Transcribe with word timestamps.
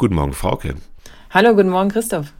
Guten 0.00 0.14
Morgen, 0.14 0.32
Frauke. 0.32 0.76
Hallo, 1.28 1.54
guten 1.54 1.68
Morgen, 1.68 1.90
Christoph. 1.90 2.32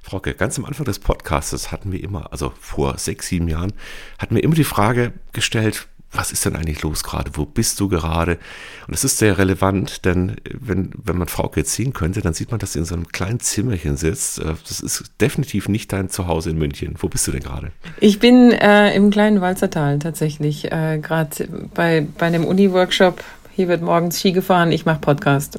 Frauke, 0.00 0.32
ganz 0.34 0.60
am 0.60 0.64
Anfang 0.64 0.84
des 0.84 1.00
Podcasts 1.00 1.72
hatten 1.72 1.90
wir 1.90 2.00
immer, 2.00 2.30
also 2.30 2.52
vor 2.60 2.98
sechs, 2.98 3.26
sieben 3.26 3.48
Jahren, 3.48 3.72
hatten 4.20 4.36
wir 4.36 4.44
immer 4.44 4.54
die 4.54 4.62
Frage 4.62 5.12
gestellt, 5.32 5.88
was 6.12 6.30
ist 6.30 6.44
denn 6.44 6.54
eigentlich 6.54 6.82
los 6.82 7.02
gerade? 7.02 7.32
Wo 7.34 7.46
bist 7.46 7.80
du 7.80 7.88
gerade? 7.88 8.38
Und 8.86 8.94
es 8.94 9.02
ist 9.02 9.18
sehr 9.18 9.38
relevant, 9.38 10.04
denn 10.04 10.36
wenn, 10.52 10.90
wenn 11.02 11.18
man 11.18 11.26
Frauke 11.26 11.58
jetzt 11.58 11.72
sehen 11.72 11.94
könnte, 11.94 12.20
dann 12.20 12.32
sieht 12.32 12.52
man, 12.52 12.60
dass 12.60 12.74
sie 12.74 12.78
in 12.78 12.84
so 12.84 12.94
einem 12.94 13.08
kleinen 13.08 13.40
Zimmerchen 13.40 13.96
sitzt. 13.96 14.38
Äh, 14.38 14.54
das 14.68 14.78
ist 14.78 15.20
definitiv 15.20 15.68
nicht 15.68 15.92
dein 15.92 16.10
Zuhause 16.10 16.50
in 16.50 16.58
München. 16.58 16.94
Wo 17.00 17.08
bist 17.08 17.26
du 17.26 17.32
denn 17.32 17.42
gerade? 17.42 17.72
Ich 17.98 18.20
bin 18.20 18.52
äh, 18.52 18.94
im 18.94 19.10
kleinen 19.10 19.40
Walzertal 19.40 19.98
tatsächlich, 19.98 20.70
äh, 20.70 21.00
gerade 21.02 21.48
bei, 21.74 22.06
bei 22.18 22.26
einem 22.26 22.44
Uni-Workshop 22.44 23.24
hier 23.54 23.68
wird 23.68 23.82
morgens 23.82 24.18
Ski 24.18 24.32
gefahren, 24.32 24.72
ich 24.72 24.86
mache 24.86 25.00
Podcast. 25.00 25.58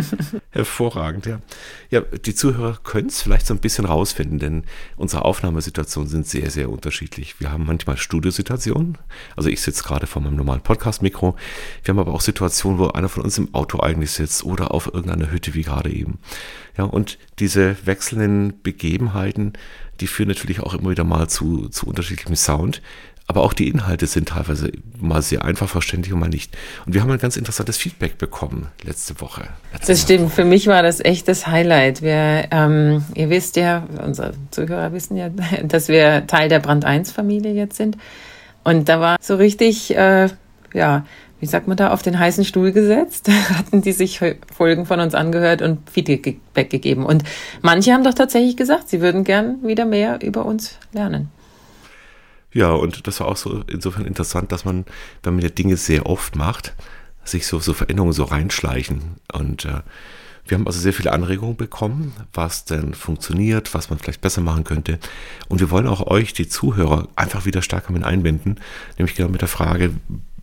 Hervorragend, 0.50 1.26
ja. 1.26 1.40
Ja, 1.90 2.00
die 2.00 2.34
Zuhörer 2.34 2.78
können 2.82 3.08
es 3.08 3.22
vielleicht 3.22 3.46
so 3.46 3.54
ein 3.54 3.60
bisschen 3.60 3.84
rausfinden, 3.84 4.38
denn 4.38 4.64
unsere 4.96 5.24
Aufnahmesituationen 5.24 6.08
sind 6.08 6.26
sehr, 6.26 6.50
sehr 6.50 6.70
unterschiedlich. 6.70 7.40
Wir 7.40 7.50
haben 7.50 7.66
manchmal 7.66 7.96
Studiosituationen, 7.96 8.98
also 9.36 9.48
ich 9.48 9.60
sitze 9.62 9.82
gerade 9.82 10.06
vor 10.06 10.22
meinem 10.22 10.36
normalen 10.36 10.60
Podcast-Mikro. 10.60 11.36
Wir 11.82 11.92
haben 11.92 11.98
aber 11.98 12.14
auch 12.14 12.20
Situationen, 12.20 12.78
wo 12.78 12.88
einer 12.88 13.08
von 13.08 13.24
uns 13.24 13.36
im 13.36 13.52
Auto 13.52 13.80
eigentlich 13.80 14.12
sitzt 14.12 14.44
oder 14.44 14.72
auf 14.72 14.86
irgendeiner 14.86 15.30
Hütte 15.30 15.54
wie 15.54 15.62
gerade 15.62 15.90
eben. 15.90 16.18
Ja, 16.78 16.84
und 16.84 17.18
diese 17.38 17.76
wechselnden 17.84 18.62
Begebenheiten, 18.62 19.54
die 20.00 20.06
führen 20.06 20.28
natürlich 20.28 20.60
auch 20.60 20.74
immer 20.74 20.90
wieder 20.90 21.04
mal 21.04 21.28
zu, 21.28 21.68
zu 21.68 21.86
unterschiedlichem 21.86 22.36
Sound. 22.36 22.82
Aber 23.26 23.42
auch 23.42 23.54
die 23.54 23.68
Inhalte 23.68 24.06
sind 24.06 24.28
teilweise 24.28 24.70
mal 25.00 25.22
sehr 25.22 25.44
einfach 25.44 25.68
verständlich 25.68 26.12
und 26.12 26.20
mal 26.20 26.28
nicht. 26.28 26.54
Und 26.84 26.92
wir 26.92 27.00
haben 27.00 27.10
ein 27.10 27.18
ganz 27.18 27.36
interessantes 27.36 27.78
Feedback 27.78 28.18
bekommen 28.18 28.68
letzte 28.82 29.18
Woche. 29.20 29.48
Letzte 29.72 29.92
das 29.92 30.02
stimmt. 30.02 30.32
Für 30.32 30.44
mich 30.44 30.66
war 30.66 30.82
das 30.82 31.00
echt 31.00 31.26
das 31.26 31.46
Highlight. 31.46 32.02
Wir, 32.02 32.48
ähm, 32.50 33.02
ihr 33.14 33.30
wisst 33.30 33.56
ja, 33.56 33.86
unsere 34.04 34.34
Zuhörer 34.50 34.92
wissen 34.92 35.16
ja, 35.16 35.30
dass 35.62 35.88
wir 35.88 36.26
Teil 36.26 36.50
der 36.50 36.60
Brand 36.60 36.84
1 36.84 37.12
Familie 37.12 37.52
jetzt 37.52 37.76
sind. 37.76 37.96
Und 38.62 38.88
da 38.90 39.00
war 39.00 39.16
so 39.20 39.36
richtig, 39.36 39.96
äh, 39.96 40.28
ja, 40.74 41.06
wie 41.40 41.46
sagt 41.46 41.66
man 41.66 41.78
da, 41.78 41.92
auf 41.92 42.02
den 42.02 42.18
heißen 42.18 42.44
Stuhl 42.44 42.72
gesetzt, 42.72 43.30
hatten 43.56 43.80
die 43.80 43.92
sich 43.92 44.20
Folgen 44.54 44.84
von 44.84 45.00
uns 45.00 45.14
angehört 45.14 45.62
und 45.62 45.90
Feedback 45.90 46.68
gegeben. 46.68 47.06
Und 47.06 47.24
manche 47.62 47.92
haben 47.94 48.04
doch 48.04 48.14
tatsächlich 48.14 48.56
gesagt, 48.56 48.90
sie 48.90 49.00
würden 49.00 49.24
gern 49.24 49.62
wieder 49.62 49.86
mehr 49.86 50.20
über 50.22 50.44
uns 50.44 50.78
lernen. 50.92 51.30
Ja, 52.54 52.70
und 52.70 53.06
das 53.06 53.20
war 53.20 53.26
auch 53.26 53.36
so 53.36 53.62
insofern 53.66 54.06
interessant, 54.06 54.52
dass 54.52 54.64
man, 54.64 54.86
wenn 55.22 55.34
man 55.34 55.42
ja 55.42 55.50
Dinge 55.50 55.76
sehr 55.76 56.06
oft 56.06 56.36
macht, 56.36 56.72
sich 57.24 57.46
so, 57.46 57.58
so 57.58 57.74
Veränderungen 57.74 58.12
so 58.12 58.24
reinschleichen. 58.24 59.16
Und 59.32 59.64
äh, 59.64 59.80
wir 60.46 60.56
haben 60.56 60.66
also 60.66 60.78
sehr 60.78 60.92
viele 60.92 61.12
Anregungen 61.12 61.56
bekommen, 61.56 62.12
was 62.32 62.64
denn 62.64 62.94
funktioniert, 62.94 63.74
was 63.74 63.90
man 63.90 63.98
vielleicht 63.98 64.20
besser 64.20 64.40
machen 64.40 64.62
könnte. 64.62 65.00
Und 65.48 65.60
wir 65.60 65.70
wollen 65.70 65.88
auch 65.88 66.06
euch, 66.06 66.32
die 66.32 66.48
Zuhörer, 66.48 67.08
einfach 67.16 67.44
wieder 67.44 67.60
stärker 67.60 67.92
mit 67.92 68.04
einbinden, 68.04 68.60
nämlich 68.98 69.16
genau 69.16 69.30
mit 69.30 69.40
der 69.40 69.48
Frage, 69.48 69.90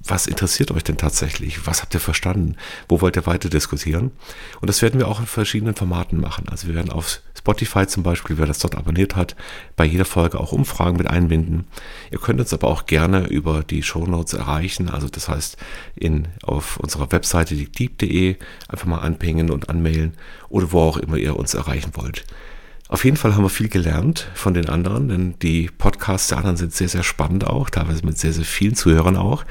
was 0.04 0.28
interessiert 0.28 0.72
euch 0.72 0.84
denn 0.84 0.98
tatsächlich? 0.98 1.68
Was 1.68 1.82
habt 1.82 1.94
ihr 1.94 2.00
verstanden? 2.00 2.56
Wo 2.88 3.02
wollt 3.02 3.16
ihr 3.16 3.26
weiter 3.26 3.50
diskutieren? 3.50 4.12
Und 4.60 4.68
das 4.68 4.82
werden 4.82 5.00
wir 5.00 5.08
auch 5.08 5.20
in 5.20 5.26
verschiedenen 5.26 5.76
Formaten 5.76 6.20
machen. 6.20 6.48
Also 6.50 6.68
wir 6.68 6.76
werden 6.76 6.92
auf 6.92 7.22
Spotify 7.38 7.88
zum 7.88 8.04
Beispiel, 8.04 8.38
wer 8.38 8.46
das 8.46 8.60
dort 8.60 8.76
abonniert 8.76 9.16
hat, 9.16 9.36
bei 9.76 9.86
jeder 9.86 10.06
Folge 10.06 10.40
auch 10.40 10.52
Umfragen 10.52 10.98
mit 10.98 11.08
einbinden. 11.08 11.66
Ihr 12.12 12.20
könnt 12.20 12.40
uns 12.40 12.54
aber 12.54 12.68
auch 12.68 12.86
gerne 12.86 13.28
über 13.28 13.64
die 13.64 13.84
Shownotes 13.84 14.34
erreichen. 14.34 14.90
Also 14.90 15.08
das 15.08 15.28
heißt, 15.30 15.58
in, 15.96 16.28
auf 16.44 16.78
unserer 16.78 17.12
Webseite 17.12 17.56
deep.de 17.56 18.38
einfach 18.68 18.86
mal 18.86 19.00
anpingen 19.00 19.52
und 19.52 19.70
anmailen 19.70 20.14
oder 20.50 20.72
wo 20.72 20.82
auch 20.82 20.98
immer 20.98 21.18
ihr 21.18 21.36
uns 21.36 21.54
erreichen 21.54 21.92
wollt. 21.94 22.26
Auf 22.92 23.06
jeden 23.06 23.16
Fall 23.16 23.36
haben 23.36 23.44
wir 23.44 23.50
viel 23.50 23.70
gelernt 23.70 24.28
von 24.34 24.54
den 24.54 24.68
anderen, 24.68 25.08
denn 25.08 25.36
die 25.42 25.70
Podcasts 25.76 26.28
der 26.28 26.40
anderen 26.40 26.58
sind 26.58 26.74
sehr, 26.74 26.90
sehr 26.90 27.04
spannend 27.04 27.48
auch, 27.48 27.70
teilweise 27.70 28.06
mit 28.06 28.20
sehr, 28.20 28.34
sehr 28.34 28.44
vielen 28.44 28.76
Zuhörern 28.76 29.16
auch, 29.16 29.46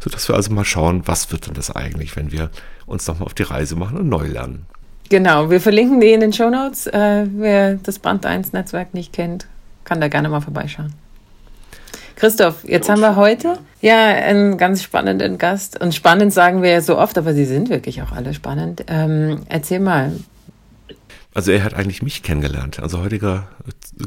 sodass 0.00 0.26
wir 0.28 0.34
also 0.34 0.50
mal 0.54 0.64
schauen, 0.64 1.02
was 1.04 1.30
wird 1.30 1.46
denn 1.46 1.52
das 1.52 1.70
eigentlich, 1.70 2.16
wenn 2.16 2.32
wir 2.32 2.48
uns 2.86 3.06
nochmal 3.06 3.26
auf 3.26 3.34
die 3.34 3.42
Reise 3.42 3.76
machen 3.76 3.98
und 3.98 4.08
neu 4.08 4.26
lernen. 4.26 4.64
Genau, 5.10 5.50
wir 5.50 5.60
verlinken 5.60 6.00
die 6.00 6.10
in 6.10 6.20
den 6.20 6.32
Show 6.32 6.48
Notes. 6.48 6.86
Äh, 6.86 7.26
wer 7.36 7.74
das 7.74 7.98
Brand 7.98 8.24
1 8.24 8.54
Netzwerk 8.54 8.94
nicht 8.94 9.12
kennt, 9.12 9.46
kann 9.84 10.00
da 10.00 10.08
gerne 10.08 10.30
mal 10.30 10.40
vorbeischauen. 10.40 10.94
Christoph, 12.16 12.64
jetzt 12.64 12.88
haben 12.88 13.02
wir 13.02 13.16
heute 13.16 13.58
ja 13.82 14.06
einen 14.06 14.56
ganz 14.56 14.82
spannenden 14.82 15.36
Gast. 15.36 15.78
Und 15.78 15.94
spannend 15.94 16.32
sagen 16.32 16.62
wir 16.62 16.70
ja 16.70 16.80
so 16.80 16.96
oft, 16.96 17.18
aber 17.18 17.34
sie 17.34 17.44
sind 17.44 17.68
wirklich 17.68 18.00
auch 18.00 18.12
alle 18.12 18.32
spannend. 18.32 18.84
Ähm, 18.88 19.42
erzähl 19.50 19.80
mal, 19.80 20.12
also 21.36 21.52
er 21.52 21.64
hat 21.64 21.74
eigentlich 21.74 22.00
mich 22.00 22.22
kennengelernt. 22.22 22.80
Also 22.80 23.00
heutiger 23.00 23.46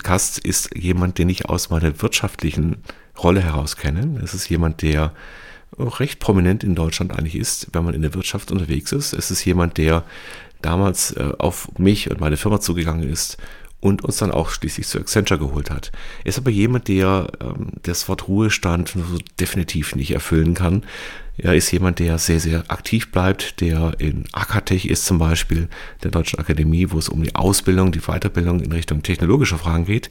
Gast 0.01 0.39
ist 0.39 0.75
jemand, 0.75 1.19
den 1.19 1.29
ich 1.29 1.45
aus 1.45 1.69
meiner 1.69 2.01
wirtschaftlichen 2.01 2.77
Rolle 3.19 3.41
heraus 3.41 3.77
kenne. 3.77 4.19
Es 4.23 4.33
ist 4.33 4.49
jemand, 4.49 4.81
der 4.81 5.13
recht 5.77 6.19
prominent 6.19 6.63
in 6.63 6.73
Deutschland 6.73 7.15
eigentlich 7.15 7.35
ist, 7.35 7.67
wenn 7.71 7.85
man 7.85 7.93
in 7.93 8.01
der 8.01 8.15
Wirtschaft 8.15 8.51
unterwegs 8.51 8.91
ist. 8.93 9.13
Es 9.13 9.29
ist 9.29 9.45
jemand, 9.45 9.77
der 9.77 10.05
damals 10.63 11.11
äh, 11.17 11.33
auf 11.37 11.69
mich 11.77 12.09
und 12.09 12.19
meine 12.19 12.35
Firma 12.35 12.59
zugegangen 12.61 13.07
ist 13.07 13.37
und 13.79 14.03
uns 14.03 14.17
dann 14.17 14.31
auch 14.31 14.49
schließlich 14.49 14.87
zu 14.87 14.97
Accenture 14.97 15.39
geholt 15.39 15.69
hat. 15.69 15.91
Er 16.23 16.29
ist 16.29 16.39
aber 16.39 16.49
jemand, 16.49 16.87
der 16.87 17.27
ähm, 17.41 17.73
das 17.83 18.09
Wort 18.09 18.27
Ruhestand 18.27 18.95
definitiv 19.39 19.95
nicht 19.95 20.09
erfüllen 20.15 20.55
kann. 20.55 20.83
Er 21.41 21.55
ist 21.55 21.71
jemand, 21.71 21.99
der 21.99 22.17
sehr, 22.17 22.41
sehr 22.41 22.65
aktiv 22.67 23.11
bleibt, 23.11 23.61
der 23.61 23.93
in 23.97 24.25
Akatech 24.33 24.85
ist 24.85 25.05
zum 25.05 25.19
Beispiel, 25.19 25.69
der 26.03 26.11
Deutschen 26.11 26.37
Akademie, 26.37 26.87
wo 26.89 26.97
es 26.97 27.07
um 27.07 27.23
die 27.23 27.33
Ausbildung, 27.33 27.93
die 27.93 28.01
Weiterbildung 28.01 28.59
in 28.59 28.73
Richtung 28.73 29.03
technologische 29.03 29.57
Fragen 29.57 29.85
geht. 29.85 30.09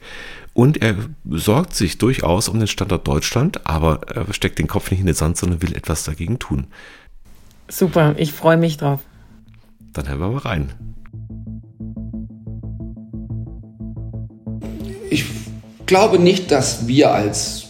Und 0.53 0.81
er 0.81 0.95
sorgt 1.29 1.75
sich 1.75 1.99
durchaus 1.99 2.49
um 2.49 2.57
den 2.57 2.67
Standort 2.67 3.07
Deutschland, 3.07 3.67
aber 3.67 4.01
er 4.07 4.33
steckt 4.33 4.57
den 4.57 4.67
Kopf 4.67 4.89
nicht 4.89 5.01
in 5.01 5.05
den 5.05 5.13
Sand, 5.13 5.37
sondern 5.37 5.61
will 5.61 5.75
etwas 5.75 6.03
dagegen 6.03 6.39
tun. 6.39 6.65
Super, 7.67 8.15
ich 8.17 8.33
freue 8.33 8.57
mich 8.57 8.77
drauf. 8.77 9.01
Dann 9.93 10.09
hören 10.09 10.19
wir 10.19 10.29
mal 10.29 10.37
rein. 10.39 10.73
Ich 15.11 15.25
glaube 15.85 16.17
nicht, 16.17 16.49
dass 16.49 16.87
wir 16.87 17.11
als 17.11 17.68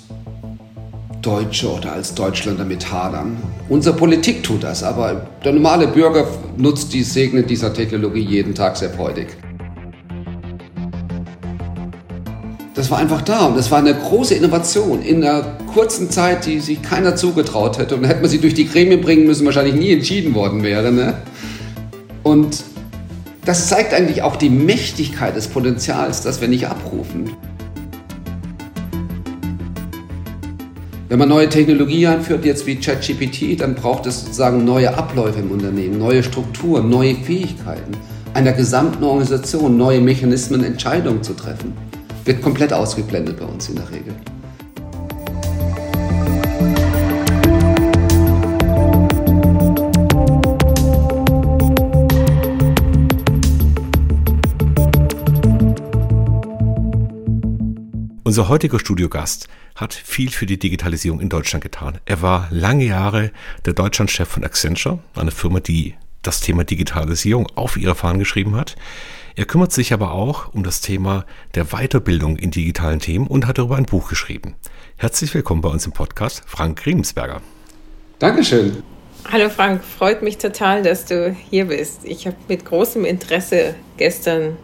Deutsche 1.22 1.72
oder 1.72 1.94
als 1.94 2.16
Deutschland 2.16 2.60
damit 2.60 2.92
hadern. 2.92 3.38
Unsere 3.68 3.96
Politik 3.96 4.44
tut 4.44 4.64
das, 4.64 4.84
aber 4.84 5.28
der 5.44 5.54
normale 5.54 5.88
Bürger 5.88 6.28
nutzt 6.58 6.94
die 6.94 7.04
Segne 7.04 7.44
dieser 7.44 7.74
Technologie 7.74 8.22
jeden 8.22 8.56
Tag 8.56 8.78
sehr 8.78 8.90
freudig. 8.90 9.28
Das 12.76 12.90
war 12.90 13.00
einfach 13.00 13.22
da 13.22 13.48
und 13.48 13.58
das 13.58 13.70
war 13.72 13.80
eine 13.80 13.94
große 13.94 14.36
Innovation 14.36 15.02
in 15.02 15.22
einer 15.22 15.42
kurzen 15.74 16.10
Zeit, 16.10 16.46
die 16.46 16.62
sich 16.62 16.82
keiner 16.82 17.18
zugetraut 17.18 17.78
hätte. 17.78 17.98
Und 17.98 18.06
hätte 18.06 18.22
man 18.22 18.30
sie 18.30 18.40
durch 18.40 18.54
die 18.54 18.70
Gremien 18.70 19.02
bringen 19.02 19.26
müssen, 19.26 19.46
wahrscheinlich 19.46 19.76
nie 19.76 19.92
entschieden 19.92 20.34
worden 20.34 20.64
wäre. 20.64 20.92
Ne? 20.92 21.16
Und 22.24 22.64
das 23.44 23.68
zeigt 23.68 23.94
eigentlich 23.94 24.22
auch 24.22 24.38
die 24.38 24.50
Mächtigkeit 24.50 25.36
des 25.36 25.48
Potenzials, 25.48 26.22
das 26.22 26.40
wir 26.40 26.48
nicht 26.48 26.68
abrufen. 26.68 27.32
Wenn 31.10 31.18
man 31.18 31.30
neue 31.30 31.50
Technologie 31.50 32.06
einführt, 32.06 32.46
jetzt 32.46 32.68
wie 32.68 32.76
ChatGPT, 32.76 33.60
dann 33.60 33.74
braucht 33.74 34.06
es 34.06 34.22
sozusagen 34.22 34.64
neue 34.64 34.96
Abläufe 34.96 35.40
im 35.40 35.50
Unternehmen, 35.50 35.98
neue 35.98 36.22
Strukturen, 36.22 36.88
neue 36.88 37.16
Fähigkeiten, 37.16 37.94
einer 38.36 38.52
gesamten 38.52 39.04
Organisation 39.04 39.76
neue 39.76 40.02
Mechanismen, 40.02 40.64
Entscheidungen 40.64 41.24
zu 41.24 41.34
treffen. 41.34 41.74
Wird 42.26 42.44
komplett 42.44 42.72
ausgeblendet 42.72 43.40
bei 43.40 43.46
uns 43.48 43.70
in 43.70 43.78
der 43.78 43.90
Regel. 43.90 44.14
Unser 58.40 58.52
heutiger 58.52 58.80
Studiogast 58.80 59.50
hat 59.76 59.94
viel 59.94 60.30
für 60.30 60.46
die 60.46 60.58
Digitalisierung 60.58 61.20
in 61.20 61.28
Deutschland 61.28 61.62
getan. 61.62 61.98
Er 62.06 62.22
war 62.22 62.48
lange 62.52 62.86
Jahre 62.86 63.32
der 63.66 63.74
Deutschlandchef 63.74 64.30
von 64.30 64.46
Accenture, 64.46 65.00
eine 65.14 65.32
Firma, 65.32 65.60
die 65.60 65.96
das 66.22 66.40
Thema 66.40 66.64
Digitalisierung 66.64 67.48
auf 67.56 67.76
ihre 67.76 67.96
Fahnen 67.96 68.18
geschrieben 68.18 68.56
hat. 68.56 68.78
Er 69.36 69.44
kümmert 69.44 69.74
sich 69.74 69.92
aber 69.92 70.14
auch 70.14 70.54
um 70.54 70.64
das 70.64 70.80
Thema 70.80 71.26
der 71.54 71.66
Weiterbildung 71.66 72.38
in 72.38 72.50
digitalen 72.50 73.02
Themen 73.02 73.28
und 73.28 73.46
hat 73.46 73.58
darüber 73.58 73.76
ein 73.76 73.84
Buch 73.84 74.08
geschrieben. 74.08 74.56
Herzlich 74.96 75.34
willkommen 75.34 75.60
bei 75.60 75.70
uns 75.70 75.86
im 75.86 75.92
Podcast, 75.92 76.42
Frank 76.46 76.86
Riemensberger. 76.86 77.42
Dankeschön. 78.20 78.84
Hallo 79.30 79.50
Frank, 79.50 79.84
freut 79.84 80.22
mich 80.22 80.38
total, 80.38 80.82
dass 80.82 81.04
du 81.04 81.36
hier 81.50 81.66
bist. 81.66 82.06
Ich 82.06 82.26
habe 82.26 82.38
mit 82.48 82.64
großem 82.64 83.04
Interesse 83.04 83.76
gestern 83.98 84.56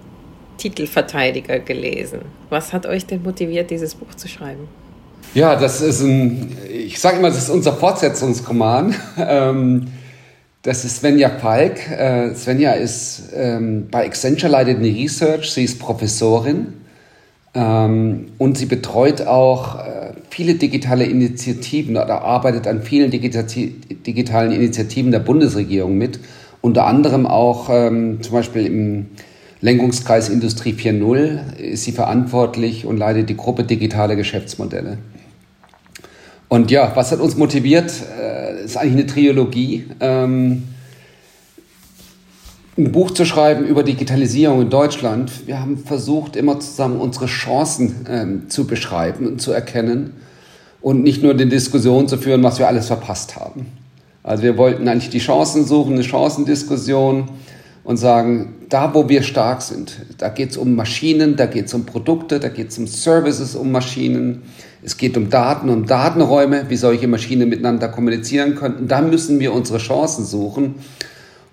Titelverteidiger 0.58 1.60
gelesen. 1.60 2.22
Was 2.50 2.74
hat 2.74 2.86
euch 2.86 3.06
denn 3.06 3.24
motiviert, 3.24 3.70
dieses 3.72 3.96
Buch 3.96 4.14
zu 4.16 4.28
schreiben? 4.28 4.68
Ja, 5.34 5.56
das 5.56 5.82
ist 5.82 6.02
ein, 6.02 6.56
ich 6.72 7.00
sage 7.00 7.18
immer, 7.18 7.28
das 7.30 7.40
ist 7.40 7.50
unser 7.50 7.74
Fortsetzungsroman. 7.74 8.96
Ähm, 9.18 9.88
Das 10.66 10.84
ist 10.84 10.98
Svenja 10.98 11.30
Falk. 11.30 11.92
Äh, 11.92 12.34
Svenja 12.34 12.72
ist 12.72 13.30
ähm, 13.36 13.88
bei 13.92 14.04
Accenture 14.04 14.52
leitet 14.52 14.78
eine 14.80 14.88
Research. 14.88 15.52
Sie 15.52 15.64
ist 15.64 15.78
Professorin 15.78 16.74
ähm, 17.54 18.30
und 18.40 18.58
sie 18.58 18.66
betreut 18.66 19.22
auch 19.22 19.76
äh, 19.76 20.14
viele 20.32 20.56
digitale 20.56 21.06
Initiativen 21.06 21.98
oder 21.98 22.24
arbeitet 22.24 22.66
an 22.66 22.82
vielen 22.82 23.12
digitalen 23.12 24.52
Initiativen 24.52 25.12
der 25.12 25.20
Bundesregierung 25.20 26.00
mit. 26.00 26.20
Unter 26.62 26.88
anderem 26.88 27.28
auch 27.28 27.68
zum 27.68 28.32
Beispiel 28.32 28.66
im 28.66 29.06
Lenkungskreis 29.66 30.30
Industrie 30.30 30.74
4.0 30.74 31.56
ist 31.58 31.86
sie 31.86 31.92
verantwortlich 31.92 32.86
und 32.86 32.98
leitet 32.98 33.30
die 33.30 33.36
Gruppe 33.36 33.64
Digitale 33.64 34.16
Geschäftsmodelle. 34.16 35.00
Und 36.50 36.70
ja, 36.70 36.92
was 36.94 37.12
hat 37.12 37.20
uns 37.20 37.36
motiviert? 37.36 37.92
Äh, 38.22 38.64
ist 38.64 38.78
eigentlich 38.78 38.94
eine 38.94 39.08
Trilogie. 39.08 39.86
Ähm, 40.02 40.66
ein 42.78 42.92
Buch 42.92 43.10
zu 43.10 43.26
schreiben 43.26 43.66
über 43.66 43.82
Digitalisierung 43.82 44.62
in 44.62 44.70
Deutschland. 44.70 45.48
Wir 45.48 45.60
haben 45.60 45.80
versucht, 45.80 46.36
immer 46.36 46.60
zusammen 46.60 47.02
unsere 47.02 47.26
Chancen 47.26 48.06
ähm, 48.08 48.50
zu 48.50 48.68
beschreiben 48.68 49.26
und 49.26 49.42
zu 49.42 49.52
erkennen 49.52 50.14
und 50.80 51.02
nicht 51.02 51.24
nur 51.24 51.34
die 51.34 51.50
Diskussion 51.50 52.08
zu 52.08 52.20
führen, 52.20 52.44
was 52.44 52.60
wir 52.60 52.68
alles 52.68 52.86
verpasst 52.86 53.36
haben. 53.36 53.66
Also 54.22 54.44
wir 54.44 54.60
wollten 54.60 54.88
eigentlich 54.88 55.10
die 55.10 55.18
Chancen 55.18 55.66
suchen, 55.66 55.94
eine 55.94 56.04
Chancendiskussion 56.04 57.30
und 57.86 57.98
sagen, 57.98 58.56
da 58.68 58.94
wo 58.94 59.08
wir 59.08 59.22
stark 59.22 59.62
sind, 59.62 60.02
da 60.18 60.30
geht 60.30 60.50
es 60.50 60.58
um 60.58 60.76
Maschinen, 60.76 61.36
da 61.36 61.46
geht 61.46 61.68
es 61.68 61.74
um 61.74 61.86
Produkte, 61.86 62.40
da 62.40 62.50
geht 62.50 62.70
es 62.70 62.78
um 62.80 62.88
Services, 62.88 63.56
um 63.56 63.72
Maschinen, 63.72 64.42
es 64.84 64.98
geht 64.98 65.16
um 65.16 65.30
Daten, 65.30 65.70
um 65.70 65.86
Datenräume, 65.86 66.66
wie 66.68 66.76
solche 66.76 67.08
Maschinen 67.08 67.48
miteinander 67.48 67.88
kommunizieren 67.88 68.56
könnten. 68.56 68.88
Da 68.88 69.02
müssen 69.02 69.40
wir 69.40 69.54
unsere 69.54 69.78
Chancen 69.78 70.26
suchen. 70.26 70.76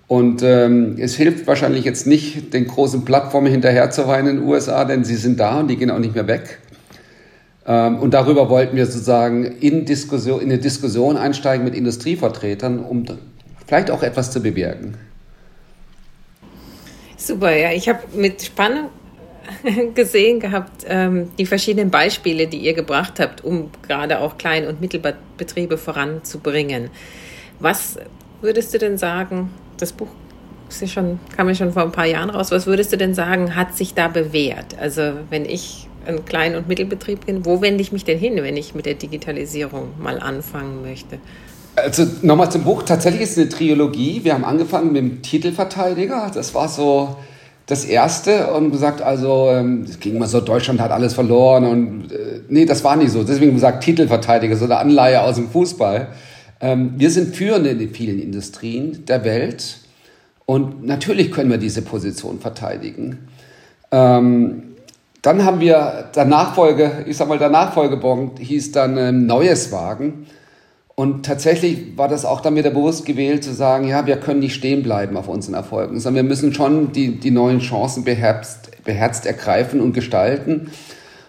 Und 0.07 0.43
ähm, 0.43 0.97
es 0.99 1.15
hilft 1.15 1.47
wahrscheinlich 1.47 1.85
jetzt 1.85 2.05
nicht, 2.07 2.53
den 2.53 2.67
großen 2.67 3.05
Plattformen 3.05 3.51
hinterherzuweinen 3.51 4.35
in 4.35 4.41
den 4.41 4.47
USA, 4.47 4.85
denn 4.85 5.03
sie 5.03 5.15
sind 5.15 5.39
da 5.39 5.59
und 5.59 5.69
die 5.69 5.77
gehen 5.77 5.89
auch 5.89 5.99
nicht 5.99 6.13
mehr 6.15 6.27
weg. 6.27 6.59
Ähm, 7.65 7.99
und 7.99 8.13
darüber 8.13 8.49
wollten 8.49 8.75
wir 8.75 8.85
sozusagen 8.85 9.45
in, 9.45 9.85
Diskussion, 9.85 10.41
in 10.41 10.49
eine 10.49 10.57
Diskussion 10.57 11.15
einsteigen 11.15 11.63
mit 11.63 11.75
Industrievertretern, 11.75 12.79
um 12.79 13.05
vielleicht 13.65 13.89
auch 13.91 14.03
etwas 14.03 14.31
zu 14.31 14.41
bewirken. 14.41 14.95
Super, 17.23 17.55
ja. 17.55 17.71
Ich 17.71 17.87
habe 17.87 18.01
mit 18.13 18.43
Spannung 18.43 18.89
gesehen 19.95 20.41
gehabt, 20.41 20.85
ähm, 20.89 21.31
die 21.37 21.45
verschiedenen 21.45 21.89
Beispiele, 21.89 22.47
die 22.47 22.57
ihr 22.57 22.73
gebracht 22.73 23.17
habt, 23.21 23.45
um 23.45 23.71
gerade 23.81 24.19
auch 24.19 24.37
Klein- 24.37 24.67
und 24.67 24.81
Mittelbetriebe 24.81 25.77
voranzubringen. 25.77 26.89
Was 27.61 27.97
würdest 28.41 28.73
du 28.73 28.77
denn 28.77 28.97
sagen, 28.97 29.51
das 29.77 29.93
Buch 29.93 30.09
ist 30.67 30.81
ja 30.81 30.87
schon, 30.87 31.17
kam 31.33 31.47
ja 31.47 31.55
schon 31.55 31.71
vor 31.71 31.83
ein 31.83 31.93
paar 31.93 32.07
Jahren 32.07 32.29
raus, 32.29 32.51
was 32.51 32.67
würdest 32.67 32.91
du 32.91 32.97
denn 32.97 33.13
sagen, 33.13 33.55
hat 33.55 33.73
sich 33.73 33.93
da 33.93 34.09
bewährt? 34.09 34.77
Also 34.77 35.13
wenn 35.29 35.45
ich 35.45 35.87
ein 36.05 36.25
Klein- 36.25 36.57
und 36.57 36.67
Mittelbetrieb 36.67 37.25
bin, 37.25 37.45
wo 37.45 37.61
wende 37.61 37.81
ich 37.81 37.93
mich 37.93 38.03
denn 38.03 38.19
hin, 38.19 38.35
wenn 38.35 38.57
ich 38.57 38.75
mit 38.75 38.85
der 38.85 38.95
Digitalisierung 38.95 39.93
mal 39.97 40.19
anfangen 40.19 40.81
möchte? 40.81 41.19
Also 41.75 42.05
nochmal 42.21 42.51
zum 42.51 42.63
Buch. 42.63 42.83
Tatsächlich 42.83 43.23
ist 43.23 43.31
es 43.31 43.37
eine 43.37 43.49
Trilogie. 43.49 44.21
Wir 44.23 44.33
haben 44.33 44.45
angefangen 44.45 44.93
mit 44.93 45.01
dem 45.01 45.21
Titelverteidiger. 45.21 46.31
Das 46.33 46.53
war 46.53 46.69
so 46.69 47.17
das 47.65 47.85
erste 47.85 48.53
und 48.53 48.71
gesagt, 48.71 49.01
also 49.01 49.49
ähm, 49.49 49.85
es 49.87 49.99
ging 49.99 50.15
immer 50.15 50.27
so, 50.27 50.41
Deutschland 50.41 50.81
hat 50.81 50.91
alles 50.91 51.13
verloren 51.13 51.63
und 51.63 52.11
äh, 52.11 52.41
nee, 52.49 52.65
das 52.65 52.83
war 52.83 52.95
nicht 52.95 53.11
so. 53.11 53.23
Deswegen 53.23 53.53
gesagt 53.53 53.83
Titelverteidiger, 53.83 54.55
so 54.57 54.65
eine 54.65 54.77
Anleihe 54.77 55.21
aus 55.21 55.35
dem 55.35 55.49
Fußball. 55.49 56.09
Ähm, 56.59 56.93
wir 56.97 57.09
sind 57.09 57.35
führende 57.35 57.69
in 57.69 57.79
den 57.79 57.89
vielen 57.89 58.21
Industrien 58.21 59.05
der 59.05 59.23
Welt 59.23 59.77
und 60.45 60.85
natürlich 60.85 61.31
können 61.31 61.49
wir 61.49 61.57
diese 61.57 61.81
Position 61.81 62.39
verteidigen. 62.39 63.29
Ähm, 63.91 64.63
dann 65.21 65.45
haben 65.45 65.61
wir 65.61 66.09
der 66.13 66.25
Nachfolge, 66.25 67.05
ich 67.07 67.15
sag 67.15 67.29
mal, 67.29 67.39
der 67.39 67.49
Nachfolgebon 67.49 68.31
hieß 68.37 68.73
dann 68.73 68.97
ähm, 68.97 69.25
Neues 69.25 69.71
Wagen. 69.71 70.27
Und 70.95 71.25
tatsächlich 71.25 71.97
war 71.97 72.07
das 72.07 72.23
auch 72.23 72.41
dann 72.41 72.55
wieder 72.55 72.69
bewusst 72.69 73.05
gewählt, 73.05 73.43
zu 73.43 73.53
sagen, 73.53 73.87
ja, 73.87 74.05
wir 74.05 74.17
können 74.17 74.41
nicht 74.41 74.53
stehen 74.53 74.83
bleiben 74.83 75.17
auf 75.17 75.27
unseren 75.27 75.55
Erfolgen, 75.55 75.99
sondern 75.99 76.23
wir 76.25 76.29
müssen 76.29 76.53
schon 76.53 76.91
die, 76.91 77.19
die 77.19 77.31
neuen 77.31 77.59
Chancen 77.59 78.03
beherzt, 78.03 78.83
beherzt 78.83 79.25
ergreifen 79.25 79.81
und 79.81 79.93
gestalten. 79.93 80.69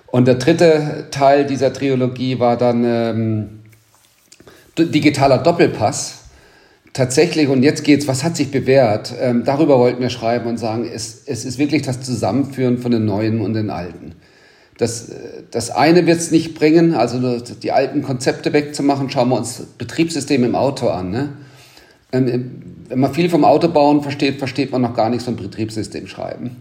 Und 0.06 0.28
der 0.28 0.34
dritte 0.34 1.06
Teil 1.10 1.46
dieser 1.46 1.72
Trilogie 1.72 2.38
war 2.38 2.58
dann 2.58 2.84
ähm, 2.84 3.48
digitaler 4.78 5.38
Doppelpass. 5.38 6.20
Tatsächlich, 6.92 7.48
und 7.48 7.62
jetzt 7.62 7.82
geht's, 7.82 8.06
was 8.06 8.22
hat 8.22 8.36
sich 8.36 8.50
bewährt? 8.50 9.14
Ähm, 9.18 9.44
darüber 9.44 9.78
wollten 9.78 10.00
wir 10.00 10.10
schreiben 10.10 10.46
und 10.46 10.58
sagen, 10.58 10.88
es, 10.92 11.22
es 11.26 11.44
ist 11.44 11.58
wirklich 11.58 11.82
das 11.82 12.02
Zusammenführen 12.02 12.78
von 12.78 12.92
den 12.92 13.06
Neuen 13.06 13.40
und 13.40 13.54
den 13.54 13.70
Alten. 13.70 14.14
Das, 14.78 15.12
das 15.50 15.70
eine 15.70 16.06
wird 16.06 16.18
es 16.18 16.30
nicht 16.30 16.54
bringen, 16.54 16.94
also 16.94 17.38
die 17.38 17.70
alten 17.70 18.02
Konzepte 18.02 18.52
wegzumachen. 18.52 19.08
Schauen 19.08 19.28
wir 19.28 19.36
uns 19.36 19.58
das 19.58 19.66
Betriebssystem 19.66 20.42
im 20.42 20.56
Auto 20.56 20.88
an. 20.88 21.10
Ne? 21.10 21.28
Ähm, 22.12 22.62
wenn 22.88 22.98
man 22.98 23.14
viel 23.14 23.30
vom 23.30 23.44
Autobauen 23.44 24.02
versteht, 24.02 24.38
versteht 24.38 24.72
man 24.72 24.82
noch 24.82 24.94
gar 24.94 25.10
nichts 25.10 25.24
vom 25.24 25.36
Betriebssystem 25.36 26.06
schreiben. 26.06 26.56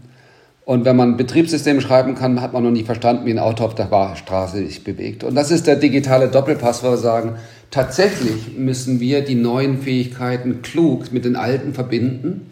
Und 0.64 0.86
wenn 0.86 0.96
man 0.96 1.16
Betriebssystem 1.16 1.80
schreiben 1.80 2.14
kann, 2.14 2.40
hat 2.40 2.54
man 2.54 2.62
noch 2.62 2.70
nie 2.70 2.84
verstanden, 2.84 3.26
wie 3.26 3.32
ein 3.32 3.38
Auto 3.38 3.64
auf 3.64 3.74
der 3.74 3.88
Straße 4.16 4.58
sich 4.58 4.82
bewegt. 4.82 5.22
Und 5.22 5.34
das 5.34 5.50
ist 5.50 5.66
der 5.66 5.76
digitale 5.76 6.28
Doppelpass, 6.28 6.82
wo 6.82 6.90
wir 6.90 6.96
sagen, 6.96 7.34
tatsächlich 7.70 8.56
müssen 8.56 8.98
wir 8.98 9.22
die 9.22 9.34
neuen 9.34 9.82
Fähigkeiten 9.82 10.62
klug 10.62 11.12
mit 11.12 11.26
den 11.26 11.36
alten 11.36 11.74
verbinden 11.74 12.50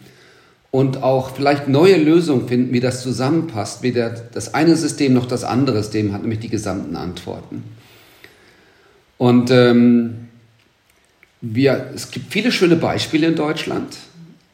und 0.73 1.03
auch 1.03 1.37
vielleicht 1.37 1.69
neue 1.69 1.99
Lösungen 1.99 2.49
finden, 2.49 2.73
wie 2.73 2.81
das 2.81 3.03
zusammenpasst, 3.03 3.83
wie 3.83 3.93
der, 3.93 4.11
das 4.11 4.55
eine 4.55 4.75
System 4.75 5.13
noch 5.13 5.27
das 5.27 5.45
andere 5.45 5.83
System 5.83 6.13
hat, 6.13 6.23
nämlich 6.23 6.41
die 6.41 6.49
gesamten 6.49 6.97
Antworten. 6.97 7.63
Und 9.19 9.51
ähm, 9.51 10.29
wir, 11.43 11.91
es 11.95 12.11
gibt 12.11 12.33
viele 12.33 12.51
schöne 12.51 12.77
Beispiele 12.77 13.27
in 13.27 13.37
Deutschland, 13.37 13.99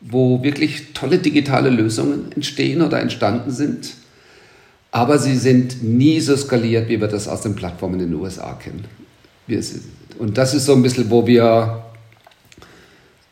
wo 0.00 0.42
wirklich 0.42 0.92
tolle 0.92 1.18
digitale 1.18 1.70
Lösungen 1.70 2.32
entstehen 2.34 2.82
oder 2.82 3.00
entstanden 3.00 3.52
sind, 3.52 3.94
aber 4.90 5.18
sie 5.18 5.36
sind 5.36 5.84
nie 5.84 6.18
so 6.18 6.36
skaliert, 6.36 6.88
wie 6.88 7.00
wir 7.00 7.08
das 7.08 7.28
aus 7.28 7.42
den 7.42 7.54
Plattformen 7.54 8.00
in 8.00 8.10
den 8.10 8.20
USA 8.20 8.54
kennen. 8.54 8.86
Wir, 9.46 9.62
und 10.18 10.36
das 10.36 10.52
ist 10.52 10.66
so 10.66 10.74
ein 10.74 10.82
bisschen, 10.82 11.10
wo 11.10 11.26
wir 11.28 11.84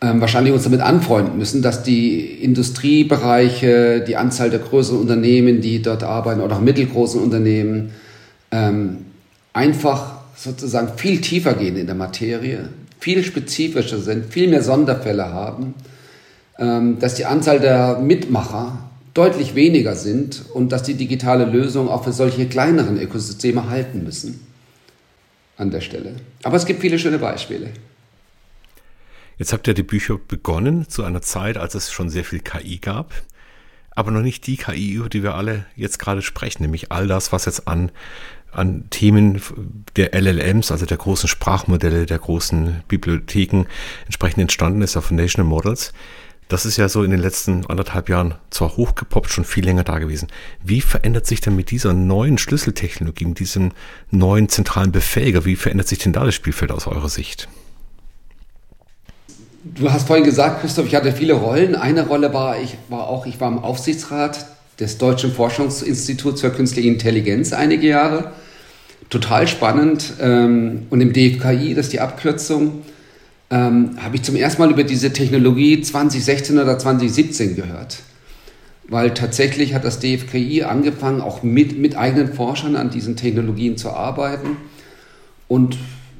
ähm, 0.02 0.20
wahrscheinlich 0.20 0.52
uns 0.52 0.64
damit 0.64 0.80
anfreunden 0.80 1.38
müssen, 1.38 1.62
dass 1.62 1.82
die 1.82 2.20
Industriebereiche, 2.20 4.04
die 4.06 4.16
Anzahl 4.16 4.50
der 4.50 4.58
größeren 4.58 5.00
Unternehmen, 5.00 5.60
die 5.60 5.80
dort 5.80 6.02
arbeiten, 6.02 6.40
oder 6.40 6.56
auch 6.56 6.60
mittelgroßen 6.60 7.20
Unternehmen, 7.20 7.92
ähm, 8.50 8.98
einfach 9.52 10.16
sozusagen 10.36 10.98
viel 10.98 11.20
tiefer 11.20 11.54
gehen 11.54 11.76
in 11.76 11.86
der 11.86 11.94
Materie, 11.94 12.68
viel 13.00 13.24
spezifischer 13.24 13.98
sind, 13.98 14.32
viel 14.32 14.48
mehr 14.48 14.62
Sonderfälle 14.62 15.32
haben, 15.32 15.74
ähm, 16.58 16.98
dass 16.98 17.14
die 17.14 17.24
Anzahl 17.24 17.60
der 17.60 17.98
Mitmacher 17.98 18.78
deutlich 19.14 19.54
weniger 19.54 19.94
sind 19.94 20.44
und 20.52 20.72
dass 20.72 20.82
die 20.82 20.94
digitale 20.94 21.46
Lösung 21.46 21.88
auch 21.88 22.04
für 22.04 22.12
solche 22.12 22.46
kleineren 22.46 23.00
Ökosysteme 23.00 23.70
halten 23.70 24.04
müssen 24.04 24.46
an 25.56 25.70
der 25.70 25.80
Stelle. 25.80 26.16
Aber 26.42 26.56
es 26.56 26.66
gibt 26.66 26.82
viele 26.82 26.98
schöne 26.98 27.18
Beispiele. 27.18 27.68
Jetzt 29.38 29.52
habt 29.52 29.68
ihr 29.68 29.74
die 29.74 29.82
Bücher 29.82 30.18
begonnen 30.18 30.88
zu 30.88 31.04
einer 31.04 31.20
Zeit, 31.20 31.58
als 31.58 31.74
es 31.74 31.92
schon 31.92 32.08
sehr 32.08 32.24
viel 32.24 32.40
KI 32.40 32.78
gab, 32.78 33.12
aber 33.90 34.10
noch 34.10 34.22
nicht 34.22 34.46
die 34.46 34.56
KI, 34.56 34.92
über 34.92 35.08
die 35.08 35.22
wir 35.22 35.34
alle 35.34 35.66
jetzt 35.74 35.98
gerade 35.98 36.22
sprechen, 36.22 36.62
nämlich 36.62 36.90
all 36.90 37.06
das, 37.06 37.32
was 37.32 37.44
jetzt 37.44 37.68
an, 37.68 37.90
an 38.50 38.88
Themen 38.88 39.42
der 39.96 40.14
LLMs, 40.14 40.72
also 40.72 40.86
der 40.86 40.96
großen 40.96 41.28
Sprachmodelle, 41.28 42.06
der 42.06 42.18
großen 42.18 42.82
Bibliotheken 42.88 43.64
entsprechend 44.06 44.40
entstanden 44.40 44.80
ist, 44.80 44.94
der 44.94 45.02
Foundational 45.02 45.48
Models. 45.48 45.92
Das 46.48 46.64
ist 46.64 46.76
ja 46.76 46.88
so 46.88 47.02
in 47.02 47.10
den 47.10 47.20
letzten 47.20 47.66
anderthalb 47.66 48.08
Jahren 48.08 48.36
zwar 48.50 48.76
hochgepoppt, 48.76 49.30
schon 49.30 49.44
viel 49.44 49.64
länger 49.64 49.82
da 49.82 49.98
gewesen. 49.98 50.28
Wie 50.62 50.80
verändert 50.80 51.26
sich 51.26 51.40
denn 51.40 51.56
mit 51.56 51.70
dieser 51.70 51.92
neuen 51.92 52.38
Schlüsseltechnologie, 52.38 53.26
mit 53.26 53.40
diesem 53.40 53.72
neuen 54.10 54.48
zentralen 54.48 54.92
Befähiger, 54.92 55.44
wie 55.44 55.56
verändert 55.56 55.88
sich 55.88 55.98
denn 55.98 56.12
da 56.12 56.24
das 56.24 56.36
Spielfeld 56.36 56.70
aus 56.70 56.86
eurer 56.86 57.08
Sicht? 57.08 57.48
Du 59.74 59.90
hast 59.90 60.06
vorhin 60.06 60.24
gesagt, 60.24 60.60
Christoph, 60.60 60.86
ich 60.86 60.94
hatte 60.94 61.10
viele 61.10 61.32
Rollen. 61.32 61.74
Eine 61.74 62.06
Rolle 62.06 62.32
war, 62.32 62.60
ich 62.60 62.76
war 62.88 63.08
auch, 63.08 63.26
ich 63.26 63.40
war 63.40 63.50
im 63.50 63.58
Aufsichtsrat 63.58 64.46
des 64.78 64.96
Deutschen 64.98 65.32
Forschungsinstituts 65.32 66.40
für 66.40 66.50
Künstliche 66.50 66.88
Intelligenz 66.88 67.52
einige 67.52 67.88
Jahre. 67.88 68.30
Total 69.10 69.48
spannend. 69.48 70.14
Ähm, 70.20 70.86
und 70.90 71.00
im 71.00 71.12
DFKI, 71.12 71.74
das 71.74 71.86
ist 71.86 71.92
die 71.94 72.00
Abkürzung, 72.00 72.82
ähm, 73.50 73.96
habe 74.00 74.14
ich 74.14 74.22
zum 74.22 74.36
ersten 74.36 74.62
Mal 74.62 74.70
über 74.70 74.84
diese 74.84 75.12
Technologie 75.12 75.80
2016 75.80 76.58
oder 76.60 76.78
2017 76.78 77.56
gehört. 77.56 77.98
Weil 78.88 79.14
tatsächlich 79.14 79.74
hat 79.74 79.84
das 79.84 79.98
DFKI 79.98 80.62
angefangen, 80.62 81.20
auch 81.20 81.42
mit, 81.42 81.76
mit 81.76 81.96
eigenen 81.96 82.32
Forschern 82.32 82.76
an 82.76 82.90
diesen 82.90 83.16
Technologien 83.16 83.76
zu 83.76 83.90
arbeiten. 83.90 84.58
Und 85.48 85.76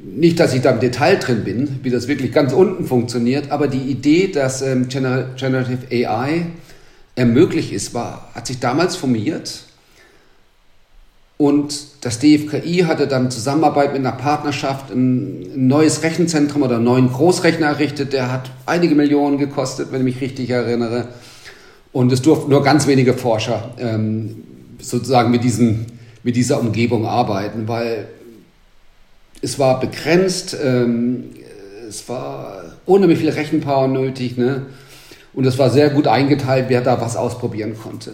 nicht, 0.07 0.39
dass 0.39 0.55
ich 0.55 0.63
da 0.63 0.71
im 0.71 0.81
Detail 0.81 1.17
drin 1.17 1.45
bin, 1.45 1.81
wie 1.83 1.91
das 1.91 2.07
wirklich 2.07 2.33
ganz 2.33 2.53
unten 2.53 2.85
funktioniert, 2.85 3.51
aber 3.51 3.67
die 3.67 3.91
Idee, 3.91 4.29
dass 4.29 4.63
ähm, 4.63 4.89
Generative 4.89 5.87
AI 5.91 6.47
ermöglicht 7.17 7.73
ist, 7.73 7.93
war, 7.93 8.31
hat 8.35 8.47
sich 8.47 8.61
damals 8.61 8.95
formiert. 8.95 9.63
Und 11.39 11.87
das 12.01 12.19
DFKI 12.19 12.85
hatte 12.87 13.07
dann 13.09 13.31
Zusammenarbeit 13.31 13.93
mit 13.93 14.01
einer 14.01 14.17
Partnerschaft 14.17 14.91
ein, 14.91 15.43
ein 15.55 15.67
neues 15.67 16.03
Rechenzentrum 16.03 16.63
oder 16.63 16.77
einen 16.77 16.85
neuen 16.85 17.13
Großrechner 17.13 17.67
errichtet. 17.67 18.13
Der 18.13 18.33
hat 18.33 18.51
einige 18.65 18.95
Millionen 18.95 19.37
gekostet, 19.37 19.93
wenn 19.93 20.01
ich 20.01 20.15
mich 20.15 20.21
richtig 20.23 20.49
erinnere. 20.51 21.09
Und 21.93 22.13
es 22.13 22.23
durften 22.23 22.51
nur 22.51 22.63
ganz 22.63 22.87
wenige 22.87 23.13
Forscher 23.13 23.75
ähm, 23.79 24.45
sozusagen 24.81 25.31
mit, 25.31 25.45
diesen, 25.45 25.87
mit 26.23 26.37
dieser 26.37 26.61
Umgebung 26.61 27.07
arbeiten, 27.07 27.69
weil 27.69 28.09
es 29.43 29.59
war 29.59 29.81
begrenzt, 29.81 30.57
ähm, 30.63 31.25
es 31.89 32.09
war 32.09 32.65
ohne 32.87 33.15
viel 33.17 33.31
Rechenpower 33.31 33.89
nötig, 33.89 34.37
ne? 34.37 34.67
Und 35.35 35.45
es 35.45 35.59
war 35.59 35.71
sehr 35.71 35.91
gut 35.91 36.07
eingeteilt, 36.07 36.67
wer 36.69 36.81
da 36.81 37.01
was 37.01 37.15
ausprobieren 37.15 37.77
konnte. 37.79 38.13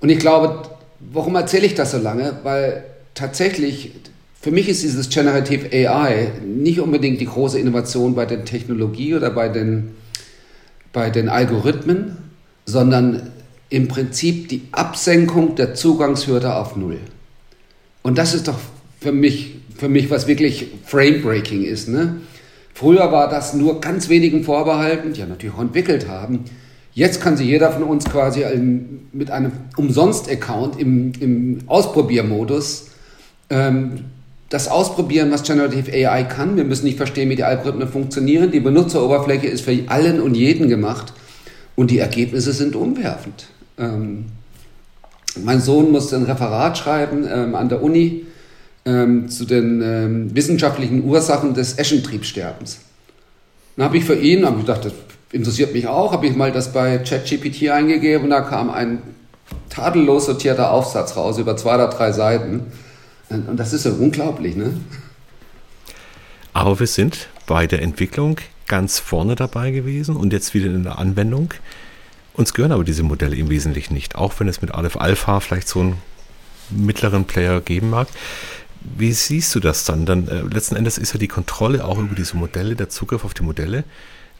Und 0.00 0.10
ich 0.10 0.18
glaube, 0.18 0.62
warum 1.00 1.34
erzähle 1.34 1.66
ich 1.66 1.74
das 1.74 1.90
so 1.90 1.98
lange? 1.98 2.38
Weil 2.44 2.84
tatsächlich, 3.14 3.92
für 4.40 4.52
mich 4.52 4.68
ist 4.68 4.82
dieses 4.82 5.08
Generative 5.08 5.68
AI 5.72 6.28
nicht 6.44 6.80
unbedingt 6.80 7.20
die 7.20 7.26
große 7.26 7.58
Innovation 7.58 8.14
bei 8.14 8.26
der 8.26 8.44
Technologie 8.44 9.14
oder 9.14 9.30
bei 9.30 9.48
den, 9.48 9.96
bei 10.92 11.10
den 11.10 11.28
Algorithmen, 11.28 12.16
sondern 12.64 13.32
im 13.68 13.88
Prinzip 13.88 14.48
die 14.48 14.62
Absenkung 14.72 15.56
der 15.56 15.74
Zugangshürde 15.74 16.54
auf 16.54 16.76
Null. 16.76 16.98
Und 18.02 18.18
das 18.18 18.34
ist 18.34 18.48
doch 18.48 18.58
für 19.00 19.12
mich 19.12 19.59
für 19.80 19.88
mich, 19.88 20.10
was 20.10 20.26
wirklich 20.26 20.68
Frame-Breaking 20.84 21.64
ist. 21.64 21.88
Ne? 21.88 22.20
Früher 22.74 23.10
war 23.10 23.28
das 23.28 23.54
nur 23.54 23.80
ganz 23.80 24.08
wenigen 24.10 24.44
vorbehalten, 24.44 25.14
die 25.14 25.20
ja 25.20 25.26
natürlich 25.26 25.54
auch 25.54 25.62
entwickelt 25.62 26.06
haben. 26.06 26.44
Jetzt 26.92 27.22
kann 27.22 27.36
sich 27.36 27.46
jeder 27.46 27.72
von 27.72 27.84
uns 27.84 28.04
quasi 28.04 28.44
mit 29.12 29.30
einem 29.30 29.52
Umsonst-Account 29.76 30.78
im, 30.78 31.12
im 31.18 31.58
Ausprobiermodus 31.66 32.88
ähm, 33.48 34.04
das 34.50 34.68
ausprobieren, 34.68 35.30
was 35.30 35.44
Generative 35.44 35.90
AI 35.92 36.24
kann. 36.24 36.56
Wir 36.56 36.64
müssen 36.64 36.84
nicht 36.84 36.98
verstehen, 36.98 37.30
wie 37.30 37.36
die 37.36 37.44
Algorithmen 37.44 37.88
funktionieren. 37.88 38.50
Die 38.50 38.60
Benutzeroberfläche 38.60 39.46
ist 39.46 39.62
für 39.62 39.78
allen 39.86 40.20
und 40.20 40.36
jeden 40.36 40.68
gemacht 40.68 41.14
und 41.76 41.90
die 41.90 42.00
Ergebnisse 42.00 42.52
sind 42.52 42.76
umwerfend. 42.76 43.46
Ähm, 43.78 44.26
mein 45.42 45.60
Sohn 45.60 45.90
musste 45.90 46.16
ein 46.16 46.24
Referat 46.24 46.76
schreiben 46.76 47.26
ähm, 47.32 47.54
an 47.54 47.68
der 47.68 47.82
Uni 47.82 48.26
ähm, 48.84 49.28
zu 49.28 49.44
den 49.44 49.82
ähm, 49.82 50.34
wissenschaftlichen 50.34 51.04
Ursachen 51.04 51.54
des 51.54 51.78
Eschentriebsterbens. 51.78 52.80
Dann 53.76 53.84
habe 53.86 53.98
ich 53.98 54.04
für 54.04 54.16
ihn, 54.16 54.44
habe 54.44 54.60
ich 54.60 54.66
gedacht, 54.66 54.84
das 54.84 54.92
interessiert 55.32 55.72
mich 55.72 55.86
auch, 55.86 56.12
habe 56.12 56.26
ich 56.26 56.36
mal 56.36 56.52
das 56.52 56.72
bei 56.72 56.98
ChatGPT 56.98 57.70
eingegeben 57.70 58.24
und 58.24 58.30
da 58.30 58.40
kam 58.40 58.70
ein 58.70 59.02
tadellos 59.68 60.26
sortierter 60.26 60.70
Aufsatz 60.70 61.16
raus 61.16 61.38
über 61.38 61.56
zwei 61.56 61.74
oder 61.76 61.88
drei 61.88 62.12
Seiten. 62.12 62.66
Und 63.28 63.56
das 63.56 63.72
ist 63.72 63.84
ja 63.84 63.92
unglaublich, 63.92 64.56
ne? 64.56 64.72
Aber 66.52 66.80
wir 66.80 66.88
sind 66.88 67.28
bei 67.46 67.66
der 67.68 67.80
Entwicklung 67.80 68.38
ganz 68.66 68.98
vorne 68.98 69.36
dabei 69.36 69.70
gewesen 69.70 70.16
und 70.16 70.32
jetzt 70.32 70.52
wieder 70.52 70.66
in 70.66 70.82
der 70.82 70.98
Anwendung. 70.98 71.54
Uns 72.34 72.54
gehören 72.54 72.72
aber 72.72 72.84
diese 72.84 73.02
Modelle 73.02 73.36
im 73.36 73.50
Wesentlichen 73.50 73.94
nicht, 73.94 74.16
auch 74.16 74.34
wenn 74.38 74.48
es 74.48 74.62
mit 74.62 74.74
Aleph 74.74 74.96
Alpha 74.96 75.40
vielleicht 75.40 75.68
so 75.68 75.80
einen 75.80 75.98
mittleren 76.70 77.24
Player 77.24 77.60
geben 77.60 77.90
mag. 77.90 78.08
Wie 78.80 79.12
siehst 79.12 79.54
du 79.54 79.60
das 79.60 79.84
dann? 79.84 80.06
Dann 80.06 80.28
äh, 80.28 80.42
letzten 80.42 80.76
Endes 80.76 80.98
ist 80.98 81.12
ja 81.12 81.18
die 81.18 81.28
Kontrolle 81.28 81.84
auch 81.84 81.98
über 81.98 82.14
diese 82.14 82.36
Modelle, 82.36 82.76
der 82.76 82.88
Zugriff 82.88 83.24
auf 83.24 83.34
die 83.34 83.42
Modelle, 83.42 83.84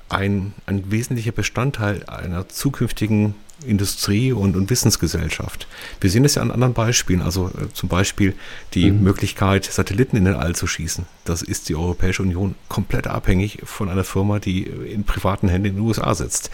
ein, 0.08 0.54
ein 0.66 0.90
wesentlicher 0.90 1.32
Bestandteil 1.32 2.04
einer 2.06 2.48
zukünftigen 2.48 3.34
Industrie- 3.64 4.32
und, 4.32 4.56
und, 4.56 4.70
Wissensgesellschaft. 4.70 5.68
Wir 6.00 6.10
sehen 6.10 6.22
das 6.22 6.34
ja 6.34 6.42
an 6.42 6.50
anderen 6.50 6.72
Beispielen, 6.72 7.20
also 7.20 7.48
äh, 7.48 7.72
zum 7.74 7.88
Beispiel 7.88 8.34
die 8.74 8.90
mhm. 8.90 9.02
Möglichkeit, 9.02 9.66
Satelliten 9.66 10.16
in 10.16 10.24
den 10.24 10.34
All 10.34 10.54
zu 10.54 10.66
schießen. 10.66 11.04
Das 11.24 11.42
ist 11.42 11.68
die 11.68 11.76
Europäische 11.76 12.22
Union 12.22 12.54
komplett 12.68 13.06
abhängig 13.06 13.60
von 13.64 13.88
einer 13.88 14.04
Firma, 14.04 14.38
die 14.38 14.62
in 14.62 15.04
privaten 15.04 15.48
Händen 15.48 15.68
in 15.68 15.74
den 15.76 15.84
USA 15.84 16.14
sitzt. 16.14 16.50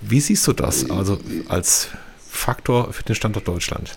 Wie 0.00 0.20
siehst 0.20 0.46
du 0.46 0.52
das 0.52 0.88
also 0.90 1.18
als 1.48 1.88
Faktor 2.28 2.92
für 2.92 3.02
den 3.02 3.16
Standort 3.16 3.48
Deutschland? 3.48 3.96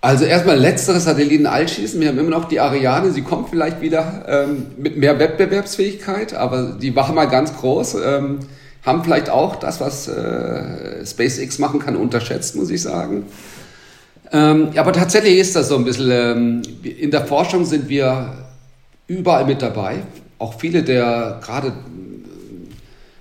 Also 0.00 0.24
erstmal 0.24 0.56
letztere 0.56 1.00
Satelliten 1.00 1.46
altschießen. 1.46 2.00
Wir 2.00 2.08
haben 2.08 2.18
immer 2.18 2.30
noch 2.30 2.44
die 2.44 2.60
Ariane. 2.60 3.10
Sie 3.10 3.22
kommt 3.22 3.48
vielleicht 3.48 3.80
wieder 3.80 4.24
ähm, 4.28 4.66
mit 4.76 4.96
mehr 4.96 5.18
Wettbewerbsfähigkeit, 5.18 6.34
aber 6.34 6.76
die 6.80 6.92
machen 6.92 7.16
mal 7.16 7.24
ganz 7.24 7.56
groß. 7.56 7.96
Ähm, 8.04 8.38
haben 8.84 9.02
vielleicht 9.02 9.28
auch 9.28 9.56
das, 9.56 9.80
was 9.80 10.06
äh, 10.06 11.04
SpaceX 11.04 11.58
machen 11.58 11.80
kann, 11.80 11.96
unterschätzt, 11.96 12.54
muss 12.54 12.70
ich 12.70 12.80
sagen. 12.80 13.26
Ähm, 14.30 14.68
aber 14.76 14.92
tatsächlich 14.92 15.38
ist 15.38 15.56
das 15.56 15.68
so 15.68 15.76
ein 15.76 15.84
bisschen, 15.84 16.10
ähm, 16.12 16.62
in 16.84 17.10
der 17.10 17.26
Forschung 17.26 17.64
sind 17.64 17.88
wir 17.88 18.34
überall 19.08 19.46
mit 19.46 19.62
dabei. 19.62 19.96
Auch 20.38 20.54
viele 20.60 20.84
der, 20.84 21.40
gerade, 21.42 21.72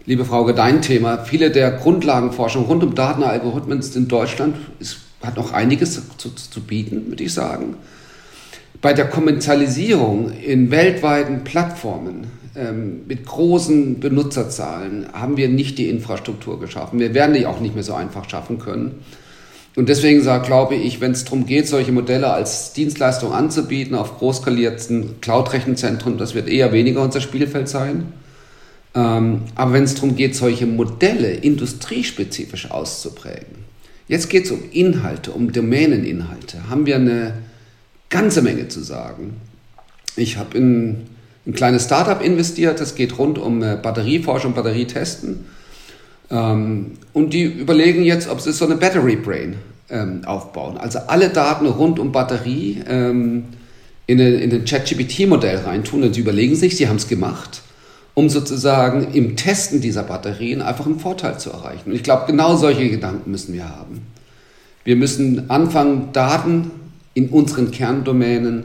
liebe 0.05 0.25
Frau 0.25 0.51
dein 0.51 0.83
Thema, 0.83 1.17
viele 1.23 1.49
der 1.49 1.71
Grundlagenforschung 1.71 2.65
rund 2.65 2.83
um 2.83 2.93
Daten 2.93 3.23
und 3.23 3.29
Algorithmen 3.29 3.81
in 3.95 4.07
Deutschland 4.07 4.57
ist 4.79 5.06
hat 5.27 5.37
noch 5.37 5.53
einiges 5.53 6.01
zu, 6.17 6.29
zu 6.33 6.61
bieten, 6.61 7.07
würde 7.09 7.23
ich 7.23 7.33
sagen. 7.33 7.75
Bei 8.81 8.93
der 8.93 9.05
Kommerzialisierung 9.05 10.31
in 10.31 10.71
weltweiten 10.71 11.43
Plattformen 11.43 12.27
ähm, 12.55 13.01
mit 13.07 13.25
großen 13.25 13.99
Benutzerzahlen 13.99 15.07
haben 15.13 15.37
wir 15.37 15.49
nicht 15.49 15.77
die 15.77 15.89
Infrastruktur 15.89 16.59
geschaffen. 16.59 16.99
Wir 16.99 17.13
werden 17.13 17.35
die 17.35 17.45
auch 17.45 17.59
nicht 17.59 17.75
mehr 17.75 17.83
so 17.83 17.93
einfach 17.93 18.29
schaffen 18.29 18.57
können. 18.57 18.95
Und 19.75 19.89
deswegen 19.89 20.23
sage, 20.23 20.47
glaube 20.47 20.73
ich, 20.73 21.01
wenn 21.01 21.11
es 21.11 21.23
darum 21.23 21.45
geht, 21.45 21.67
solche 21.67 21.91
Modelle 21.91 22.31
als 22.31 22.73
Dienstleistung 22.73 23.31
anzubieten 23.31 23.95
auf 23.95 24.17
großskalierten 24.17 25.21
Cloud-Rechenzentren, 25.21 26.17
das 26.17 26.33
wird 26.33 26.49
eher 26.49 26.71
weniger 26.71 27.03
unser 27.03 27.21
Spielfeld 27.21 27.69
sein. 27.69 28.11
Ähm, 28.95 29.43
aber 29.53 29.73
wenn 29.73 29.83
es 29.83 29.93
darum 29.93 30.15
geht, 30.15 30.35
solche 30.35 30.65
Modelle 30.65 31.29
industriespezifisch 31.29 32.71
auszuprägen, 32.71 33.66
Jetzt 34.07 34.29
geht 34.29 34.45
es 34.45 34.51
um 34.51 34.59
Inhalte, 34.71 35.31
um 35.31 35.51
Domäneninhalte. 35.51 36.69
Haben 36.69 36.85
wir 36.85 36.95
eine 36.95 37.33
ganze 38.09 38.41
Menge 38.41 38.67
zu 38.67 38.81
sagen. 38.81 39.35
Ich 40.15 40.37
habe 40.37 40.57
in 40.57 41.07
ein 41.45 41.53
kleines 41.53 41.85
Startup 41.85 42.21
investiert, 42.23 42.79
das 42.79 42.95
geht 42.95 43.17
rund 43.17 43.37
um 43.37 43.61
äh, 43.61 43.77
Batterieforschung, 43.81 44.53
Batterietesten. 44.53 45.45
Ähm, 46.29 46.91
und 47.13 47.33
die 47.33 47.43
überlegen 47.43 48.03
jetzt, 48.03 48.29
ob 48.29 48.41
sie 48.41 48.53
so 48.53 48.65
eine 48.65 48.75
Battery 48.75 49.17
Brain 49.17 49.55
ähm, 49.89 50.21
aufbauen. 50.25 50.77
Also 50.77 50.99
alle 51.07 51.29
Daten 51.29 51.65
rund 51.65 51.99
um 51.99 52.11
Batterie 52.11 52.81
ähm, 52.87 53.45
in, 54.07 54.19
ein 54.19 54.65
ChatGPT-Modell 54.65 55.57
reintun. 55.57 56.03
Und 56.03 56.13
sie 56.13 56.21
überlegen 56.21 56.55
sich, 56.55 56.77
sie 56.77 56.87
haben 56.87 56.97
es 56.97 57.07
gemacht 57.07 57.61
um 58.17 58.29
sozusagen 58.29 59.13
im 59.13 59.35
Testen 59.35 59.79
dieser 59.79 60.01
Batterien 60.01 60.63
einfach 60.63 60.87
einen 60.87 60.99
Vorteil 60.99 61.39
zu 61.39 61.51
erreichen. 61.51 61.91
Und 61.91 61.95
ich 61.95 62.01
glaube, 62.01 62.25
genau 62.25 62.55
solche 62.55 62.89
Gedanken 62.89 63.29
müssen 63.29 63.53
wir 63.53 63.69
haben. 63.69 64.07
Wir 64.83 64.95
müssen 64.95 65.51
anfangen, 65.51 66.13
Daten 66.13 66.71
in 67.13 67.29
unseren 67.29 67.69
Kerndomänen 67.69 68.63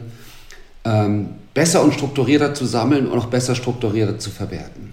ähm, 0.85 1.35
besser 1.53 1.83
und 1.83 1.93
strukturierter 1.93 2.55
zu 2.55 2.65
sammeln 2.65 3.05
und 3.05 3.15
auch 3.19 3.27
besser 3.27 3.53
strukturierter 3.53 4.17
zu 4.17 4.31
verwerten. 4.31 4.91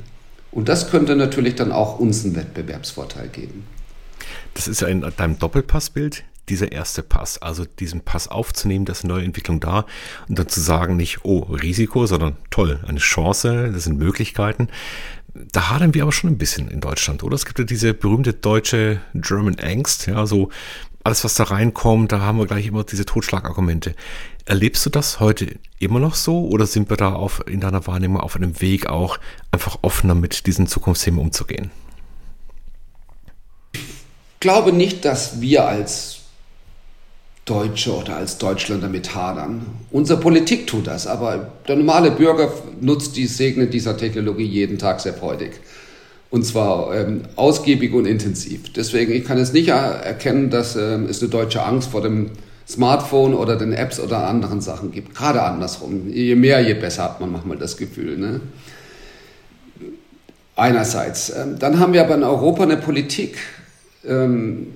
Und 0.52 0.68
das 0.68 0.90
könnte 0.90 1.16
natürlich 1.16 1.54
dann 1.54 1.72
auch 1.72 1.98
uns 1.98 2.26
einen 2.26 2.36
Wettbewerbsvorteil 2.36 3.28
geben. 3.28 3.64
Das 4.52 4.68
ist 4.68 4.82
ja 4.82 4.88
in 4.88 5.00
deinem 5.16 5.38
Doppelpassbild 5.38 6.22
dieser 6.50 6.72
erste 6.72 7.02
Pass, 7.02 7.38
also 7.38 7.64
diesen 7.64 8.02
Pass 8.02 8.28
aufzunehmen, 8.28 8.84
das 8.84 9.04
neue 9.04 9.24
Entwicklung 9.24 9.60
da 9.60 9.86
und 10.28 10.38
dann 10.38 10.48
zu 10.48 10.60
sagen, 10.60 10.96
nicht, 10.96 11.24
oh, 11.24 11.40
Risiko, 11.40 12.06
sondern 12.06 12.36
toll, 12.50 12.80
eine 12.86 12.98
Chance, 12.98 13.70
das 13.72 13.84
sind 13.84 13.98
Möglichkeiten. 13.98 14.68
Da 15.52 15.70
hadern 15.70 15.94
wir 15.94 16.02
aber 16.02 16.12
schon 16.12 16.30
ein 16.30 16.38
bisschen 16.38 16.68
in 16.68 16.80
Deutschland, 16.80 17.22
oder? 17.22 17.36
Es 17.36 17.46
gibt 17.46 17.58
ja 17.60 17.64
diese 17.64 17.94
berühmte 17.94 18.34
deutsche 18.34 19.00
German 19.14 19.58
Angst, 19.60 20.06
ja, 20.06 20.26
so 20.26 20.50
alles, 21.02 21.24
was 21.24 21.34
da 21.34 21.44
reinkommt, 21.44 22.12
da 22.12 22.20
haben 22.20 22.38
wir 22.38 22.46
gleich 22.46 22.66
immer 22.66 22.84
diese 22.84 23.06
Totschlagargumente. 23.06 23.94
Erlebst 24.44 24.84
du 24.84 24.90
das 24.90 25.20
heute 25.20 25.56
immer 25.78 25.98
noch 25.98 26.14
so 26.14 26.46
oder 26.48 26.66
sind 26.66 26.90
wir 26.90 26.96
da 26.96 27.12
auf, 27.12 27.42
in 27.46 27.60
deiner 27.60 27.86
Wahrnehmung 27.86 28.20
auf 28.20 28.36
einem 28.36 28.60
Weg 28.60 28.86
auch 28.86 29.18
einfach 29.50 29.78
offener 29.82 30.14
mit 30.14 30.46
diesen 30.46 30.66
Zukunftsthemen 30.66 31.20
umzugehen? 31.20 31.70
Ich 33.72 33.80
glaube 34.40 34.72
nicht, 34.72 35.04
dass 35.04 35.40
wir 35.40 35.66
als 35.66 36.19
Deutsche 37.44 37.96
oder 37.96 38.16
als 38.16 38.38
Deutschland 38.38 38.82
damit 38.82 39.14
hadern. 39.14 39.66
Unsere 39.90 40.20
Politik 40.20 40.66
tut 40.66 40.86
das, 40.86 41.06
aber 41.06 41.50
der 41.66 41.76
normale 41.76 42.10
Bürger 42.10 42.52
nutzt 42.80 43.16
die 43.16 43.26
Segne 43.26 43.66
dieser 43.66 43.96
Technologie 43.96 44.44
jeden 44.44 44.78
Tag 44.78 45.00
sehr 45.00 45.14
freudig. 45.14 45.52
Und 46.30 46.44
zwar 46.44 46.94
ähm, 46.94 47.22
ausgiebig 47.34 47.92
und 47.92 48.06
intensiv. 48.06 48.72
Deswegen, 48.72 49.12
ich 49.12 49.24
kann 49.24 49.36
es 49.36 49.52
nicht 49.52 49.68
erkennen, 49.68 50.48
dass 50.48 50.76
ähm, 50.76 51.06
es 51.06 51.20
eine 51.20 51.30
deutsche 51.30 51.64
Angst 51.64 51.90
vor 51.90 52.02
dem 52.02 52.30
Smartphone 52.68 53.34
oder 53.34 53.56
den 53.56 53.72
Apps 53.72 53.98
oder 53.98 54.28
anderen 54.28 54.60
Sachen 54.60 54.92
gibt. 54.92 55.16
Gerade 55.16 55.42
andersrum. 55.42 56.08
Je 56.08 56.36
mehr, 56.36 56.60
je 56.60 56.74
besser 56.74 57.02
hat 57.02 57.20
man 57.20 57.32
manchmal 57.32 57.56
das 57.56 57.76
Gefühl. 57.76 58.16
Ne? 58.16 58.40
Einerseits. 60.54 61.30
Ähm, 61.36 61.58
dann 61.58 61.80
haben 61.80 61.92
wir 61.92 62.02
aber 62.02 62.14
in 62.14 62.22
Europa 62.22 62.62
eine 62.62 62.76
Politik, 62.76 63.38
ähm, 64.06 64.68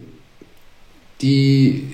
die, 1.20 1.92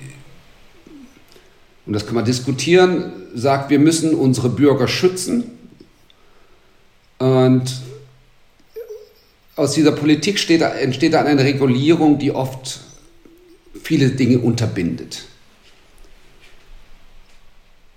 und 1.85 1.93
das 1.93 2.05
kann 2.05 2.15
man 2.15 2.25
diskutieren, 2.25 3.11
sagt, 3.33 3.69
wir 3.69 3.79
müssen 3.79 4.13
unsere 4.13 4.49
Bürger 4.49 4.87
schützen. 4.87 5.43
Und 7.17 7.81
aus 9.55 9.73
dieser 9.73 9.91
Politik 9.91 10.39
steht, 10.39 10.61
entsteht 10.61 11.13
dann 11.13 11.27
eine 11.27 11.43
Regulierung, 11.43 12.19
die 12.19 12.31
oft 12.31 12.81
viele 13.81 14.09
Dinge 14.09 14.39
unterbindet. 14.39 15.23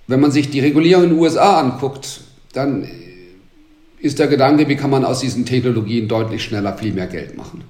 Wenn 0.07 0.21
man 0.21 0.31
sich 0.31 0.50
die 0.50 0.61
Regulierung 0.61 1.05
in 1.05 1.11
den 1.11 1.19
USA 1.19 1.59
anguckt, 1.59 2.21
dann 2.53 2.88
ist 3.99 4.19
der 4.19 4.29
Gedanke, 4.29 4.69
wie 4.69 4.76
kann 4.76 4.91
man 4.91 5.05
aus 5.05 5.21
diesen 5.21 5.47
Technologien 5.47 6.09
deutlich 6.09 6.45
schneller 6.45 6.76
viel 6.76 6.93
mehr 6.93 7.07
Geld 7.07 7.37
machen. 7.37 7.64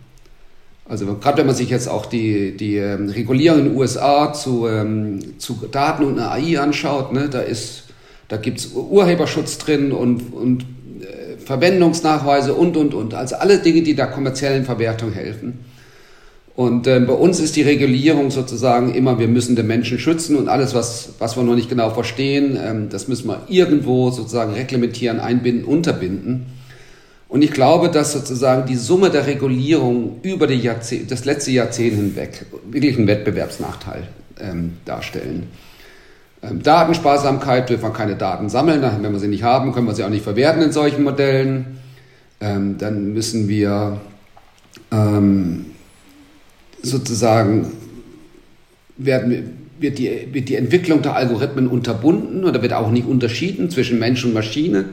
Also 0.86 1.06
gerade 1.16 1.38
wenn 1.38 1.46
man 1.46 1.54
sich 1.54 1.70
jetzt 1.70 1.88
auch 1.88 2.06
die, 2.06 2.56
die 2.56 2.76
ähm, 2.76 3.08
Regulierung 3.08 3.60
in 3.60 3.64
den 3.66 3.76
USA 3.76 4.32
zu, 4.32 4.68
ähm, 4.68 5.38
zu 5.38 5.58
Daten 5.70 6.04
und 6.04 6.18
AI 6.18 6.58
anschaut, 6.60 7.12
ne, 7.12 7.28
da, 7.30 7.42
da 8.28 8.36
gibt 8.36 8.58
es 8.58 8.72
Urheberschutz 8.74 9.56
drin 9.58 9.92
und, 9.92 10.34
und 10.34 10.62
äh, 11.00 11.38
Verwendungsnachweise 11.38 12.52
und, 12.52 12.76
und, 12.76 12.92
und. 12.92 13.14
Also 13.14 13.36
alle 13.36 13.58
Dinge, 13.58 13.82
die 13.82 13.94
der 13.94 14.08
kommerziellen 14.08 14.64
Verwertung 14.66 15.12
helfen. 15.12 15.60
Und 16.56 16.86
äh, 16.86 17.00
bei 17.00 17.14
uns 17.14 17.40
ist 17.40 17.56
die 17.56 17.62
Regulierung 17.62 18.30
sozusagen 18.30 18.94
immer, 18.94 19.18
wir 19.18 19.26
müssen 19.26 19.56
den 19.56 19.66
Menschen 19.66 19.98
schützen 19.98 20.36
und 20.36 20.48
alles, 20.48 20.74
was, 20.74 21.14
was 21.18 21.36
wir 21.36 21.42
noch 21.42 21.56
nicht 21.56 21.68
genau 21.68 21.90
verstehen, 21.90 22.58
ähm, 22.62 22.88
das 22.90 23.08
müssen 23.08 23.26
wir 23.26 23.42
irgendwo 23.48 24.10
sozusagen 24.10 24.52
reglementieren, 24.52 25.18
einbinden, 25.18 25.64
unterbinden. 25.64 26.46
Und 27.34 27.42
ich 27.42 27.50
glaube, 27.50 27.88
dass 27.88 28.12
sozusagen 28.12 28.64
die 28.64 28.76
Summe 28.76 29.10
der 29.10 29.26
Regulierung 29.26 30.20
über 30.22 30.46
die 30.46 30.54
Jahrzehnt, 30.54 31.10
das 31.10 31.24
letzte 31.24 31.50
Jahrzehnt 31.50 31.96
hinweg 31.96 32.46
wirklich 32.70 32.96
einen 32.96 33.08
Wettbewerbsnachteil 33.08 34.04
ähm, 34.38 34.74
darstellen. 34.84 35.48
Ähm, 36.44 36.62
Datensparsamkeit 36.62 37.68
dürfen 37.68 37.82
wir 37.82 37.92
keine 37.92 38.14
Daten 38.14 38.48
sammeln, 38.48 38.82
wenn 38.82 39.12
wir 39.12 39.18
sie 39.18 39.26
nicht 39.26 39.42
haben, 39.42 39.72
können 39.72 39.88
wir 39.88 39.96
sie 39.96 40.04
auch 40.04 40.10
nicht 40.10 40.22
verwerten 40.22 40.62
in 40.62 40.70
solchen 40.70 41.02
Modellen. 41.02 41.78
Ähm, 42.40 42.78
dann 42.78 43.14
müssen 43.14 43.48
wir 43.48 44.00
ähm, 44.92 45.64
sozusagen 46.84 47.72
werden, 48.96 49.58
wird, 49.80 49.98
die, 49.98 50.28
wird 50.30 50.48
die 50.48 50.54
Entwicklung 50.54 51.02
der 51.02 51.16
Algorithmen 51.16 51.66
unterbunden 51.66 52.44
oder 52.44 52.62
wird 52.62 52.74
auch 52.74 52.92
nicht 52.92 53.08
unterschieden 53.08 53.70
zwischen 53.70 53.98
Mensch 53.98 54.24
und 54.24 54.34
Maschine. 54.34 54.84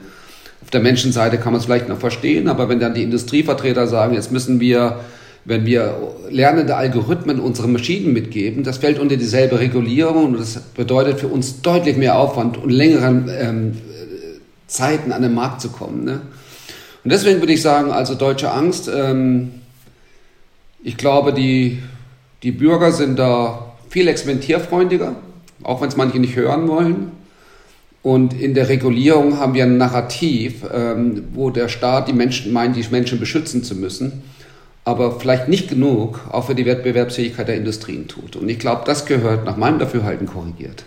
Der 0.73 0.79
Menschenseite 0.79 1.37
kann 1.37 1.51
man 1.51 1.59
es 1.59 1.65
vielleicht 1.65 1.89
noch 1.89 1.99
verstehen, 1.99 2.47
aber 2.47 2.69
wenn 2.69 2.79
dann 2.79 2.93
die 2.93 3.03
Industrievertreter 3.03 3.87
sagen, 3.87 4.13
jetzt 4.13 4.31
müssen 4.31 4.59
wir, 4.59 5.01
wenn 5.43 5.65
wir 5.65 5.97
lernende 6.29 6.75
Algorithmen 6.75 7.39
unseren 7.39 7.73
Maschinen 7.73 8.13
mitgeben, 8.13 8.63
das 8.63 8.77
fällt 8.77 8.97
unter 8.97 9.17
dieselbe 9.17 9.59
Regulierung 9.59 10.27
und 10.27 10.39
das 10.39 10.59
bedeutet 10.59 11.19
für 11.19 11.27
uns 11.27 11.61
deutlich 11.61 11.97
mehr 11.97 12.17
Aufwand 12.17 12.57
und 12.57 12.69
längeren 12.69 13.29
ähm, 13.29 13.77
Zeiten 14.67 15.11
an 15.11 15.21
den 15.21 15.33
Markt 15.33 15.61
zu 15.61 15.69
kommen. 15.69 16.05
Ne? 16.05 16.21
Und 17.03 17.11
deswegen 17.11 17.39
würde 17.41 17.53
ich 17.53 17.61
sagen, 17.61 17.91
also 17.91 18.15
deutsche 18.15 18.51
Angst, 18.51 18.89
ähm, 18.93 19.51
ich 20.83 20.97
glaube, 20.97 21.33
die, 21.33 21.79
die 22.43 22.51
Bürger 22.51 22.91
sind 22.91 23.19
da 23.19 23.73
viel 23.89 24.07
experimentierfreundlicher, 24.07 25.15
auch 25.63 25.81
wenn 25.81 25.89
es 25.89 25.97
manche 25.97 26.19
nicht 26.19 26.35
hören 26.35 26.67
wollen. 26.67 27.11
Und 28.03 28.33
in 28.33 28.53
der 28.55 28.69
Regulierung 28.69 29.37
haben 29.37 29.53
wir 29.53 29.63
ein 29.63 29.77
Narrativ, 29.77 30.63
ähm, 30.73 31.27
wo 31.33 31.51
der 31.51 31.69
Staat 31.69 32.07
die 32.07 32.13
Menschen 32.13 32.51
meint, 32.51 32.75
die 32.75 32.85
Menschen 32.89 33.19
beschützen 33.19 33.63
zu 33.63 33.75
müssen, 33.75 34.23
aber 34.85 35.19
vielleicht 35.19 35.47
nicht 35.47 35.69
genug 35.69 36.21
auch 36.31 36.47
für 36.47 36.55
die 36.55 36.65
Wettbewerbsfähigkeit 36.65 37.47
der 37.47 37.55
Industrien 37.55 38.07
tut. 38.07 38.35
Und 38.35 38.49
ich 38.49 38.57
glaube, 38.57 38.83
das 38.85 39.05
gehört 39.05 39.45
nach 39.45 39.57
meinem 39.57 39.77
Dafürhalten 39.77 40.25
korrigiert. 40.25 40.83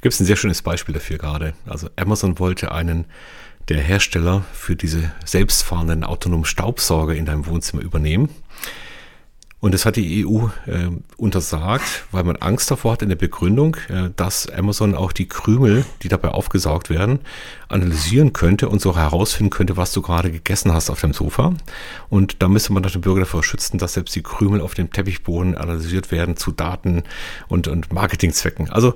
Gibt 0.00 0.14
es 0.14 0.20
ein 0.20 0.26
sehr 0.26 0.36
schönes 0.36 0.62
Beispiel 0.62 0.92
dafür 0.92 1.18
gerade. 1.18 1.54
Also 1.66 1.88
Amazon 1.96 2.38
wollte 2.38 2.70
einen 2.70 3.06
der 3.68 3.80
Hersteller 3.80 4.44
für 4.52 4.76
diese 4.76 5.10
selbstfahrenden 5.24 6.04
autonomen 6.04 6.44
Staubsauger 6.44 7.14
in 7.14 7.24
deinem 7.24 7.46
Wohnzimmer 7.46 7.82
übernehmen. 7.82 8.28
Und 9.64 9.72
das 9.72 9.86
hat 9.86 9.96
die 9.96 10.26
EU 10.26 10.48
äh, 10.66 10.90
untersagt, 11.16 12.04
weil 12.12 12.22
man 12.22 12.36
Angst 12.36 12.70
davor 12.70 12.92
hat 12.92 13.00
in 13.00 13.08
der 13.08 13.16
Begründung, 13.16 13.78
äh, 13.88 14.10
dass 14.14 14.46
Amazon 14.46 14.94
auch 14.94 15.10
die 15.10 15.26
Krümel, 15.26 15.86
die 16.02 16.08
dabei 16.08 16.28
aufgesaugt 16.32 16.90
werden, 16.90 17.20
analysieren 17.68 18.34
könnte 18.34 18.68
und 18.68 18.82
so 18.82 18.94
herausfinden 18.94 19.48
könnte, 19.48 19.78
was 19.78 19.94
du 19.94 20.02
gerade 20.02 20.30
gegessen 20.30 20.74
hast 20.74 20.90
auf 20.90 21.00
dem 21.00 21.14
Sofa. 21.14 21.54
Und 22.10 22.42
da 22.42 22.48
müsste 22.48 22.74
man 22.74 22.82
den 22.82 23.00
Bürger 23.00 23.20
davor 23.20 23.42
schützen, 23.42 23.78
dass 23.78 23.94
selbst 23.94 24.14
die 24.14 24.22
Krümel 24.22 24.60
auf 24.60 24.74
dem 24.74 24.92
Teppichboden 24.92 25.56
analysiert 25.56 26.12
werden 26.12 26.36
zu 26.36 26.52
Daten 26.52 27.02
und, 27.48 27.66
und 27.66 27.90
Marketingzwecken. 27.90 28.68
Also 28.68 28.92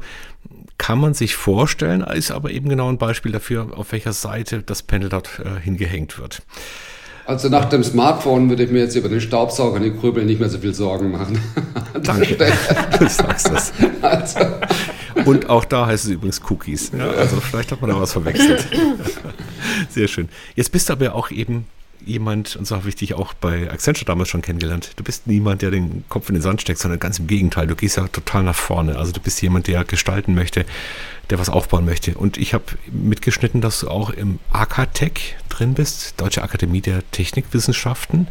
kann 0.76 0.98
man 0.98 1.14
sich 1.14 1.34
vorstellen, 1.34 2.02
ist 2.02 2.30
aber 2.30 2.50
eben 2.50 2.68
genau 2.68 2.90
ein 2.90 2.98
Beispiel 2.98 3.32
dafür, 3.32 3.70
auf 3.74 3.92
welcher 3.92 4.12
Seite 4.12 4.62
das 4.62 4.82
Pendel 4.82 5.08
dort 5.08 5.40
äh, 5.42 5.58
hingehängt 5.58 6.18
wird. 6.18 6.42
Also 7.28 7.50
nach 7.50 7.66
dem 7.66 7.84
Smartphone 7.84 8.48
würde 8.48 8.62
ich 8.62 8.70
mir 8.70 8.78
jetzt 8.78 8.96
über 8.96 9.10
den 9.10 9.20
Staubsauger 9.20 9.74
und 9.74 9.82
den 9.82 10.00
Krübel 10.00 10.24
nicht 10.24 10.40
mehr 10.40 10.48
so 10.48 10.56
viel 10.56 10.72
Sorgen 10.72 11.10
machen. 11.10 11.38
Danke, 12.02 12.38
du 12.98 13.06
sagst 13.06 13.50
das. 13.50 13.70
Also. 14.00 14.38
Und 15.26 15.50
auch 15.50 15.66
da 15.66 15.84
heißt 15.84 16.06
es 16.06 16.10
übrigens 16.10 16.40
Cookies. 16.48 16.90
Ja, 16.96 17.10
also 17.10 17.38
vielleicht 17.42 17.70
hat 17.70 17.82
man 17.82 17.90
da 17.90 18.00
was 18.00 18.12
verwechselt. 18.12 18.66
Sehr 19.90 20.08
schön. 20.08 20.30
Jetzt 20.56 20.72
bist 20.72 20.88
du 20.88 20.94
aber 20.94 21.14
auch 21.14 21.30
eben 21.30 21.66
jemand, 22.08 22.56
und 22.56 22.66
so 22.66 22.76
habe 22.76 22.88
ich 22.88 22.96
dich 22.96 23.14
auch 23.14 23.34
bei 23.34 23.70
Accenture 23.70 24.04
damals 24.04 24.28
schon 24.28 24.42
kennengelernt, 24.42 24.92
du 24.96 25.04
bist 25.04 25.26
niemand, 25.26 25.62
der 25.62 25.70
den 25.70 26.04
Kopf 26.08 26.28
in 26.28 26.34
den 26.34 26.42
Sand 26.42 26.60
steckt, 26.60 26.80
sondern 26.80 26.98
ganz 26.98 27.18
im 27.18 27.26
Gegenteil, 27.26 27.66
du 27.66 27.76
gehst 27.76 27.96
ja 27.96 28.08
total 28.08 28.42
nach 28.42 28.56
vorne. 28.56 28.96
Also 28.96 29.12
du 29.12 29.20
bist 29.20 29.40
jemand, 29.42 29.66
der 29.66 29.84
gestalten 29.84 30.34
möchte, 30.34 30.64
der 31.30 31.38
was 31.38 31.48
aufbauen 31.48 31.84
möchte. 31.84 32.14
Und 32.14 32.38
ich 32.38 32.54
habe 32.54 32.64
mitgeschnitten, 32.90 33.60
dass 33.60 33.80
du 33.80 33.88
auch 33.88 34.10
im 34.10 34.38
AKTech 34.50 35.36
drin 35.48 35.74
bist, 35.74 36.20
Deutsche 36.20 36.42
Akademie 36.42 36.80
der 36.80 37.02
Technikwissenschaften. 37.10 38.28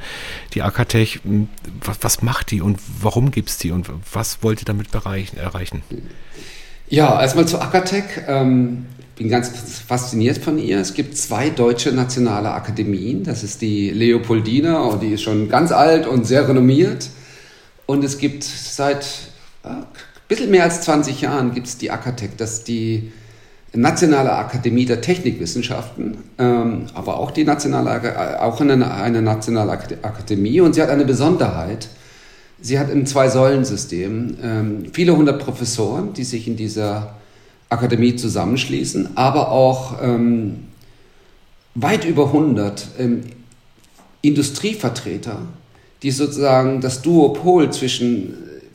Die 0.54 0.62
AKTech, 0.62 1.22
hm, 1.24 1.50
was, 1.84 1.98
was 2.02 2.22
macht 2.22 2.52
die 2.52 2.62
und 2.62 2.80
warum 3.02 3.32
gibt 3.32 3.50
es 3.50 3.58
die 3.58 3.72
und 3.72 3.90
was 4.12 4.42
wollt 4.42 4.62
ihr 4.62 4.66
damit 4.66 4.94
erreichen? 4.94 5.84
Ja, 6.90 7.22
erstmal 7.22 7.48
zu 7.48 7.60
Akatech. 7.60 8.06
Ähm, 8.28 8.88
bin 9.18 9.30
ganz 9.30 9.50
fasziniert 9.88 10.38
von 10.38 10.60
ihr. 10.60 10.80
Es 10.80 10.94
gibt 10.94 11.18
zwei 11.18 11.50
deutsche 11.50 11.92
nationale 11.92 12.52
Akademien. 12.52 13.24
Das 13.24 13.44
ist 13.44 13.62
die 13.62 13.90
Leopoldina, 13.90 14.82
und 14.84 15.02
die 15.02 15.14
ist 15.14 15.24
schon 15.24 15.50
ganz 15.50 15.72
alt 15.72 16.08
und 16.08 16.26
sehr 16.26 16.48
renommiert. 16.48 17.10
Und 17.88 18.04
es 18.04 18.20
gibt 18.20 18.44
seit 18.44 19.06
äh, 19.64 19.70
ein 19.70 19.86
bisschen 20.28 20.52
mehr 20.52 20.64
als 20.64 20.82
20 20.82 21.22
Jahren 21.22 21.54
gibt 21.54 21.68
es 21.68 21.78
die 21.78 21.90
Akatech, 21.90 22.32
das 22.38 22.54
ist 22.54 22.68
die 22.68 23.12
Nationale 23.74 24.32
Akademie 24.32 24.86
der 24.86 25.02
Technikwissenschaften, 25.02 26.18
ähm, 26.40 26.86
aber 26.94 27.18
auch 27.18 27.32
die 27.32 27.44
nationale, 27.44 28.42
auch 28.42 28.62
eine, 28.62 28.94
eine 28.94 29.22
nationale 29.22 29.72
Akademie. 29.72 30.62
Und 30.62 30.74
sie 30.74 30.82
hat 30.82 30.90
eine 30.90 31.06
Besonderheit. 31.06 31.90
Sie 32.60 32.80
hat 32.80 32.90
ein 32.90 33.06
Zwei-Säulen-System. 33.06 34.38
Ähm, 34.42 34.84
viele 34.94 35.16
hundert 35.16 35.44
Professoren, 35.44 36.14
die 36.14 36.24
sich 36.24 36.48
in 36.48 36.56
dieser 36.56 37.16
Akademie 37.70 38.16
zusammenschließen, 38.16 39.18
aber 39.18 39.52
auch 39.52 40.02
ähm, 40.02 40.68
weit 41.76 42.06
über 42.06 42.28
100 42.28 42.88
ähm, 43.00 43.22
Industrievertreter, 44.22 45.40
die 46.04 46.12
sozusagen 46.12 46.82
das 46.82 47.02
Duopol 47.02 47.72
zwischen 47.72 48.34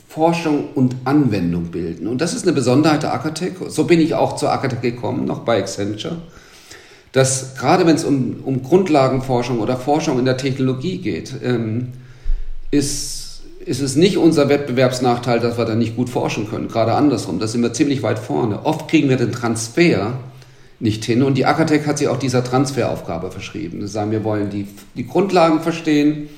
Forschung 0.08 0.68
und 0.74 0.94
Anwendung 1.04 1.70
bilden. 1.70 2.06
Und 2.06 2.20
das 2.20 2.34
ist 2.34 2.42
eine 2.42 2.52
Besonderheit 2.52 3.02
der 3.02 3.14
Akatech. 3.14 3.54
So 3.68 3.84
bin 3.84 3.98
ich 4.00 4.14
auch 4.14 4.36
zur 4.36 4.52
Akatech 4.52 4.82
gekommen, 4.82 5.24
noch 5.24 5.40
bei 5.40 5.58
Accenture. 5.58 6.18
Dass 7.12 7.54
gerade 7.56 7.86
wenn 7.86 7.96
es 7.96 8.04
um, 8.04 8.40
um 8.44 8.62
Grundlagenforschung 8.62 9.60
oder 9.60 9.76
Forschung 9.76 10.18
in 10.18 10.24
der 10.24 10.36
Technologie 10.36 10.98
geht, 10.98 11.34
ähm, 11.42 11.88
ist 12.70 13.21
ist 13.64 13.80
es 13.80 13.96
nicht 13.96 14.16
unser 14.16 14.48
Wettbewerbsnachteil, 14.48 15.40
dass 15.40 15.58
wir 15.58 15.64
da 15.64 15.74
nicht 15.74 15.96
gut 15.96 16.10
forschen 16.10 16.48
können. 16.48 16.68
Gerade 16.68 16.92
andersrum, 16.94 17.38
da 17.38 17.46
sind 17.46 17.62
wir 17.62 17.72
ziemlich 17.72 18.02
weit 18.02 18.18
vorne. 18.18 18.64
Oft 18.64 18.88
kriegen 18.88 19.08
wir 19.08 19.16
den 19.16 19.32
Transfer 19.32 20.14
nicht 20.80 21.04
hin 21.04 21.22
und 21.22 21.38
die 21.38 21.46
Akatech 21.46 21.86
hat 21.86 21.98
sich 21.98 22.08
auch 22.08 22.18
dieser 22.18 22.42
Transferaufgabe 22.42 23.30
verschrieben. 23.30 23.80
Wir 23.80 23.88
sagen, 23.88 24.10
wir 24.10 24.24
wollen 24.24 24.50
die, 24.50 24.66
die 24.96 25.06
Grundlagen 25.06 25.60
verstehen, 25.60 26.28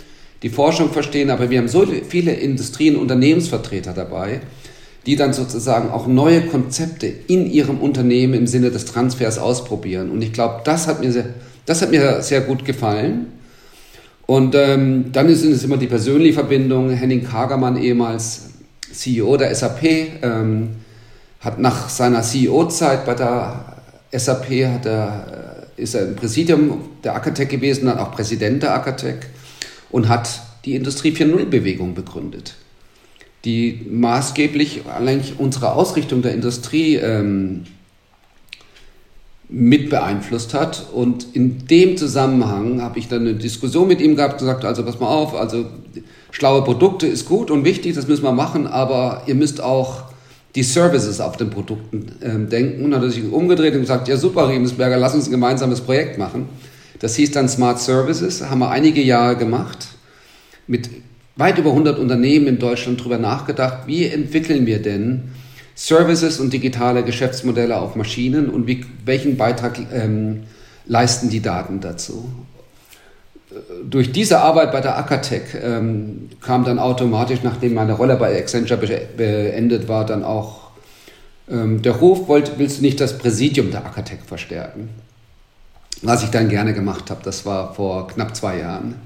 die 0.42 0.50
Forschung 0.50 0.90
verstehen, 0.90 1.30
aber 1.30 1.48
wir 1.48 1.58
haben 1.58 1.68
so 1.68 1.87
viele 2.06 2.34
Industrien- 2.34 2.96
Unternehmensvertreter 2.96 3.94
dabei, 3.94 4.42
die 5.06 5.16
dann 5.16 5.32
sozusagen 5.32 5.90
auch 5.90 6.06
neue 6.06 6.42
Konzepte 6.42 7.06
in 7.06 7.50
ihrem 7.50 7.78
Unternehmen 7.78 8.34
im 8.34 8.46
Sinne 8.46 8.70
des 8.70 8.84
Transfers 8.84 9.38
ausprobieren. 9.38 10.10
Und 10.10 10.20
ich 10.20 10.34
glaube, 10.34 10.60
das 10.64 10.87
hat 10.87 11.00
mir 11.00 11.10
sehr, 11.10 11.26
das 11.64 11.80
hat 11.80 11.90
mir 11.90 12.20
sehr 12.22 12.42
gut 12.42 12.66
gefallen. 12.66 13.28
Und 14.26 14.54
ähm, 14.54 15.12
dann 15.12 15.34
sind 15.34 15.52
es 15.52 15.64
immer 15.64 15.76
die 15.76 15.87
persönliche 15.87 16.34
Verbindung. 16.34 16.90
Henning 16.90 17.24
Kagermann, 17.24 17.76
ehemals 17.76 18.50
CEO 18.92 19.37
der 19.37 19.54
SAP, 19.54 19.82
ähm, 20.22 20.76
hat 21.40 21.58
nach 21.58 21.88
seiner 21.90 22.22
CEO-Zeit 22.22 23.04
bei 23.04 23.14
der 23.14 23.74
SAP 24.12 24.66
hat 24.66 24.87
er, 24.87 25.66
äh, 25.76 25.82
ist 25.82 25.94
er 25.94 26.06
im 26.08 26.16
Präsidium 26.16 26.80
der 27.02 27.14
Akatec 27.14 27.50
gewesen, 27.50 27.87
dann 27.87 27.98
auch 27.98 28.12
Präsident 28.12 28.62
der 28.62 28.74
Akatec 28.74 29.26
und 29.90 30.08
hat 30.08 30.40
die 30.64 30.74
Industrie 30.74 31.10
4.0-Bewegung 31.10 31.94
begründet, 31.94 32.54
die 33.44 33.87
maßgeblich 33.90 34.82
eigentlich 34.87 35.34
unsere 35.38 35.72
Ausrichtung 35.74 36.22
der 36.22 36.32
Industrie 36.32 36.96
ähm, 36.96 37.64
mit 39.48 39.90
beeinflusst 39.90 40.54
hat. 40.54 40.87
Und 40.92 41.26
in 41.35 41.66
dem 41.66 41.96
Zusammenhang 41.96 42.83
habe 42.83 42.98
ich 42.98 43.09
dann 43.09 43.20
eine 43.20 43.35
Diskussion 43.35 43.88
mit 43.88 44.00
ihm 44.00 44.16
gehabt, 44.16 44.38
gesagt, 44.38 44.64
also 44.64 44.85
pass 44.85 45.00
mal 45.00 45.09
auf, 45.09 45.35
also 45.35 45.66
schlaue 46.30 46.62
Produkte 46.62 47.07
ist 47.07 47.26
gut 47.26 47.50
und 47.50 47.64
wichtig, 47.64 47.94
das 47.94 48.09
müssen 48.09 48.24
wir 48.24 48.33
machen, 48.33 48.66
aber 48.66 49.22
ihr 49.26 49.35
müsst 49.35 49.62
auch 49.62 50.04
die 50.54 50.62
Services 50.62 51.20
auf 51.20 51.37
den 51.37 51.50
Produkten 51.50 52.12
ähm, 52.22 52.48
denken. 52.48 52.85
Und 52.85 52.92
dann 52.92 53.00
hat 53.00 53.09
er 53.09 53.12
sich 53.12 53.24
umgedreht 53.24 53.74
und 53.74 53.80
gesagt, 53.80 54.09
ja 54.09 54.16
super, 54.16 54.48
Riemensberger, 54.48 54.96
lass 54.96 55.14
uns 55.14 55.26
ein 55.26 55.33
gemeinsames 55.33 55.80
Projekt 55.80 56.18
machen. 56.18 56.48
Das 57.00 57.16
hieß 57.16 57.33
dann 57.33 57.48
Smart 57.48 57.80
Services, 57.80 58.48
haben 58.48 58.61
wir 58.61 58.70
einige 58.70 59.02
Jahre 59.02 59.37
gemacht, 59.37 59.88
mit 60.66 60.88
weit 61.37 61.59
über 61.59 61.70
100 61.70 61.98
Unternehmen 61.98 62.46
in 62.46 62.59
Deutschland 62.59 63.00
darüber 63.00 63.18
nachgedacht, 63.18 63.87
wie 63.87 64.04
entwickeln 64.04 64.66
wir 64.66 64.80
denn 64.80 65.24
Services 65.74 66.38
und 66.38 66.52
digitale 66.52 67.02
Geschäftsmodelle 67.02 67.76
auf 67.76 67.96
Maschinen 67.96 68.48
und 68.48 68.66
wie, 68.66 68.84
welchen 69.04 69.37
Beitrag 69.37 69.78
ähm, 69.92 70.44
leisten 70.87 71.30
die 71.30 71.40
Daten 71.40 71.80
dazu. 71.80 72.30
Durch 73.88 74.12
diese 74.12 74.40
Arbeit 74.40 74.72
bei 74.72 74.80
der 74.80 74.98
Akatec 74.98 75.54
ähm, 75.62 76.30
kam 76.40 76.64
dann 76.64 76.78
automatisch, 76.78 77.40
nachdem 77.42 77.74
meine 77.74 77.92
Rolle 77.92 78.16
bei 78.16 78.37
Accenture 78.37 78.78
beendet 79.16 79.88
war, 79.88 80.04
dann 80.06 80.24
auch 80.24 80.64
ähm, 81.48 81.82
der 81.82 81.92
Ruf, 81.92 82.28
wollt, 82.28 82.58
willst 82.58 82.78
du 82.78 82.82
nicht 82.82 83.00
das 83.00 83.18
Präsidium 83.18 83.70
der 83.70 83.84
Akatec 83.84 84.20
verstärken? 84.26 84.88
Was 86.02 86.22
ich 86.22 86.30
dann 86.30 86.48
gerne 86.48 86.74
gemacht 86.74 87.10
habe, 87.10 87.20
das 87.24 87.46
war 87.46 87.74
vor 87.74 88.08
knapp 88.08 88.34
zwei 88.34 88.58
Jahren. 88.58 88.96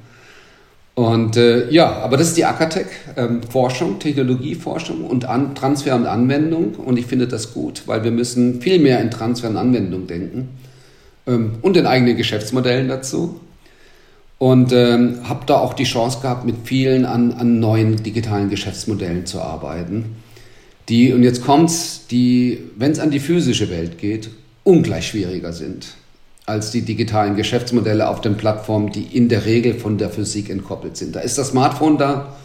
Und 0.99 1.37
äh, 1.37 1.71
ja, 1.71 1.93
aber 1.93 2.17
das 2.17 2.27
ist 2.27 2.39
die 2.39 2.45
Akatec, 2.45 2.89
ähm, 3.17 3.41
Forschung, 3.45 4.01
Technologieforschung 4.01 5.05
und 5.05 5.27
An 5.27 5.55
Transfer 5.55 5.95
und 5.95 6.07
Anwendung. 6.07 6.75
Und 6.75 6.97
ich 6.97 7.07
finde 7.07 7.29
das 7.29 7.55
gut, 7.55 7.85
weil 7.87 8.03
wir 8.03 8.11
müssen 8.11 8.61
viel 8.61 8.81
mehr 8.81 9.01
in 9.01 9.09
Transfer 9.09 9.49
und 9.49 9.59
Anwendung 9.59 10.09
denken 10.09 10.49
ähm, 11.29 11.53
und 11.63 11.77
in 11.77 11.87
eigenen 11.87 12.17
Geschäftsmodellen 12.17 12.89
dazu. 12.89 13.39
Und 14.39 14.73
ähm, 14.73 15.21
habe 15.23 15.47
da 15.47 15.59
auch 15.59 15.75
die 15.75 15.85
Chance 15.85 16.19
gehabt, 16.21 16.45
mit 16.45 16.57
vielen 16.65 17.05
an, 17.05 17.31
an 17.31 17.61
neuen 17.61 18.03
digitalen 18.03 18.51
Geschäftsmodellen 18.51 19.25
zu 19.25 19.41
arbeiten. 19.41 20.17
Die, 20.89 21.13
und 21.13 21.23
jetzt 21.23 21.45
kommt's, 21.45 22.09
die, 22.11 22.59
wenn 22.75 22.91
es 22.91 22.99
an 22.99 23.13
die 23.13 23.21
physische 23.21 23.71
Welt 23.71 23.99
geht, 23.99 24.31
ungleich 24.65 25.07
schwieriger 25.07 25.53
sind 25.53 25.95
als 26.49 26.71
die 26.71 26.83
digitalen 26.83 27.37
Geschäftsmodelle 27.37 28.09
auf 28.09 28.21
den 28.21 28.37
Plattformen, 28.37 28.91
die 28.91 29.03
in 29.03 29.29
der 29.29 29.45
Regel 29.45 29.75
von 29.75 29.99
der 29.99 30.11
Physik 30.11 30.49
entkoppelt 30.49 30.97
sind. 30.97 31.15
Da 31.15 31.21
ist 31.21 31.37
das 31.37 31.49
Smartphone 31.49 31.99
da, 31.99 32.37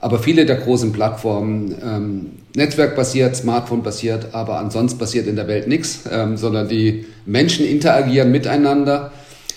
aber 0.00 0.18
viele 0.18 0.46
der 0.46 0.56
großen 0.56 0.92
Plattformen, 0.92 1.74
ähm, 1.82 2.26
netzwerkbasiert, 2.54 3.34
Smartphone-basiert, 3.34 4.34
aber 4.34 4.58
ansonsten 4.58 4.98
passiert 4.98 5.26
in 5.26 5.36
der 5.36 5.48
Welt 5.48 5.66
nichts, 5.66 6.04
ähm, 6.10 6.36
sondern 6.36 6.68
die 6.68 7.06
Menschen 7.26 7.66
interagieren 7.66 8.30
miteinander. 8.30 9.12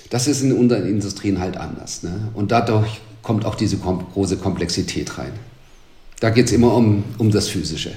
Das 0.09 0.27
ist 0.27 0.41
in 0.41 0.53
unseren 0.53 0.87
Industrien 0.87 1.39
halt 1.39 1.57
anders. 1.57 2.03
Ne? 2.03 2.29
Und 2.33 2.51
dadurch 2.51 3.01
kommt 3.21 3.45
auch 3.45 3.55
diese 3.55 3.77
kom 3.77 4.05
große 4.13 4.37
Komplexität 4.37 5.17
rein. 5.17 5.33
Da 6.19 6.29
geht 6.29 6.47
es 6.47 6.51
immer 6.51 6.73
um, 6.73 7.03
um 7.17 7.29
das 7.31 7.49
Physische. 7.49 7.91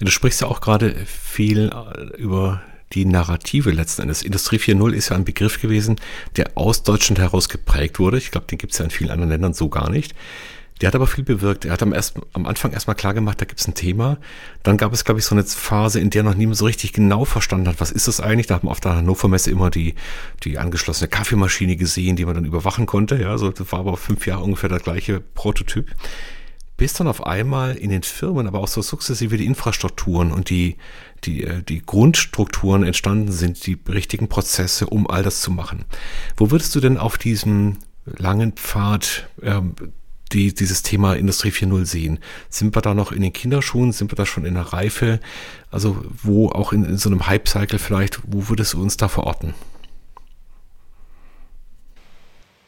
Du 0.00 0.10
sprichst 0.10 0.40
ja 0.40 0.48
auch 0.48 0.60
gerade 0.60 0.94
viel 1.06 1.70
äh, 1.70 2.20
über 2.20 2.60
die 2.94 3.04
Narrative 3.04 3.70
letzten 3.70 4.02
Endes. 4.02 4.22
Industrie 4.22 4.58
4.0 4.58 4.92
ist 4.92 5.08
ja 5.08 5.16
ein 5.16 5.24
Begriff 5.24 5.60
gewesen, 5.60 5.96
der 6.36 6.52
aus 6.54 6.82
Deutschland 6.82 7.18
heraus 7.18 7.48
geprägt 7.48 7.98
wurde. 7.98 8.18
Ich 8.18 8.30
glaube, 8.30 8.46
den 8.46 8.58
gibt 8.58 8.72
es 8.72 8.78
ja 8.78 8.84
in 8.84 8.90
vielen 8.90 9.10
anderen 9.10 9.30
Ländern 9.30 9.54
so 9.54 9.68
gar 9.68 9.90
nicht. 9.90 10.14
Der 10.80 10.88
hat 10.88 10.96
aber 10.96 11.06
viel 11.06 11.22
bewirkt. 11.22 11.64
Er 11.64 11.72
hat 11.72 11.82
am, 11.82 11.92
erst, 11.92 12.16
am 12.32 12.44
Anfang 12.44 12.72
erstmal 12.72 12.96
klar 12.96 13.14
gemacht, 13.14 13.40
da 13.40 13.44
gibt 13.44 13.60
es 13.60 13.68
ein 13.68 13.74
Thema. 13.74 14.18
Dann 14.64 14.76
gab 14.76 14.92
es, 14.92 15.04
glaube 15.04 15.20
ich, 15.20 15.26
so 15.26 15.34
eine 15.34 15.44
Phase, 15.44 16.00
in 16.00 16.10
der 16.10 16.24
noch 16.24 16.34
niemand 16.34 16.56
so 16.56 16.64
richtig 16.64 16.92
genau 16.92 17.24
verstanden 17.24 17.68
hat, 17.68 17.80
was 17.80 17.92
ist 17.92 18.08
das 18.08 18.20
eigentlich. 18.20 18.48
Da 18.48 18.56
hat 18.56 18.64
man 18.64 18.72
auf 18.72 18.80
der 18.80 18.96
Hannover 18.96 19.28
Messe 19.28 19.50
immer 19.50 19.70
die, 19.70 19.94
die 20.42 20.58
angeschlossene 20.58 21.06
Kaffeemaschine 21.06 21.76
gesehen, 21.76 22.16
die 22.16 22.24
man 22.24 22.34
dann 22.34 22.44
überwachen 22.44 22.86
konnte. 22.86 23.16
Ja, 23.16 23.38
so, 23.38 23.50
das 23.50 23.70
war 23.70 23.78
aber 23.78 23.96
fünf 23.96 24.26
Jahre 24.26 24.42
ungefähr 24.42 24.68
der 24.68 24.80
gleiche 24.80 25.20
Prototyp 25.20 25.86
bis 26.76 26.94
dann 26.94 27.06
auf 27.06 27.26
einmal 27.26 27.76
in 27.76 27.90
den 27.90 28.02
Firmen, 28.02 28.46
aber 28.46 28.60
auch 28.60 28.68
so 28.68 28.82
sukzessive 28.82 29.36
die 29.36 29.46
Infrastrukturen 29.46 30.32
und 30.32 30.50
die, 30.50 30.76
die, 31.24 31.44
äh, 31.44 31.62
die 31.62 31.84
Grundstrukturen 31.84 32.82
entstanden 32.82 33.30
sind, 33.30 33.64
die 33.66 33.78
richtigen 33.88 34.28
Prozesse, 34.28 34.86
um 34.86 35.08
all 35.08 35.22
das 35.22 35.42
zu 35.42 35.50
machen. 35.50 35.84
Wo 36.36 36.50
würdest 36.50 36.74
du 36.74 36.80
denn 36.80 36.98
auf 36.98 37.18
diesem 37.18 37.78
langen 38.04 38.52
Pfad 38.52 39.28
ähm, 39.42 39.74
die, 40.32 40.54
dieses 40.54 40.82
Thema 40.82 41.14
Industrie 41.14 41.50
4.0 41.50 41.84
sehen? 41.84 42.18
Sind 42.48 42.74
wir 42.74 42.82
da 42.82 42.94
noch 42.94 43.12
in 43.12 43.22
den 43.22 43.32
Kinderschuhen? 43.32 43.92
Sind 43.92 44.10
wir 44.10 44.16
da 44.16 44.26
schon 44.26 44.44
in 44.44 44.54
der 44.54 44.72
Reife? 44.72 45.20
Also 45.70 46.04
wo 46.22 46.48
auch 46.48 46.72
in, 46.72 46.84
in 46.84 46.96
so 46.96 47.10
einem 47.10 47.26
Hype-Cycle 47.26 47.78
vielleicht, 47.78 48.20
wo 48.26 48.48
würdest 48.48 48.72
du 48.72 48.82
uns 48.82 48.96
da 48.96 49.08
verorten? 49.08 49.54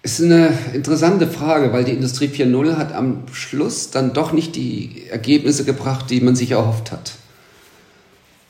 Ist 0.05 0.21
eine 0.21 0.53
interessante 0.75 1.27
Frage, 1.27 1.73
weil 1.73 1.85
die 1.85 1.93
Industrie 1.93 2.27
4.0 2.27 2.77
hat 2.77 2.93
am 2.93 3.23
Schluss 3.33 3.91
dann 3.91 4.13
doch 4.13 4.33
nicht 4.33 4.55
die 4.55 5.05
Ergebnisse 5.09 5.65
gebracht, 5.65 6.11
die 6.11 6.21
man 6.21 6.37
sich 6.37 6.51
erhofft 6.51 6.93
hat. 6.93 7.13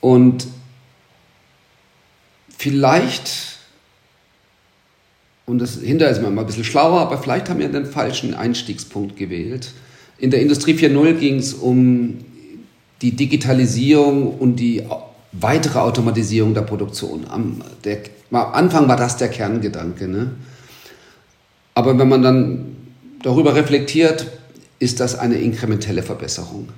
Und 0.01 0.49
vielleicht, 2.59 3.59
und 5.47 5.61
das 5.61 5.77
hinterher 5.77 6.13
ist 6.13 6.23
man 6.23 6.35
mal 6.35 6.41
ein 6.41 6.47
bisschen 6.49 6.65
schlauer, 6.65 7.01
aber 7.01 7.19
vielleicht 7.19 7.49
haben 7.49 7.61
wir 7.61 7.69
den 7.69 7.87
falschen 7.87 8.35
Einstiegspunkt 8.35 9.17
gewählt. 9.17 9.71
In 10.19 10.33
der 10.33 10.43
Industrie 10.43 10.75
4.0 10.75 11.13
ging 11.15 11.37
es 11.37 11.55
um 11.55 12.25
die 13.01 13.13
Digitalisierung 13.13 14.37
und 14.39 14.57
die 14.57 14.83
weitere 15.31 15.79
Automatisierung 15.79 16.53
der 16.53 16.63
Produktion. 16.63 17.27
Am, 17.29 17.63
der, 17.85 17.99
am 18.33 18.55
Anfang 18.55 18.89
war 18.89 18.97
das 18.97 19.19
der 19.19 19.29
Kerngedanke. 19.29 20.09
Ne? 20.09 20.33
Aber 21.75 21.99
wenn 21.99 22.09
man 22.09 22.23
dann 22.23 22.77
darüber 23.23 23.55
reflektiert, 23.55 24.27
ist 24.79 25.01
das 25.01 25.19
eine 25.19 25.37
inkrementelle 25.37 26.03
Verbesserung. 26.03 26.69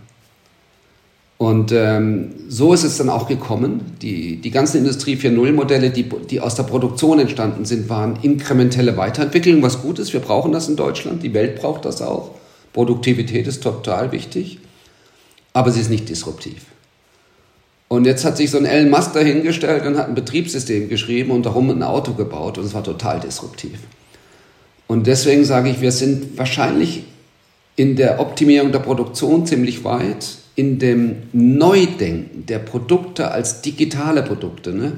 Und 1.39 1.71
ähm, 1.73 2.33
so 2.49 2.73
ist 2.73 2.85
es 2.85 2.97
dann 2.97 3.11
auch 3.11 3.29
gekommen. 3.29 3.97
Die, 4.01 4.37
die 4.37 4.51
ganzen 4.51 4.79
Industrie 4.79 5.17
4.0-Modelle, 5.17 5.91
die, 5.91 6.05
die 6.05 6.41
aus 6.41 6.55
der 6.55 6.63
Produktion 6.63 7.19
entstanden 7.19 7.67
sind, 7.67 7.91
waren 7.91 8.19
inkrementelle 8.23 8.97
Weiterentwicklungen, 8.97 9.63
was 9.63 9.83
gut 9.83 9.99
ist. 9.99 10.15
Wir 10.15 10.21
brauchen 10.21 10.53
das 10.53 10.69
in 10.69 10.77
Deutschland. 10.77 11.23
Die 11.23 11.35
Welt 11.35 11.61
braucht 11.61 11.85
das 11.85 12.01
auch. 12.01 12.31
Produktivität 12.73 13.47
ist 13.47 13.63
total 13.63 14.13
wichtig. 14.13 14.61
Aber 15.53 15.71
sie 15.71 15.81
ist 15.81 15.91
nicht 15.91 16.09
disruptiv. 16.09 16.65
Und 17.89 18.07
jetzt 18.07 18.25
hat 18.25 18.37
sich 18.37 18.51
so 18.51 18.59
ein 18.59 18.65
Elon 18.65 18.91
Musk 18.91 19.13
dahingestellt 19.13 19.87
und 19.87 19.97
hat 19.97 20.09
ein 20.09 20.15
Betriebssystem 20.15 20.89
geschrieben 20.89 21.31
und 21.31 21.47
darum 21.47 21.71
ein 21.71 21.83
Auto 21.83 22.15
gebaut 22.15 22.59
und 22.59 22.65
es 22.65 22.75
war 22.75 22.83
total 22.83 23.21
disruptiv. 23.21 23.79
Und 24.87 25.07
deswegen 25.07 25.45
sage 25.45 25.71
ich, 25.71 25.81
wir 25.81 25.93
sind 25.93 26.39
wahrscheinlich 26.39 27.05
in 27.75 27.97
der 27.97 28.21
Optimierung 28.21 28.73
der 28.73 28.79
Produktion 28.79 29.47
ziemlich 29.47 29.85
weit, 29.85 30.39
in 30.55 30.79
dem 30.79 31.25
Neudenken 31.33 32.47
der 32.47 32.59
Produkte 32.59 33.31
als 33.31 33.61
digitale 33.61 34.23
Produkte, 34.23 34.73
ne? 34.73 34.93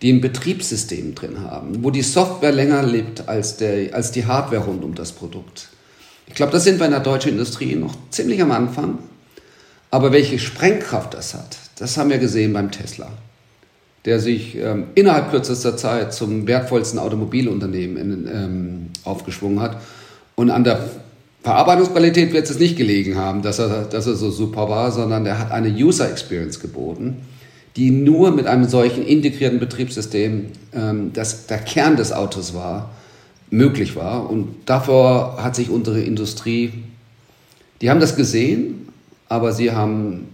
die 0.00 0.10
ein 0.10 0.22
Betriebssystem 0.22 1.14
drin 1.14 1.42
haben, 1.42 1.84
wo 1.84 1.90
die 1.90 2.02
Software 2.02 2.52
länger 2.52 2.82
lebt 2.82 3.28
als, 3.28 3.58
der, 3.58 3.94
als 3.94 4.12
die 4.12 4.24
Hardware 4.24 4.64
rund 4.64 4.82
um 4.82 4.94
das 4.94 5.12
Produkt. 5.12 5.68
Ich 6.26 6.34
glaube, 6.34 6.52
da 6.52 6.60
sind 6.60 6.78
wir 6.78 6.86
in 6.86 6.92
der 6.92 7.00
deutschen 7.00 7.32
Industrie 7.32 7.74
noch 7.74 7.94
ziemlich 8.10 8.40
am 8.40 8.52
Anfang. 8.52 8.98
Aber 9.90 10.12
welche 10.12 10.38
Sprengkraft 10.38 11.12
das 11.12 11.34
hat, 11.34 11.58
das 11.78 11.96
haben 11.98 12.08
wir 12.08 12.18
gesehen 12.18 12.52
beim 12.52 12.70
Tesla 12.70 13.10
der 14.04 14.18
sich 14.18 14.56
ähm, 14.56 14.84
innerhalb 14.94 15.30
kürzester 15.30 15.76
Zeit 15.76 16.14
zum 16.14 16.46
wertvollsten 16.46 16.98
Automobilunternehmen 16.98 17.96
in, 17.96 18.28
ähm, 18.32 18.86
aufgeschwungen 19.04 19.60
hat. 19.60 19.80
Und 20.36 20.50
an 20.50 20.64
der 20.64 20.88
Verarbeitungsqualität 21.42 22.32
wird 22.32 22.48
es 22.48 22.58
nicht 22.58 22.76
gelegen 22.76 23.16
haben, 23.16 23.42
dass 23.42 23.58
er, 23.58 23.84
dass 23.84 24.06
er 24.06 24.14
so 24.14 24.30
super 24.30 24.68
war, 24.68 24.90
sondern 24.90 25.26
er 25.26 25.38
hat 25.38 25.50
eine 25.52 25.68
User 25.68 26.10
Experience 26.10 26.60
geboten, 26.60 27.18
die 27.76 27.90
nur 27.90 28.30
mit 28.30 28.46
einem 28.46 28.64
solchen 28.64 29.06
integrierten 29.06 29.58
Betriebssystem, 29.58 30.46
ähm, 30.74 31.12
das 31.12 31.46
der 31.46 31.58
Kern 31.58 31.96
des 31.96 32.12
Autos 32.12 32.54
war, 32.54 32.90
möglich 33.50 33.96
war. 33.96 34.30
Und 34.30 34.54
davor 34.66 35.42
hat 35.42 35.56
sich 35.56 35.70
unsere 35.70 36.00
Industrie, 36.00 36.72
die 37.80 37.90
haben 37.90 38.00
das 38.00 38.16
gesehen, 38.16 38.88
aber 39.28 39.52
sie 39.52 39.72
haben 39.72 40.28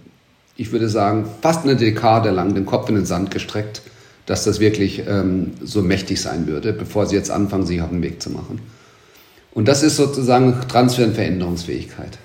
ich 0.56 0.72
würde 0.72 0.88
sagen, 0.88 1.28
fast 1.42 1.64
eine 1.64 1.76
Dekade 1.76 2.30
lang 2.30 2.54
den 2.54 2.66
Kopf 2.66 2.88
in 2.88 2.94
den 2.94 3.06
Sand 3.06 3.30
gestreckt, 3.30 3.82
dass 4.24 4.44
das 4.44 4.58
wirklich 4.58 5.04
ähm, 5.06 5.52
so 5.62 5.82
mächtig 5.82 6.20
sein 6.20 6.46
würde, 6.46 6.72
bevor 6.72 7.06
sie 7.06 7.16
jetzt 7.16 7.30
anfangen, 7.30 7.66
sich 7.66 7.80
auf 7.80 7.90
den 7.90 8.02
Weg 8.02 8.22
zu 8.22 8.30
machen. 8.30 8.60
Und 9.52 9.68
das 9.68 9.82
ist 9.82 9.96
sozusagen 9.96 10.60
Transfer- 10.68 11.04
und 11.04 11.14
Veränderungsfähigkeit. 11.14 12.18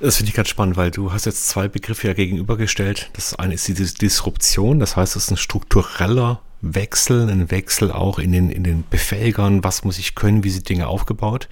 Das 0.00 0.16
finde 0.16 0.30
ich 0.30 0.36
ganz 0.36 0.48
spannend, 0.48 0.76
weil 0.76 0.90
du 0.90 1.12
hast 1.12 1.26
jetzt 1.26 1.48
zwei 1.48 1.68
Begriffe 1.68 2.08
ja 2.08 2.14
gegenübergestellt. 2.14 3.10
Das 3.12 3.34
eine 3.38 3.54
ist 3.54 3.68
die 3.68 3.74
Disruption, 3.74 4.80
das 4.80 4.96
heißt, 4.96 5.16
es 5.16 5.24
ist 5.24 5.30
ein 5.30 5.36
struktureller 5.36 6.40
Wechsel, 6.62 7.28
ein 7.28 7.50
Wechsel 7.50 7.90
auch 7.90 8.18
in 8.18 8.32
den, 8.32 8.50
in 8.50 8.64
den 8.64 8.84
Befähigern, 8.88 9.62
was 9.62 9.84
muss 9.84 9.98
ich 9.98 10.14
können, 10.14 10.44
wie 10.44 10.50
sind 10.50 10.68
Dinge 10.68 10.86
aufgebaut. 10.86 11.48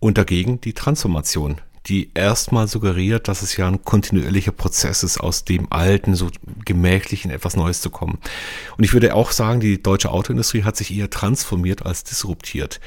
Und 0.00 0.18
dagegen 0.18 0.60
die 0.60 0.72
Transformation, 0.72 1.60
die 1.86 2.10
erstmal 2.14 2.66
suggeriert, 2.66 3.28
dass 3.28 3.42
es 3.42 3.56
ja 3.56 3.68
ein 3.68 3.84
kontinuierlicher 3.84 4.52
Prozess 4.52 5.02
ist, 5.02 5.18
aus 5.18 5.44
dem 5.44 5.70
Alten 5.70 6.14
so 6.14 6.30
gemächlich 6.64 7.24
in 7.24 7.30
etwas 7.30 7.56
Neues 7.56 7.80
zu 7.80 7.90
kommen. 7.90 8.18
Und 8.76 8.84
ich 8.84 8.92
würde 8.94 9.14
auch 9.14 9.32
sagen, 9.32 9.60
die 9.60 9.82
deutsche 9.82 10.10
Autoindustrie 10.10 10.62
hat 10.62 10.76
sich 10.76 10.94
eher 10.94 11.10
transformiert 11.10 11.84
als 11.84 12.04
disruptiert. 12.04 12.80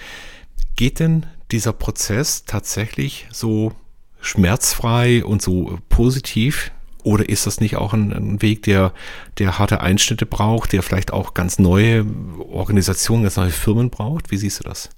Geht 0.75 0.99
denn 0.99 1.25
dieser 1.51 1.73
Prozess 1.73 2.45
tatsächlich 2.45 3.27
so 3.31 3.73
schmerzfrei 4.19 5.23
und 5.23 5.41
so 5.41 5.77
positiv? 5.89 6.71
Oder 7.03 7.29
ist 7.29 7.45
das 7.45 7.61
nicht 7.61 7.77
auch 7.77 7.93
ein, 7.93 8.11
ein, 8.11 8.41
Weg, 8.41 8.63
der, 8.63 8.93
der 9.37 9.59
harte 9.59 9.79
Einschnitte 9.79 10.25
braucht, 10.25 10.73
der 10.73 10.83
vielleicht 10.83 11.13
auch 11.13 11.33
ganz 11.35 11.57
neue 11.59 12.05
Organisationen, 12.49 13.23
ganz 13.23 13.37
neue 13.37 13.51
Firmen 13.51 13.89
braucht? 13.89 14.31
Wie 14.31 14.37
siehst 14.37 14.59
du 14.59 14.63
das? 14.63 14.89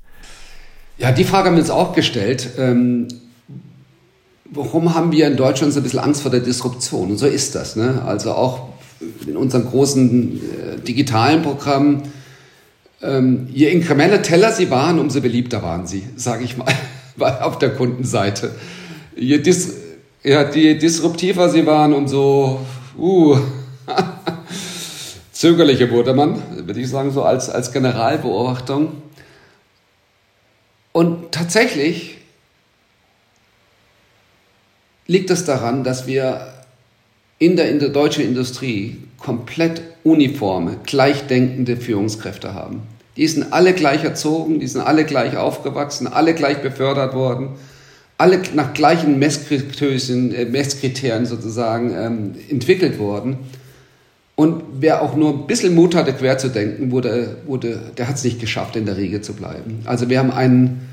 Ja, 0.97 1.12
die 1.12 1.23
Frage 1.23 1.47
haben 1.47 1.55
wir 1.55 1.62
uns 1.62 1.69
auch 1.69 1.93
gestellt. 1.93 2.49
Warum 4.51 4.95
haben 4.95 5.12
wir 5.12 5.27
in 5.27 5.38
Deutschland 5.38 5.73
so 5.73 5.79
ein 5.79 5.83
bisschen 5.83 5.99
Angst 5.99 6.23
vor 6.23 6.31
der 6.31 6.39
Disruption? 6.39 7.12
Und 7.12 7.17
so 7.17 7.27
ist 7.27 7.53
das. 7.53 7.75
Ne? 7.75 8.01
Also 8.03 8.31
auch 8.31 8.69
in 9.27 9.38
unseren 9.38 9.65
großen 9.65 10.38
äh, 10.38 10.79
digitalen 10.79 11.43
Programmen, 11.43 12.12
ähm, 13.01 13.47
je 13.51 13.69
inkrementeller 13.69 14.51
sie 14.51 14.71
waren, 14.71 14.99
umso 14.99 15.21
beliebter 15.21 15.62
waren 15.62 15.85
sie, 15.85 16.03
sage 16.15 16.43
ich 16.43 16.57
mal, 16.57 16.73
auf 17.41 17.59
der 17.59 17.75
Kundenseite. 17.75 18.51
Je, 19.15 19.38
dis 19.38 19.73
ja, 20.23 20.49
je 20.49 20.75
disruptiver 20.75 21.49
sie 21.49 21.65
waren, 21.65 21.93
umso 21.93 22.59
uh, 22.97 23.38
zögerlicher 25.31 25.89
wurde 25.91 26.13
man, 26.13 26.41
würde 26.65 26.79
ich 26.81 26.89
sagen, 26.89 27.12
so 27.12 27.23
als, 27.23 27.49
als 27.49 27.71
Generalbeobachtung. 27.71 28.93
Und 30.91 31.31
tatsächlich 31.31 32.18
liegt 35.09 35.31
es 35.31 35.43
daran, 35.43 35.83
dass 35.83 36.05
wir 36.05 36.53
in 37.39 37.55
der, 37.55 37.69
in 37.69 37.79
der 37.79 37.89
deutschen 37.89 38.23
Industrie 38.23 38.97
komplett 39.17 39.81
uniforme, 40.03 40.77
gleichdenkende 40.85 41.77
Führungskräfte 41.77 42.53
haben. 42.53 42.83
Die 43.17 43.27
sind 43.27 43.51
alle 43.51 43.73
gleich 43.73 44.03
erzogen, 44.03 44.59
die 44.59 44.67
sind 44.67 44.81
alle 44.81 45.05
gleich 45.05 45.35
aufgewachsen, 45.35 46.05
alle 46.05 46.35
gleich 46.35 46.61
befördert 46.61 47.15
worden, 47.15 47.55
alle 48.19 48.39
nach 48.53 48.73
gleichen 48.73 49.17
Messkriterien, 49.17 50.31
äh, 50.31 50.45
Messkriterien 50.45 51.25
sozusagen 51.25 51.91
ähm, 51.97 52.35
entwickelt 52.47 52.99
worden. 52.99 53.37
Und 54.35 54.61
wer 54.79 55.01
auch 55.01 55.15
nur 55.15 55.33
ein 55.33 55.47
bisschen 55.47 55.73
Mut 55.73 55.95
hatte, 55.95 56.13
quer 56.13 56.37
zu 56.37 56.49
denken, 56.49 56.91
wurde, 56.91 57.37
wurde, 57.47 57.81
der 57.97 58.07
hat 58.07 58.17
es 58.17 58.23
nicht 58.23 58.39
geschafft, 58.39 58.75
in 58.75 58.85
der 58.85 58.95
Riege 58.95 59.21
zu 59.21 59.33
bleiben. 59.33 59.79
Also 59.85 60.07
wir 60.07 60.19
haben 60.19 60.31
einen, 60.31 60.87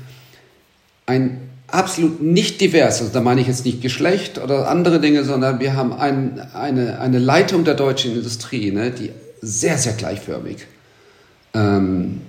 ein 1.05 1.46
absolut 1.67 2.21
nicht 2.21 2.61
divers, 2.61 3.01
also 3.01 3.11
da 3.13 3.21
meine 3.21 3.41
ich 3.41 3.47
jetzt 3.47 3.65
nicht 3.65 3.81
Geschlecht 3.81 4.39
oder 4.39 4.69
andere 4.69 5.01
Dinge, 5.01 5.23
sondern 5.23 5.59
wir 5.59 5.75
haben 5.75 5.93
ein, 5.93 6.39
eine, 6.53 6.99
eine 6.99 7.19
Leitung 7.19 7.65
der 7.65 7.73
deutschen 7.73 8.15
Industrie, 8.15 8.71
ne, 8.71 8.91
die 8.91 9.11
sehr, 9.41 9.77
sehr 9.77 9.93
gleichförmig 9.93 10.65
ähm, 11.53 12.21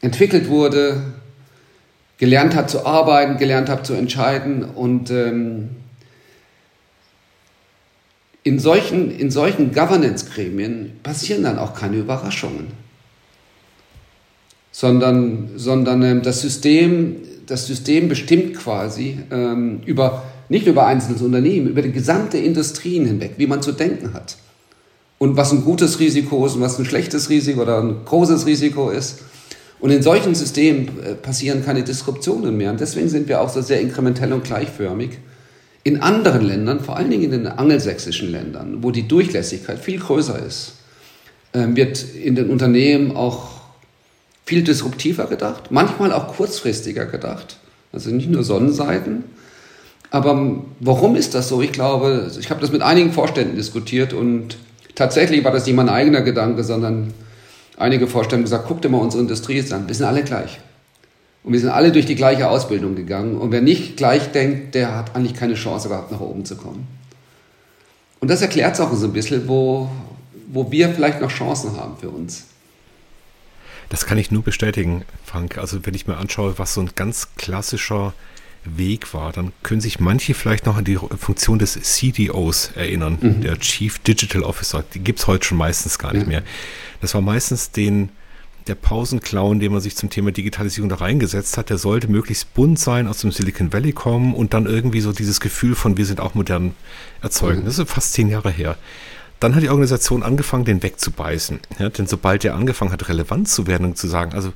entwickelt 0.00 0.48
wurde, 0.48 1.02
gelernt 2.18 2.54
hat 2.54 2.68
zu 2.68 2.84
arbeiten, 2.84 3.38
gelernt 3.38 3.68
hat 3.68 3.86
zu 3.86 3.94
entscheiden 3.94 4.64
und 4.64 5.10
ähm, 5.10 5.70
in 8.42 8.58
solchen, 8.58 9.10
in 9.10 9.30
solchen 9.30 9.72
Governance-Gremien 9.72 11.00
passieren 11.02 11.42
dann 11.42 11.58
auch 11.58 11.74
keine 11.74 11.96
Überraschungen, 11.96 12.68
sondern, 14.70 15.50
sondern 15.56 16.02
ähm, 16.02 16.22
das 16.22 16.42
System 16.42 17.22
das 17.46 17.66
System 17.66 18.08
bestimmt 18.08 18.54
quasi 18.54 19.18
ähm, 19.30 19.80
über, 19.86 20.24
nicht 20.48 20.66
über 20.66 20.86
einzelne 20.86 21.18
Unternehmen, 21.18 21.68
über 21.68 21.82
die 21.82 21.92
gesamte 21.92 22.38
Industrien 22.38 23.06
hinweg, 23.06 23.34
wie 23.36 23.46
man 23.46 23.62
zu 23.62 23.72
denken 23.72 24.12
hat. 24.14 24.36
Und 25.18 25.36
was 25.36 25.52
ein 25.52 25.64
gutes 25.64 25.98
Risiko 25.98 26.44
ist 26.46 26.56
und 26.56 26.60
was 26.60 26.78
ein 26.78 26.84
schlechtes 26.84 27.30
Risiko 27.30 27.62
oder 27.62 27.80
ein 27.80 28.04
großes 28.04 28.46
Risiko 28.46 28.90
ist. 28.90 29.20
Und 29.78 29.90
in 29.90 30.02
solchen 30.02 30.34
Systemen 30.34 30.88
äh, 31.02 31.14
passieren 31.14 31.64
keine 31.64 31.82
Disruptionen 31.82 32.56
mehr. 32.56 32.70
Und 32.70 32.80
deswegen 32.80 33.08
sind 33.08 33.28
wir 33.28 33.40
auch 33.40 33.48
so 33.48 33.62
sehr 33.62 33.80
inkrementell 33.80 34.32
und 34.32 34.44
gleichförmig. 34.44 35.18
In 35.84 36.02
anderen 36.02 36.44
Ländern, 36.44 36.80
vor 36.80 36.96
allen 36.96 37.10
Dingen 37.10 37.24
in 37.24 37.30
den 37.30 37.46
angelsächsischen 37.46 38.30
Ländern, 38.30 38.82
wo 38.82 38.90
die 38.90 39.06
Durchlässigkeit 39.06 39.78
viel 39.78 40.00
größer 40.00 40.44
ist, 40.44 40.74
äh, 41.52 41.66
wird 41.68 42.02
in 42.02 42.34
den 42.34 42.50
Unternehmen 42.50 43.16
auch 43.16 43.55
viel 44.46 44.62
disruptiver 44.62 45.26
gedacht, 45.26 45.70
manchmal 45.70 46.12
auch 46.12 46.28
kurzfristiger 46.36 47.04
gedacht. 47.06 47.58
Also 47.92 48.10
nicht 48.10 48.30
nur 48.30 48.44
Sonnenseiten. 48.44 49.24
Aber 50.10 50.62
warum 50.80 51.16
ist 51.16 51.34
das 51.34 51.48
so? 51.48 51.60
Ich 51.60 51.72
glaube, 51.72 52.30
ich 52.38 52.48
habe 52.48 52.60
das 52.60 52.70
mit 52.70 52.80
einigen 52.80 53.12
Vorständen 53.12 53.56
diskutiert 53.56 54.12
und 54.12 54.56
tatsächlich 54.94 55.44
war 55.44 55.52
das 55.52 55.66
nicht 55.66 55.74
mein 55.74 55.88
eigener 55.88 56.22
Gedanke, 56.22 56.62
sondern 56.62 57.12
einige 57.76 58.06
Vorstände 58.06 58.36
haben 58.36 58.44
gesagt, 58.44 58.64
guck 58.68 58.80
dir 58.80 58.88
mal 58.88 58.98
unsere 58.98 59.22
Industrie 59.22 59.64
an, 59.72 59.88
wir 59.88 59.94
sind 59.94 60.06
alle 60.06 60.22
gleich. 60.22 60.60
Und 61.42 61.52
wir 61.52 61.60
sind 61.60 61.70
alle 61.70 61.92
durch 61.92 62.06
die 62.06 62.16
gleiche 62.16 62.48
Ausbildung 62.48 62.96
gegangen. 62.96 63.36
Und 63.36 63.52
wer 63.52 63.62
nicht 63.62 63.96
gleich 63.96 64.32
denkt, 64.32 64.74
der 64.74 64.96
hat 64.96 65.14
eigentlich 65.14 65.34
keine 65.34 65.54
Chance, 65.54 65.88
überhaupt 65.88 66.10
nach 66.10 66.20
oben 66.20 66.44
zu 66.44 66.56
kommen. 66.56 66.88
Und 68.20 68.30
das 68.30 68.42
erklärt 68.42 68.74
es 68.74 68.80
auch 68.80 68.92
so 68.94 69.06
ein 69.06 69.12
bisschen, 69.12 69.46
wo, 69.46 69.88
wo 70.48 70.70
wir 70.72 70.88
vielleicht 70.88 71.20
noch 71.20 71.30
Chancen 71.30 71.76
haben 71.76 71.96
für 72.00 72.10
uns. 72.10 72.46
Das 73.88 74.06
kann 74.06 74.18
ich 74.18 74.30
nur 74.30 74.42
bestätigen, 74.42 75.04
Frank. 75.24 75.58
Also 75.58 75.86
wenn 75.86 75.94
ich 75.94 76.06
mir 76.06 76.16
anschaue, 76.16 76.58
was 76.58 76.74
so 76.74 76.80
ein 76.80 76.90
ganz 76.94 77.28
klassischer 77.36 78.14
Weg 78.64 79.14
war, 79.14 79.32
dann 79.32 79.52
können 79.62 79.80
sich 79.80 80.00
manche 80.00 80.34
vielleicht 80.34 80.66
noch 80.66 80.76
an 80.76 80.84
die 80.84 80.96
Funktion 80.96 81.58
des 81.58 81.80
CDOs 81.80 82.72
erinnern, 82.74 83.18
mhm. 83.20 83.40
der 83.42 83.58
Chief 83.58 83.98
Digital 84.00 84.42
Officer. 84.42 84.84
Die 84.94 84.98
gibt 84.98 85.20
es 85.20 85.26
heute 85.26 85.46
schon 85.46 85.58
meistens 85.58 85.98
gar 85.98 86.12
nicht 86.12 86.22
ja. 86.22 86.28
mehr. 86.28 86.42
Das 87.00 87.14
war 87.14 87.20
meistens 87.20 87.70
den, 87.70 88.10
der 88.66 88.74
Pausenclown, 88.74 89.60
den 89.60 89.72
man 89.72 89.80
sich 89.80 89.96
zum 89.96 90.10
Thema 90.10 90.32
Digitalisierung 90.32 90.88
da 90.88 90.96
reingesetzt 90.96 91.56
hat, 91.56 91.70
der 91.70 91.78
sollte 91.78 92.08
möglichst 92.08 92.54
bunt 92.54 92.78
sein, 92.78 93.06
aus 93.06 93.18
dem 93.18 93.30
Silicon 93.30 93.72
Valley 93.72 93.92
kommen 93.92 94.34
und 94.34 94.54
dann 94.54 94.66
irgendwie 94.66 95.00
so 95.00 95.12
dieses 95.12 95.40
Gefühl 95.40 95.74
von, 95.74 95.96
wir 95.96 96.06
sind 96.06 96.20
auch 96.20 96.34
modern 96.34 96.74
erzeugen. 97.22 97.60
Mhm. 97.60 97.66
Das 97.66 97.78
ist 97.78 97.88
fast 97.88 98.12
zehn 98.14 98.28
Jahre 98.28 98.50
her. 98.50 98.76
Dann 99.40 99.54
hat 99.54 99.62
die 99.62 99.68
Organisation 99.68 100.22
angefangen, 100.22 100.64
den 100.64 100.82
wegzubeißen. 100.82 101.60
Ja, 101.78 101.88
denn 101.90 102.06
sobald 102.06 102.44
der 102.44 102.54
angefangen 102.54 102.92
hat, 102.92 103.08
relevant 103.08 103.48
zu 103.48 103.66
werden 103.66 103.84
und 103.84 103.98
zu 103.98 104.08
sagen, 104.08 104.32
also 104.32 104.52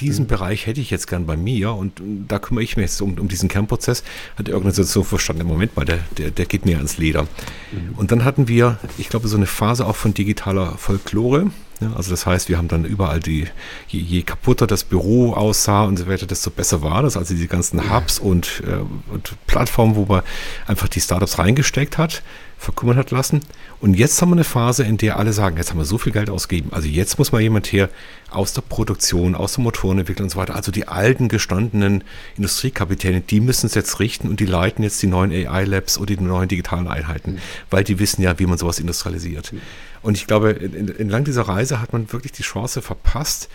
diesen 0.00 0.24
mhm. 0.24 0.28
Bereich 0.28 0.66
hätte 0.66 0.80
ich 0.80 0.90
jetzt 0.90 1.06
gern 1.06 1.26
bei 1.26 1.36
mir 1.36 1.72
und 1.72 2.00
da 2.28 2.38
kümmere 2.38 2.64
ich 2.64 2.76
mich 2.76 2.84
jetzt 2.84 3.02
um, 3.02 3.18
um 3.18 3.28
diesen 3.28 3.48
Kernprozess, 3.48 4.04
hat 4.36 4.46
die 4.46 4.54
Organisation 4.54 5.04
verstanden, 5.04 5.42
im 5.42 5.48
Moment 5.48 5.76
mal, 5.76 5.84
der, 5.84 5.98
der, 6.16 6.30
der 6.30 6.46
geht 6.46 6.64
mir 6.64 6.76
ans 6.76 6.98
Leder. 6.98 7.24
Mhm. 7.72 7.94
Und 7.96 8.12
dann 8.12 8.24
hatten 8.24 8.48
wir, 8.48 8.78
ich 8.96 9.08
glaube, 9.08 9.28
so 9.28 9.36
eine 9.36 9.46
Phase 9.46 9.86
auch 9.86 9.96
von 9.96 10.14
digitaler 10.14 10.76
Folklore. 10.78 11.50
Ja, 11.80 11.92
also 11.94 12.10
das 12.10 12.26
heißt, 12.26 12.48
wir 12.48 12.58
haben 12.58 12.68
dann 12.68 12.84
überall 12.84 13.20
die, 13.20 13.46
je, 13.86 14.00
je, 14.00 14.22
kaputter 14.22 14.66
das 14.66 14.82
Büro 14.82 15.32
aussah 15.32 15.84
und 15.84 15.96
so 15.96 16.08
weiter, 16.08 16.26
desto 16.26 16.50
besser 16.50 16.82
war 16.82 17.02
das. 17.02 17.16
Also 17.16 17.34
die 17.34 17.46
ganzen 17.46 17.92
Hubs 17.92 18.18
und, 18.18 18.62
äh, 18.66 19.12
und 19.12 19.34
Plattformen, 19.46 19.94
wo 19.94 20.04
man 20.04 20.22
einfach 20.66 20.88
die 20.88 21.00
Startups 21.00 21.38
reingesteckt 21.38 21.96
hat 21.98 22.22
verkümmern 22.58 22.96
hat 22.96 23.12
lassen. 23.12 23.40
Und 23.80 23.94
jetzt 23.94 24.20
haben 24.20 24.30
wir 24.30 24.34
eine 24.34 24.44
Phase, 24.44 24.82
in 24.82 24.98
der 24.98 25.16
alle 25.16 25.32
sagen, 25.32 25.56
jetzt 25.56 25.70
haben 25.70 25.78
wir 25.78 25.84
so 25.84 25.96
viel 25.96 26.12
Geld 26.12 26.28
ausgegeben. 26.28 26.72
Also 26.72 26.88
jetzt 26.88 27.18
muss 27.18 27.30
mal 27.30 27.40
jemand 27.40 27.68
her 27.72 27.88
aus 28.30 28.52
der 28.52 28.62
Produktion, 28.62 29.36
aus 29.36 29.54
der 29.54 29.62
Motorenentwicklung 29.62 30.26
und 30.26 30.30
so 30.30 30.38
weiter. 30.38 30.56
Also 30.56 30.72
die 30.72 30.88
alten 30.88 31.28
gestandenen 31.28 32.02
Industriekapitäne, 32.36 33.20
die 33.20 33.40
müssen 33.40 33.66
es 33.66 33.74
jetzt 33.74 34.00
richten 34.00 34.28
und 34.28 34.40
die 34.40 34.46
leiten 34.46 34.82
jetzt 34.82 35.00
die 35.00 35.06
neuen 35.06 35.30
AI-Labs 35.30 35.98
oder 35.98 36.16
die 36.16 36.22
neuen 36.22 36.48
digitalen 36.48 36.88
Einheiten, 36.88 37.34
mhm. 37.34 37.38
weil 37.70 37.84
die 37.84 38.00
wissen 38.00 38.22
ja, 38.22 38.38
wie 38.38 38.46
man 38.46 38.58
sowas 38.58 38.80
industrialisiert. 38.80 39.52
Mhm. 39.52 39.60
Und 40.02 40.16
ich 40.16 40.26
glaube, 40.26 40.58
entlang 40.60 41.24
dieser 41.24 41.42
Reise 41.42 41.80
hat 41.80 41.92
man 41.92 42.12
wirklich 42.12 42.32
die 42.32 42.42
Chance 42.42 42.82
verpasst, 42.82 43.48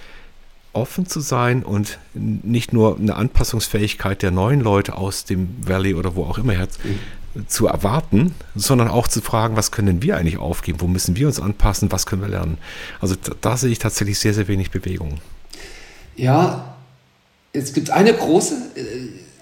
offen 0.72 1.06
zu 1.06 1.20
sein 1.20 1.64
und 1.64 2.00
nicht 2.14 2.74
nur 2.74 2.98
eine 2.98 3.16
Anpassungsfähigkeit 3.16 4.24
der 4.24 4.32
neuen 4.32 4.60
Leute 4.60 4.96
aus 4.96 5.24
dem 5.24 5.56
Valley 5.62 5.94
oder 5.94 6.16
wo 6.16 6.24
auch 6.24 6.40
immer 6.40 6.54
her 6.54 6.68
mhm 6.84 7.00
zu 7.48 7.68
erwarten, 7.68 8.36
sondern 8.56 8.88
auch 8.88 9.08
zu 9.08 9.22
fragen, 9.22 9.56
was 9.56 9.72
können 9.72 10.02
wir 10.02 10.18
eigentlich 10.18 10.38
aufgeben, 10.38 10.82
wo 10.82 10.88
müssen 10.88 11.16
wir 11.16 11.28
uns 11.28 11.40
anpassen, 11.40 11.92
was 11.92 12.06
können 12.06 12.22
wir 12.22 12.30
lernen. 12.30 12.58
Also 13.02 13.16
da, 13.16 13.34
da 13.42 13.58
sehe 13.58 13.72
ich 13.72 13.80
tatsächlich 13.80 14.20
sehr, 14.20 14.34
sehr 14.34 14.48
wenig 14.48 14.72
Bewegung. 14.72 15.20
Ja, 16.16 16.76
es 17.54 17.74
gibt 17.74 17.90
eine 17.90 18.14
große, 18.14 18.56
äh, 18.76 18.82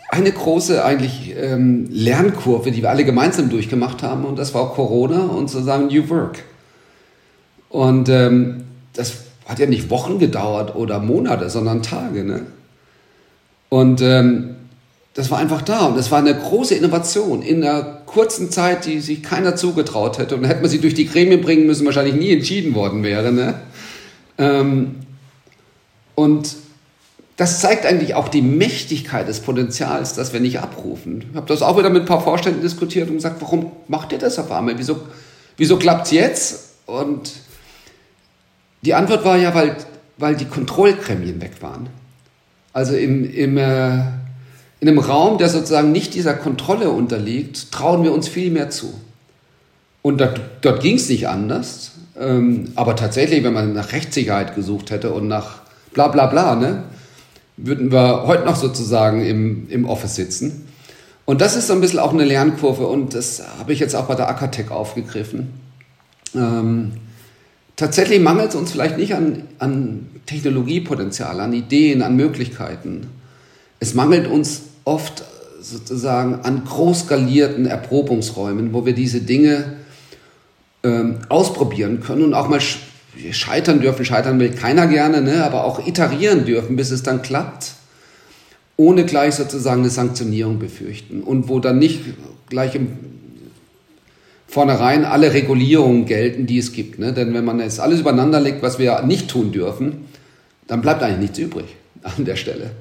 eine 0.10 0.32
große 0.32 0.84
eigentlich 0.84 1.34
ähm, 1.38 1.88
Lernkurve, 1.90 2.72
die 2.72 2.82
wir 2.82 2.90
alle 2.90 3.06
gemeinsam 3.06 3.50
durchgemacht 3.50 4.04
haben 4.04 4.26
und 4.26 4.38
das 4.38 4.54
war 4.54 4.74
Corona 4.74 5.26
und 5.26 5.50
sozusagen 5.50 5.88
New 5.88 6.10
Work. 6.10 6.44
Und 7.70 8.10
ähm, 8.10 8.66
das 8.94 9.14
hat 9.48 9.60
ja 9.60 9.66
nicht 9.66 9.90
Wochen 9.90 10.20
gedauert 10.20 10.76
oder 10.76 11.00
Monate, 11.00 11.50
sondern 11.50 11.84
Tage. 11.84 12.24
Ne? 12.24 12.46
Und 13.70 14.02
ähm, 14.02 14.56
das 15.14 15.30
war 15.30 15.40
einfach 15.40 15.62
da 15.62 15.86
und 15.86 15.98
das 15.98 16.10
war 16.10 16.20
eine 16.20 16.34
große 16.34 16.74
Innovation 16.74 17.42
in 17.42 17.64
einer 17.64 17.84
kurzen 18.06 18.50
Zeit, 18.50 18.86
die 18.86 19.02
sich 19.02 19.22
keiner 19.22 19.56
zugetraut 19.56 20.18
hätte. 20.18 20.36
Und 20.36 20.46
hätte 20.46 20.62
man 20.62 20.70
sie 20.70 20.80
durch 20.80 20.94
die 20.94 21.06
Gremien 21.06 21.42
bringen 21.42 21.66
müssen, 21.66 21.86
wahrscheinlich 21.86 22.16
nie 22.16 22.32
entschieden 22.32 22.76
worden 22.76 23.04
wäre. 23.04 23.34
Ne? 23.34 23.56
Ähm, 24.38 24.96
und 26.16 26.56
das 27.36 27.60
zeigt 27.60 27.86
eigentlich 27.86 28.16
auch 28.16 28.30
die 28.30 28.42
Mächtigkeit 28.42 29.28
des 29.28 29.42
Potenzials, 29.42 30.14
das 30.14 30.32
wir 30.32 30.40
nicht 30.40 30.60
abrufen. 30.60 31.26
Ich 31.32 31.36
habe 31.36 31.48
das 31.48 31.62
auch 31.62 31.78
wieder 31.78 31.90
mit 31.90 32.04
ein 32.04 32.08
paar 32.08 32.24
Vorständen 32.24 32.62
diskutiert 32.62 33.10
und 33.10 33.16
gesagt, 33.16 33.42
warum 33.42 33.72
macht 33.88 34.14
ihr 34.14 34.20
das 34.20 34.40
auf 34.40 34.52
einmal? 34.52 34.78
Wieso, 34.78 34.98
wieso 35.58 35.78
klappt 35.78 36.06
es 36.06 36.12
jetzt? 36.12 36.70
Und 36.86 37.34
die 38.84 38.94
Antwort 38.94 39.26
war 39.26 39.38
ja, 39.38 39.54
weil, 39.54 39.76
weil 40.18 40.36
die 40.36 40.46
Kontrollgremien 40.46 41.42
weg 41.42 41.54
waren. 41.62 41.90
Also 42.74 42.96
im, 42.96 43.30
im, 43.34 43.58
äh, 43.58 44.04
in 44.82 44.88
einem 44.88 45.00
Raum, 45.00 45.38
der 45.38 45.48
sozusagen 45.48 45.92
nicht 45.92 46.16
dieser 46.16 46.34
Kontrolle 46.34 46.90
unterliegt, 46.90 47.72
trauen 47.72 48.04
wir 48.04 48.12
uns 48.12 48.28
viel 48.28 48.50
mehr 48.50 48.72
zu. 48.72 48.94
Und 50.02 50.20
dort, 50.20 50.42
dort 50.62 50.82
ging 50.82 50.96
es 50.96 51.08
nicht 51.08 51.28
anders. 51.28 51.92
Ähm, 52.20 52.72
aber 52.76 52.96
tatsächlich, 52.96 53.44
wenn 53.44 53.54
man 53.54 53.74
nach 53.74 53.94
Rechtssicherheit 53.94 54.56
gesucht 54.56 54.90
hätte 54.90 55.12
und 55.12 55.28
nach 55.28 55.62
bla 55.94 56.08
bla 56.08 56.26
bla, 56.26 56.56
ne, 56.56 56.84
würden 57.58 57.92
wir 57.92 58.26
heute 58.26 58.44
noch 58.46 58.56
sozusagen 58.56 59.24
im, 59.24 59.70
im 59.70 59.88
Office 59.88 60.16
sitzen. 60.16 60.68
Und 61.26 61.42
das 61.42 61.56
ist 61.56 61.68
so 61.68 61.74
ein 61.74 61.82
bisschen 61.82 62.00
auch 62.00 62.14
eine 62.14 62.26
Lernkurve 62.26 62.88
und 62.88 63.14
das 63.14 63.44
habe 63.60 63.74
ich 63.74 63.80
jetzt 63.80 63.96
auch 63.96 64.06
bei 64.06 64.16
der 64.16 64.30
Akatech 64.30 64.72
aufgegriffen. 64.72 65.50
Ähm, 66.34 66.94
tatsächlich 67.76 68.20
mangelt 68.20 68.50
es 68.50 68.56
uns 68.56 68.72
vielleicht 68.72 68.98
nicht 68.98 69.14
an, 69.14 69.44
an 69.60 70.10
Technologiepotenzial, 70.26 71.40
an 71.40 71.54
Ideen, 71.54 72.02
an 72.02 72.16
Möglichkeiten. 72.16 73.08
Es 73.80 73.94
mangelt 73.94 74.28
uns 74.28 74.64
oft 74.86 75.24
sozusagen 75.62 76.42
an 76.42 76.66
groß 76.66 77.02
skalierten 77.02 77.66
Erprobungsräumen, 77.66 78.74
wo 78.74 78.86
wir 78.86 78.94
diese 78.94 79.22
Dinge 79.22 79.74
ähm, 80.84 81.20
ausprobieren 81.30 82.02
können 82.02 82.24
und 82.24 82.34
auch 82.34 82.50
mal 82.50 82.60
scheitern 83.32 83.82
dürfen. 83.82 84.06
Scheitern 84.06 84.40
will 84.40 84.52
keiner 84.52 84.88
gerne, 84.88 85.22
ne? 85.22 85.44
aber 85.44 85.66
auch 85.66 85.86
iterieren 85.86 86.46
dürfen, 86.46 86.76
bis 86.76 86.92
es 86.92 87.04
dann 87.04 87.22
klappt, 87.22 87.74
ohne 88.78 89.06
gleich 89.06 89.36
sozusagen 89.36 89.82
eine 89.82 89.90
Sanktionierung 89.90 90.58
befürchten. 90.60 91.22
Und 91.22 91.48
wo 91.48 91.60
dann 91.60 91.78
nicht 91.78 92.02
gleich 92.50 92.76
im 92.76 92.90
vornherein 94.48 95.06
alle 95.06 95.34
Regulierungen 95.34 96.06
gelten, 96.06 96.46
die 96.46 96.58
es 96.58 96.74
gibt. 96.74 97.00
Ne? 97.00 97.14
Denn 97.14 97.34
wenn 97.34 97.46
man 97.46 97.62
jetzt 97.62 97.80
alles 97.80 98.02
übereinander 98.02 98.42
legt, 98.42 98.62
was 98.62 98.80
wir 98.80 99.02
nicht 99.04 99.30
tun 99.30 99.54
dürfen, 99.54 100.08
dann 100.68 100.82
bleibt 100.82 101.02
eigentlich 101.04 101.20
nichts 101.20 101.40
übrig 101.40 101.66
an 102.04 102.26
der 102.26 102.36
Stelle. 102.36 102.72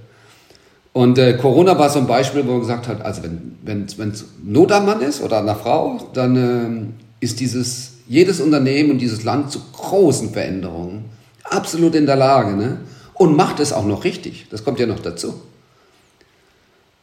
Und 0.93 1.19
äh, 1.19 1.35
Corona 1.35 1.79
war 1.79 1.89
so 1.89 2.01
ein 2.01 2.07
Beispiel, 2.07 2.47
wo 2.47 2.53
man 2.53 2.61
gesagt 2.61 2.89
hat, 2.89 3.03
also 3.03 3.23
wenn 3.23 3.85
es 3.85 3.99
wenn, 3.99 4.13
Not 4.45 4.73
am 4.73 4.87
Mann 4.87 5.01
ist 5.03 5.23
oder 5.23 5.39
an 5.39 5.49
einer 5.49 5.59
Frau, 5.59 6.11
dann 6.15 6.37
äh, 6.37 7.25
ist 7.25 7.39
dieses, 7.41 7.93
jedes 8.09 8.41
Unternehmen 8.41 8.91
und 8.91 8.99
dieses 8.99 9.23
Land 9.23 9.53
zu 9.53 9.61
großen 9.73 10.31
Veränderungen 10.31 11.05
absolut 11.45 11.95
in 11.95 12.07
der 12.07 12.17
Lage 12.17 12.57
ne? 12.57 12.79
und 13.15 13.37
macht 13.37 13.61
es 13.61 13.73
auch 13.73 13.87
noch 13.87 14.05
richtig. 14.05 14.47
Das 14.51 14.65
kommt 14.65 14.81
ja 14.81 14.87
noch 14.87 15.01
dazu. 15.01 15.41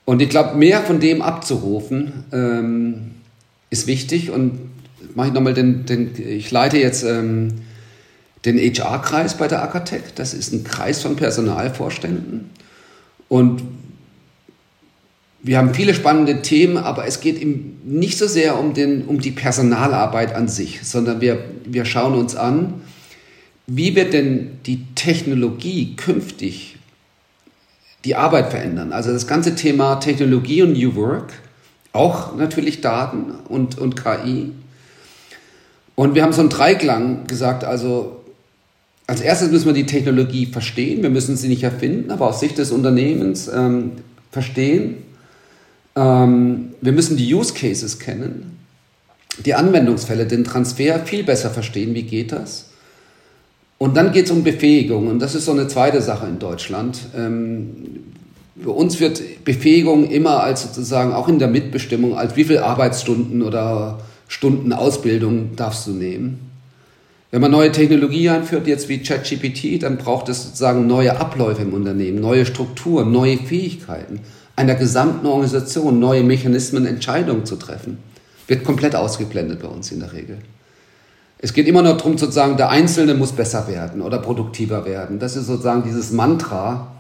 Und 0.04 0.22
ich 0.22 0.30
glaube, 0.30 0.58
mehr 0.58 0.82
von 0.82 1.00
dem 1.00 1.22
abzurufen 1.22 2.24
ähm, 2.32 3.12
ist 3.70 3.88
wichtig. 3.88 4.32
Und 4.32 4.72
mache 5.16 5.28
ich 5.28 5.34
nochmal 5.34 5.54
den, 5.54 5.86
den, 5.86 6.14
ich 6.18 6.50
leite 6.50 6.78
jetzt 6.78 7.04
ähm, 7.04 7.56
den 8.46 8.58
HR-Kreis 8.58 9.36
bei 9.36 9.48
der 9.48 9.62
Akatech. 9.64 10.14
Das 10.16 10.34
ist 10.34 10.54
ein 10.54 10.64
Kreis 10.64 11.02
von 11.02 11.18
Personalvorständen. 11.18 12.50
Und 13.30 13.64
wir 15.42 15.58
haben 15.58 15.74
viele 15.74 15.94
spannende 15.94 16.42
Themen, 16.42 16.78
aber 16.78 17.06
es 17.06 17.22
geht 17.22 17.40
ihm 17.40 17.78
nicht 17.86 18.18
so 18.18 18.28
sehr 18.28 18.60
um, 18.60 18.74
den, 18.74 19.06
um 19.06 19.20
die 19.20 19.32
Personalarbeit 19.32 20.36
an 20.36 20.48
sich, 20.48 20.80
sondern 20.84 21.22
wir, 21.22 21.40
wir 21.66 21.86
schauen 21.86 22.16
uns 22.16 22.36
an, 22.36 22.82
wie 23.66 23.96
wird 23.96 24.14
denn 24.14 24.60
die 24.66 24.86
Technologie 24.96 25.96
künftig 25.96 26.78
die 28.06 28.16
Arbeit 28.16 28.52
verändern. 28.52 28.94
Also 28.94 29.12
das 29.12 29.28
ganze 29.28 29.56
Thema 29.56 29.96
Technologie 29.96 30.62
und 30.62 30.74
New 30.74 30.96
Work, 30.96 31.34
auch 31.92 32.36
natürlich 32.36 32.82
Daten 32.82 33.32
und, 33.50 33.78
und 33.78 34.02
KI. 34.02 34.54
Und 35.96 36.16
wir 36.16 36.24
haben 36.24 36.32
so 36.32 36.42
einen 36.42 36.50
Dreiklang 36.50 37.28
gesagt, 37.28 37.64
also 37.64 38.17
als 39.08 39.22
erstes 39.22 39.52
müssen 39.52 39.68
wir 39.68 39.74
die 39.74 39.86
Technologie 39.86 40.46
verstehen. 40.46 41.02
Wir 41.02 41.10
müssen 41.10 41.38
sie 41.38 41.48
nicht 41.48 41.64
erfinden, 41.64 42.12
aber 42.12 42.28
aus 42.28 42.42
Sicht 42.42 42.58
des 42.58 42.72
Unternehmens 42.72 43.48
ähm, 43.48 43.94
verstehen. 44.32 44.98
Ähm, 45.96 46.74
wir 46.82 46.92
müssen 46.92 47.16
die 47.16 47.34
Use 47.34 47.54
Cases 47.54 48.00
kennen, 48.00 48.58
die 49.46 49.54
Anwendungsfälle, 49.54 50.28
den 50.28 50.44
Transfer 50.44 51.00
viel 51.00 51.24
besser 51.24 51.50
verstehen. 51.50 51.96
Wie 51.96 52.04
geht 52.04 52.34
das? 52.34 52.66
Und 53.78 53.96
dann 53.96 54.12
geht 54.12 54.26
es 54.26 54.32
um 54.32 54.44
Befähigung. 54.44 55.08
Und 55.08 55.20
das 55.20 55.36
ist 55.36 55.46
so 55.46 55.54
eine 55.54 55.68
zweite 55.68 56.02
Sache 56.02 56.28
in 56.28 56.40
Deutschland. 56.40 57.00
Ähm, 57.16 57.68
bei 58.56 58.72
uns 58.72 59.00
wird 59.00 59.22
Befähigung 59.46 60.10
immer 60.10 60.44
als 60.44 60.64
sozusagen 60.64 61.14
auch 61.14 61.30
in 61.30 61.40
der 61.40 61.48
Mitbestimmung, 61.48 62.18
als 62.18 62.36
wie 62.36 62.44
viele 62.44 62.64
Arbeitsstunden 62.64 63.42
oder 63.42 64.00
Stunden 64.28 64.74
Ausbildung 64.74 65.56
darfst 65.56 65.88
du 65.88 65.92
nehmen. 65.92 66.47
Wenn 67.30 67.42
man 67.42 67.52
neue 67.52 67.72
Technologie 67.72 68.30
einführt, 68.30 68.68
jetzt 68.68 68.88
wie 68.88 69.00
ChatGPT, 69.00 69.84
dann 69.84 69.98
braucht 69.98 70.30
es 70.30 70.44
sozusagen 70.44 70.88
neue 70.88 71.20
Abläufe 71.20 71.62
im 71.62 71.74
Unternehmen, 71.74 72.22
neue 72.22 72.46
Strukturen, 72.46 73.12
neue 73.12 73.38
Fähigkeiten, 73.38 74.22
einer 74.56 74.76
gesamten 74.76 75.28
Organisation, 75.28 76.00
neue 76.00 76.24
Mechanismen, 76.24 76.86
Entscheidungen 76.86 77.46
zu 77.46 77.58
treffen. 77.58 77.98
Wird 78.48 78.64
komplett 78.64 78.96
ausgeblendet 78.96 79.62
bei 79.62 79.68
uns 79.68 79.92
in 79.92 80.00
der 80.00 80.14
Regel. 80.14 80.38
Es 81.40 81.54
geht 81.54 81.68
immer 81.68 81.84
nur 81.84 81.96
darum, 81.96 82.18
sozusagen, 82.18 82.56
der 82.56 82.70
Einzelne 82.70 83.14
muss 83.14 83.34
besser 83.34 83.68
werden 83.68 84.02
oder 84.02 84.20
produktiver 84.20 84.86
werden. 84.86 85.20
Das 85.20 85.36
ist 85.36 85.48
sozusagen 85.48 85.84
dieses 85.84 86.12
Mantra, 86.12 86.96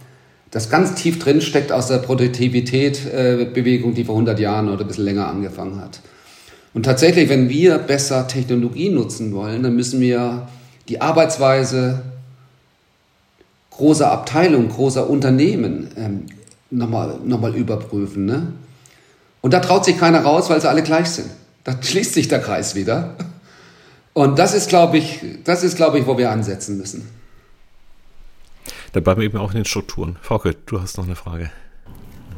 das 0.51 0.69
ganz 0.69 0.95
tief 0.95 1.19
drin 1.19 1.41
steckt 1.41 1.71
aus 1.71 1.87
der 1.87 1.97
Produktivität-Bewegung, 1.97 3.91
äh, 3.91 3.95
die 3.95 4.03
vor 4.03 4.15
100 4.15 4.39
Jahren 4.39 4.69
oder 4.69 4.81
ein 4.81 4.87
bisschen 4.87 5.05
länger 5.05 5.27
angefangen 5.27 5.81
hat. 5.81 6.01
Und 6.73 6.83
tatsächlich, 6.83 7.29
wenn 7.29 7.49
wir 7.49 7.77
besser 7.79 8.27
Technologie 8.27 8.89
nutzen 8.89 9.33
wollen, 9.33 9.63
dann 9.63 9.75
müssen 9.75 9.99
wir 9.99 10.47
die 10.89 11.01
Arbeitsweise 11.01 12.03
großer 13.71 14.11
Abteilungen, 14.11 14.69
großer 14.69 15.09
Unternehmen 15.09 15.89
ähm, 15.97 16.25
nochmal 16.69 17.19
noch 17.23 17.39
mal 17.39 17.55
überprüfen. 17.55 18.25
Ne? 18.25 18.53
Und 19.41 19.53
da 19.53 19.59
traut 19.59 19.85
sich 19.85 19.97
keiner 19.97 20.21
raus, 20.21 20.49
weil 20.49 20.59
sie 20.59 20.69
alle 20.69 20.83
gleich 20.83 21.09
sind. 21.09 21.29
Da 21.63 21.75
schließt 21.81 22.13
sich 22.13 22.27
der 22.27 22.41
Kreis 22.41 22.75
wieder. 22.75 23.15
Und 24.13 24.39
das 24.39 24.53
ist, 24.53 24.69
glaube 24.69 24.97
ich, 24.97 25.21
das 25.43 25.63
ich, 25.99 26.07
wo 26.07 26.17
wir 26.17 26.31
ansetzen 26.31 26.77
müssen. 26.77 27.07
Da 28.93 28.99
bleiben 28.99 29.21
wir 29.21 29.25
eben 29.25 29.37
auch 29.37 29.51
in 29.51 29.57
den 29.57 29.65
Strukturen. 29.65 30.17
Frauke, 30.21 30.55
du 30.65 30.81
hast 30.81 30.97
noch 30.97 31.05
eine 31.05 31.15
Frage. 31.15 31.51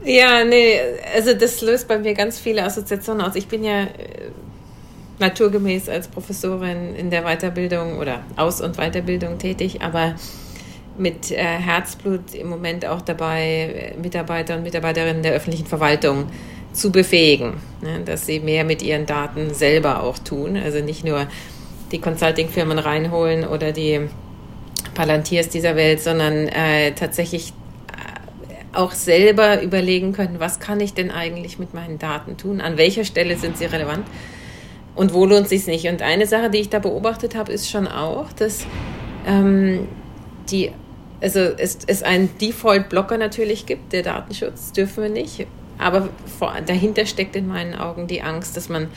Ja, 0.04 0.46
nee, 0.46 0.80
also 1.14 1.34
das 1.34 1.62
löst 1.62 1.88
bei 1.88 1.98
mir 1.98 2.14
ganz 2.14 2.40
viele 2.40 2.64
Assoziationen 2.64 3.26
aus. 3.26 3.36
Ich 3.36 3.48
bin 3.48 3.64
ja 3.64 3.84
äh, 3.84 3.88
naturgemäß 5.20 5.90
als 5.90 6.08
Professorin 6.08 6.96
in 6.96 7.10
der 7.10 7.24
Weiterbildung 7.24 7.98
oder 7.98 8.22
Aus- 8.38 8.62
und 8.62 8.78
Weiterbildung 8.78 9.38
tätig, 9.38 9.82
aber 9.82 10.16
mit 10.98 11.32
äh, 11.32 11.36
Herzblut 11.36 12.34
im 12.34 12.48
Moment 12.48 12.86
auch 12.86 13.02
dabei, 13.02 13.94
äh, 13.96 13.98
Mitarbeiter 14.02 14.56
und 14.56 14.64
Mitarbeiterinnen 14.64 15.22
der 15.22 15.34
öffentlichen 15.34 15.66
Verwaltung 15.66 16.28
zu 16.72 16.92
befähigen, 16.92 17.56
ne, 17.82 18.02
dass 18.06 18.26
sie 18.26 18.40
mehr 18.40 18.64
mit 18.64 18.82
ihren 18.82 19.06
Daten 19.06 19.54
selber 19.54 20.04
auch 20.04 20.20
tun. 20.20 20.56
Also 20.56 20.80
nicht 20.80 21.04
nur 21.04 21.28
die 21.92 22.00
Consulting-Firmen 22.00 22.80
reinholen 22.80 23.46
oder 23.46 23.72
die 23.72 24.02
Palantiers 24.94 25.50
dieser 25.50 25.76
Welt, 25.76 26.00
sondern 26.00 26.48
äh, 26.48 26.92
tatsächlich 26.92 27.54
auch 28.74 28.92
selber 28.92 29.62
überlegen 29.62 30.14
können, 30.14 30.40
was 30.40 30.60
kann 30.60 30.80
ich 30.80 30.94
denn 30.94 31.12
eigentlich 31.12 31.60
mit 31.60 31.74
meinen 31.74 31.98
Daten 31.98 32.38
tun, 32.38 32.62
an 32.62 32.78
welcher 32.78 33.04
Stelle 33.04 33.38
sind 33.38 33.58
sie 33.58 33.66
relevant 33.66 34.06
und 34.96 35.14
wo 35.14 35.26
lohnt 35.26 35.48
sich 35.48 35.66
nicht. 35.66 35.88
Und 35.88 36.02
eine 36.02 36.28
Sache, 36.28 36.50
die 36.50 36.60
ich 36.60 36.70
da 36.70 36.80
beobachtet 36.80 37.36
habe, 37.36 37.52
ist 37.52 37.70
schon 37.70 37.88
auch, 37.88 38.32
dass 38.34 38.66
ähm, 39.26 39.88
die, 40.52 40.72
also 41.22 41.40
es, 41.40 41.80
es 41.88 42.04
einen 42.04 42.30
Default-Blocker 42.40 43.18
natürlich 43.18 43.66
gibt, 43.66 43.94
der 43.94 44.04
Datenschutz 44.04 44.72
dürfen 44.72 45.04
wir 45.04 45.10
nicht, 45.10 45.48
aber 45.78 46.10
vor, 46.38 46.54
dahinter 46.66 47.06
steckt 47.06 47.36
in 47.36 47.48
meinen 47.48 47.74
Augen 47.74 48.08
die 48.08 48.22
Angst, 48.22 48.58
dass 48.58 48.70
man 48.70 48.90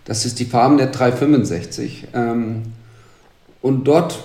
Das 0.05 0.25
ist 0.25 0.39
die 0.41 0.45
FarmNet 0.45 0.99
365. 0.99 2.09
Ähm, 2.15 2.63
und 3.63 3.85
dort 3.85 4.19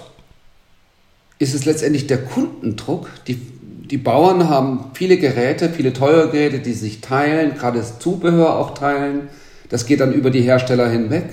ist 1.39 1.56
es 1.56 1.66
letztendlich 1.66 2.08
der 2.08 2.20
Kundendruck. 2.24 3.10
Die, 3.28 3.36
die 3.36 3.97
Bauern 3.97 4.47
haben 4.47 4.91
viele 4.93 5.18
Geräte, 5.18 5.70
viele 5.70 5.93
teure 5.93 6.30
Geräte, 6.30 6.60
die 6.60 6.74
sich 6.74 7.02
teilen, 7.02 7.56
gerade 7.56 7.80
das 7.80 7.99
Zubehör 7.99 8.56
auch 8.56 8.76
teilen. 8.76 9.30
Das 9.70 9.86
geht 9.86 9.99
dann 9.99 10.14
über 10.14 10.30
die 10.30 10.41
Hersteller 10.41 10.89
hinweg. 10.89 11.26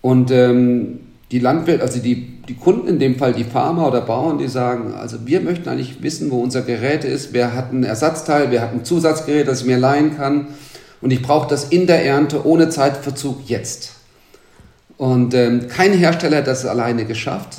Und 0.00 0.30
ähm, 0.30 1.00
die 1.30 1.38
Landwirte, 1.38 1.82
also 1.82 2.00
die, 2.00 2.33
die 2.48 2.54
Kunden, 2.54 2.88
in 2.88 2.98
dem 2.98 3.16
Fall 3.16 3.32
die 3.32 3.44
Farmer 3.44 3.88
oder 3.88 4.02
Bauern, 4.02 4.38
die 4.38 4.48
sagen, 4.48 4.94
also 4.94 5.26
wir 5.26 5.40
möchten 5.40 5.68
eigentlich 5.68 6.02
wissen, 6.02 6.30
wo 6.30 6.42
unser 6.42 6.62
Gerät 6.62 7.04
ist, 7.04 7.32
wer 7.32 7.54
hat 7.54 7.72
ein 7.72 7.84
Ersatzteil, 7.84 8.50
wer 8.50 8.62
hat 8.62 8.72
ein 8.72 8.84
Zusatzgerät, 8.84 9.48
das 9.48 9.62
ich 9.62 9.66
mir 9.66 9.78
leihen 9.78 10.16
kann. 10.16 10.48
Und 11.00 11.10
ich 11.10 11.22
brauche 11.22 11.48
das 11.48 11.64
in 11.64 11.86
der 11.86 12.04
Ernte 12.04 12.46
ohne 12.46 12.68
Zeitverzug 12.68 13.48
jetzt. 13.48 13.92
Und 14.96 15.34
ähm, 15.34 15.68
kein 15.68 15.92
Hersteller 15.92 16.38
hat 16.38 16.46
das 16.46 16.66
alleine 16.66 17.04
geschafft. 17.04 17.56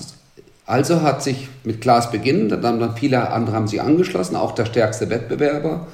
Also 0.65 1.01
hat 1.01 1.21
sich 1.21 1.47
mit 1.63 1.81
Glas 1.81 2.11
beginnen, 2.11 2.49
dann 2.49 2.63
haben 2.63 2.79
dann 2.79 2.95
viele 2.95 3.29
andere 3.29 3.55
haben 3.55 3.67
sich 3.67 3.81
angeschlossen, 3.81 4.35
auch 4.35 4.53
der 4.53 4.65
stärkste 4.65 5.09
Wettbewerber, 5.09 5.87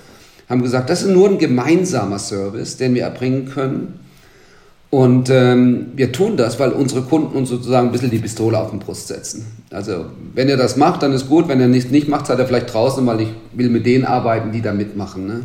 haben 0.47 0.61
gesagt, 0.61 0.89
das 0.89 1.01
ist 1.01 1.09
nur 1.09 1.29
ein 1.29 1.37
gemeinsamer 1.37 2.19
Service, 2.19 2.77
den 2.77 2.93
wir 2.93 3.03
erbringen 3.03 3.49
können. 3.49 3.99
Und 4.91 5.29
ähm, 5.29 5.93
wir 5.95 6.11
tun 6.11 6.35
das, 6.35 6.59
weil 6.59 6.73
unsere 6.73 7.01
Kunden 7.03 7.37
uns 7.37 7.47
sozusagen 7.47 7.87
ein 7.87 7.91
bisschen 7.93 8.11
die 8.11 8.19
Pistole 8.19 8.59
auf 8.59 8.71
den 8.71 8.79
Brust 8.79 9.07
setzen. 9.07 9.45
Also 9.71 10.07
wenn 10.35 10.49
er 10.49 10.57
das 10.57 10.75
macht, 10.75 11.01
dann 11.01 11.13
ist 11.13 11.29
gut. 11.29 11.47
Wenn 11.47 11.61
er 11.61 11.69
nicht, 11.69 11.91
nicht 11.91 12.09
macht, 12.09 12.27
seid 12.27 12.39
er 12.39 12.45
vielleicht 12.45 12.73
draußen, 12.73 13.07
weil 13.07 13.21
ich 13.21 13.29
will 13.53 13.69
mit 13.69 13.85
denen 13.85 14.03
arbeiten, 14.03 14.51
die 14.51 14.61
da 14.61 14.73
mitmachen. 14.73 15.27
Ne? 15.27 15.43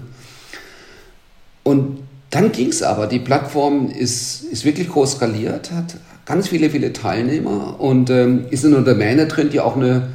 Und 1.63 1.99
dann 2.31 2.51
ging 2.51 2.71
es 2.71 2.83
aber. 2.83 3.07
Die 3.07 3.21
Plattform 3.21 3.89
ist, 3.89 4.43
ist 4.43 4.65
wirklich 4.65 4.89
groß 4.89 5.13
skaliert, 5.13 5.71
hat 5.71 5.97
ganz 6.25 6.49
viele, 6.49 6.69
viele 6.69 6.93
Teilnehmer 6.93 7.77
und 7.79 8.11
ähm, 8.11 8.47
ist 8.51 8.65
in 8.65 8.75
einer 8.75 8.85
Domäne 8.85 9.27
drin, 9.27 9.51
die 9.51 9.61
auch 9.61 9.77
eine, 9.77 10.09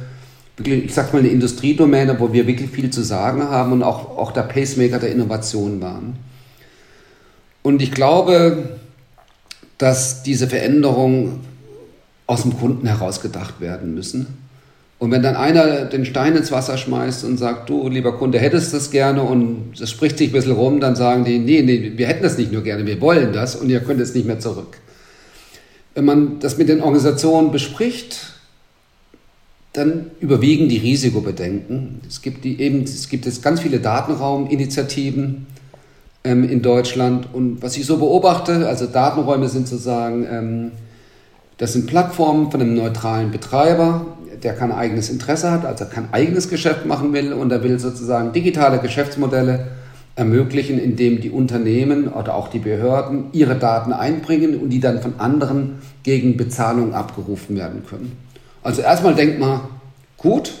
ich 0.62 0.92
sag 0.92 1.14
mal, 1.14 1.20
eine 1.20 1.28
Industriedomäne, 1.28 2.20
wo 2.20 2.34
wir 2.34 2.46
wirklich 2.46 2.70
viel 2.70 2.90
zu 2.90 3.02
sagen 3.02 3.42
haben 3.42 3.72
und 3.72 3.82
auch, 3.82 4.18
auch 4.18 4.32
der 4.32 4.42
Pacemaker 4.42 4.98
der 4.98 5.10
Innovation 5.10 5.80
waren. 5.80 6.16
Und 7.62 7.80
ich 7.80 7.92
glaube, 7.92 8.78
dass 9.82 10.22
diese 10.22 10.46
Veränderungen 10.46 11.40
aus 12.28 12.42
dem 12.42 12.56
Kunden 12.56 12.86
heraus 12.86 13.20
gedacht 13.20 13.60
werden 13.60 13.94
müssen. 13.94 14.28
Und 15.00 15.10
wenn 15.10 15.24
dann 15.24 15.34
einer 15.34 15.86
den 15.86 16.04
Stein 16.04 16.36
ins 16.36 16.52
Wasser 16.52 16.78
schmeißt 16.78 17.24
und 17.24 17.36
sagt, 17.36 17.68
du, 17.68 17.88
lieber 17.88 18.16
Kunde, 18.16 18.38
hättest 18.38 18.72
das 18.72 18.92
gerne 18.92 19.22
und 19.22 19.72
das 19.76 19.90
spricht 19.90 20.18
sich 20.18 20.28
ein 20.28 20.32
bisschen 20.32 20.52
rum, 20.52 20.78
dann 20.78 20.94
sagen 20.94 21.24
die, 21.24 21.40
nee, 21.40 21.62
nee, 21.62 21.94
wir 21.96 22.06
hätten 22.06 22.22
das 22.22 22.38
nicht 22.38 22.52
nur 22.52 22.62
gerne, 22.62 22.86
wir 22.86 23.00
wollen 23.00 23.32
das 23.32 23.56
und 23.56 23.70
ihr 23.70 23.80
könnt 23.80 24.00
es 24.00 24.14
nicht 24.14 24.24
mehr 24.24 24.38
zurück. 24.38 24.78
Wenn 25.96 26.04
man 26.04 26.38
das 26.38 26.58
mit 26.58 26.68
den 26.68 26.80
Organisationen 26.80 27.50
bespricht, 27.50 28.34
dann 29.72 30.12
überwiegen 30.20 30.68
die 30.68 30.78
Risikobedenken. 30.78 32.02
Es 32.06 32.22
gibt, 32.22 32.44
die 32.44 32.60
eben, 32.60 32.84
es 32.84 33.08
gibt 33.08 33.26
jetzt 33.26 33.42
ganz 33.42 33.60
viele 33.60 33.80
Datenrauminitiativen 33.80 35.48
ähm, 36.24 36.48
in 36.48 36.62
Deutschland 36.62 37.28
und 37.32 37.62
was 37.62 37.76
ich 37.76 37.86
so 37.86 37.98
beobachte, 37.98 38.68
also 38.68 38.86
Datenräume 38.86 39.48
sind 39.48 39.68
sozusagen, 39.68 40.26
ähm, 40.30 40.70
das 41.58 41.72
sind 41.72 41.86
Plattformen 41.86 42.50
von 42.50 42.60
einem 42.60 42.74
neutralen 42.74 43.30
Betreiber, 43.30 44.06
der 44.42 44.54
kein 44.54 44.72
eigenes 44.72 45.10
Interesse 45.10 45.50
hat, 45.50 45.64
also 45.64 45.84
kein 45.84 46.12
eigenes 46.12 46.48
Geschäft 46.48 46.86
machen 46.86 47.12
will 47.12 47.32
und 47.32 47.52
er 47.52 47.62
will 47.62 47.78
sozusagen 47.78 48.32
digitale 48.32 48.78
Geschäftsmodelle 48.78 49.66
ermöglichen, 50.14 50.78
indem 50.78 51.20
die 51.20 51.30
Unternehmen 51.30 52.08
oder 52.08 52.34
auch 52.34 52.48
die 52.48 52.58
Behörden 52.58 53.26
ihre 53.32 53.56
Daten 53.56 53.92
einbringen 53.92 54.58
und 54.58 54.70
die 54.70 54.80
dann 54.80 55.00
von 55.00 55.14
anderen 55.18 55.78
gegen 56.02 56.36
Bezahlung 56.36 56.92
abgerufen 56.94 57.56
werden 57.56 57.84
können. 57.88 58.12
Also 58.62 58.82
erstmal 58.82 59.14
denkt 59.14 59.38
man, 59.38 59.60
gut, 60.18 60.52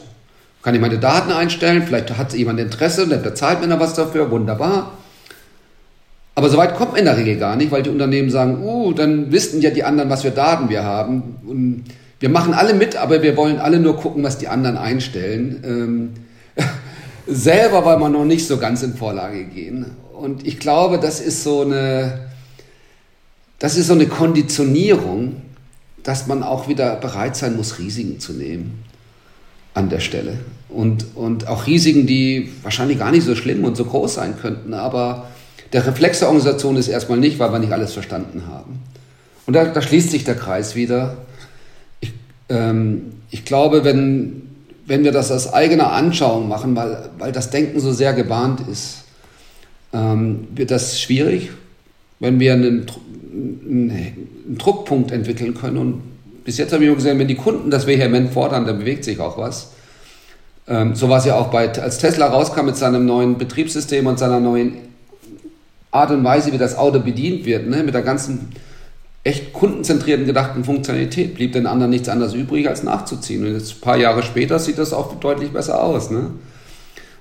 kann 0.62 0.74
ich 0.74 0.80
meine 0.80 0.98
Daten 0.98 1.32
einstellen, 1.32 1.82
vielleicht 1.86 2.16
hat 2.16 2.32
jemand 2.34 2.60
Interesse, 2.60 3.06
der 3.06 3.18
bezahlt 3.18 3.60
mir 3.60 3.68
da 3.68 3.78
was 3.78 3.94
dafür, 3.94 4.30
wunderbar. 4.30 4.92
Aber 6.34 6.48
so 6.48 6.56
weit 6.56 6.74
kommt 6.76 6.92
man 6.92 7.00
in 7.00 7.04
der 7.04 7.16
Regel 7.16 7.36
gar 7.36 7.56
nicht, 7.56 7.70
weil 7.70 7.82
die 7.82 7.90
Unternehmen 7.90 8.30
sagen, 8.30 8.62
uh, 8.62 8.92
dann 8.92 9.32
wissen 9.32 9.60
ja 9.60 9.70
die 9.70 9.84
anderen, 9.84 10.08
was 10.08 10.22
für 10.22 10.30
Daten 10.30 10.68
wir 10.68 10.82
haben. 10.82 11.36
Und 11.46 11.84
wir 12.20 12.30
machen 12.30 12.54
alle 12.54 12.72
mit, 12.72 12.96
aber 12.96 13.22
wir 13.22 13.36
wollen 13.36 13.58
alle 13.58 13.80
nur 13.80 13.96
gucken, 13.96 14.22
was 14.22 14.38
die 14.38 14.48
anderen 14.48 14.78
einstellen. 14.78 15.62
Ähm, 16.56 16.64
selber 17.26 17.84
wollen 17.84 18.00
wir 18.00 18.08
noch 18.08 18.24
nicht 18.24 18.46
so 18.46 18.56
ganz 18.56 18.82
in 18.82 18.94
Vorlage 18.94 19.44
gehen. 19.44 19.86
Und 20.14 20.46
ich 20.46 20.58
glaube, 20.58 20.98
das 20.98 21.20
ist 21.20 21.42
so 21.42 21.62
eine, 21.62 22.30
das 23.58 23.76
ist 23.76 23.88
so 23.88 23.94
eine 23.94 24.06
Konditionierung, 24.06 25.42
dass 26.02 26.26
man 26.26 26.42
auch 26.42 26.68
wieder 26.68 26.96
bereit 26.96 27.36
sein 27.36 27.56
muss, 27.56 27.78
Risiken 27.78 28.20
zu 28.20 28.32
nehmen 28.32 28.84
an 29.74 29.88
der 29.88 30.00
Stelle. 30.00 30.38
Und, 30.68 31.06
und 31.14 31.48
auch 31.48 31.66
Risiken, 31.66 32.06
die 32.06 32.52
wahrscheinlich 32.62 32.98
gar 32.98 33.10
nicht 33.10 33.24
so 33.24 33.34
schlimm 33.34 33.64
und 33.64 33.76
so 33.76 33.84
groß 33.84 34.14
sein 34.14 34.36
könnten, 34.40 34.74
aber 34.74 35.28
der 35.72 35.86
Reflex 35.86 36.18
der 36.18 36.28
Organisation 36.28 36.76
ist 36.76 36.88
erstmal 36.88 37.18
nicht, 37.18 37.38
weil 37.38 37.52
wir 37.52 37.58
nicht 37.58 37.72
alles 37.72 37.92
verstanden 37.92 38.44
haben. 38.48 38.80
Und 39.46 39.54
da, 39.54 39.64
da 39.64 39.82
schließt 39.82 40.10
sich 40.10 40.24
der 40.24 40.34
Kreis 40.34 40.76
wieder. 40.76 41.16
Ähm, 42.48 43.12
ich 43.30 43.44
glaube, 43.44 43.84
wenn, 43.84 44.42
wenn 44.86 45.04
wir 45.04 45.12
das 45.12 45.32
aus 45.32 45.52
eigener 45.52 45.92
Anschauung 45.92 46.48
machen, 46.48 46.76
weil, 46.76 47.10
weil 47.18 47.32
das 47.32 47.50
Denken 47.50 47.80
so 47.80 47.92
sehr 47.92 48.12
gebahnt 48.12 48.60
ist, 48.70 49.04
ähm, 49.92 50.46
wird 50.54 50.70
das 50.70 51.00
schwierig, 51.00 51.50
wenn 52.20 52.38
wir 52.38 52.52
einen, 52.52 52.86
einen, 53.32 54.28
Druckpunkt 54.58 55.12
entwickeln 55.12 55.54
können. 55.54 55.76
Und 55.78 56.02
bis 56.44 56.58
jetzt 56.58 56.72
habe 56.72 56.82
ich 56.82 56.88
nur 56.88 56.96
gesehen, 56.96 57.18
wenn 57.18 57.28
die 57.28 57.36
Kunden 57.36 57.70
das 57.70 57.86
vehement 57.86 58.32
fordern, 58.32 58.66
dann 58.66 58.78
bewegt 58.78 59.04
sich 59.04 59.18
auch 59.20 59.38
was. 59.38 59.70
Ähm, 60.68 60.94
so 60.94 61.08
war 61.08 61.18
es 61.18 61.24
ja 61.24 61.36
auch 61.36 61.48
bei, 61.48 61.72
als 61.72 61.98
Tesla 61.98 62.26
rauskam 62.26 62.66
mit 62.66 62.76
seinem 62.76 63.06
neuen 63.06 63.38
Betriebssystem 63.38 64.06
und 64.06 64.18
seiner 64.18 64.40
neuen 64.40 64.91
Art 65.92 66.10
und 66.10 66.24
Weise, 66.24 66.52
wie 66.52 66.58
das 66.58 66.76
Auto 66.76 66.98
bedient 66.98 67.44
wird, 67.44 67.68
ne, 67.68 67.84
mit 67.84 67.94
der 67.94 68.02
ganzen 68.02 68.48
echt 69.24 69.52
kundenzentrierten 69.52 70.26
gedachten 70.26 70.64
Funktionalität 70.64 71.34
blieb 71.34 71.52
den 71.52 71.66
anderen 71.66 71.90
nichts 71.90 72.08
anderes 72.08 72.34
übrig, 72.34 72.68
als 72.68 72.82
nachzuziehen. 72.82 73.46
Und 73.46 73.52
jetzt 73.52 73.76
ein 73.76 73.80
paar 73.80 73.96
Jahre 73.96 74.22
später 74.22 74.58
sieht 74.58 74.78
das 74.78 74.92
auch 74.92 75.14
deutlich 75.20 75.52
besser 75.52 75.82
aus. 75.82 76.10
Ne? 76.10 76.32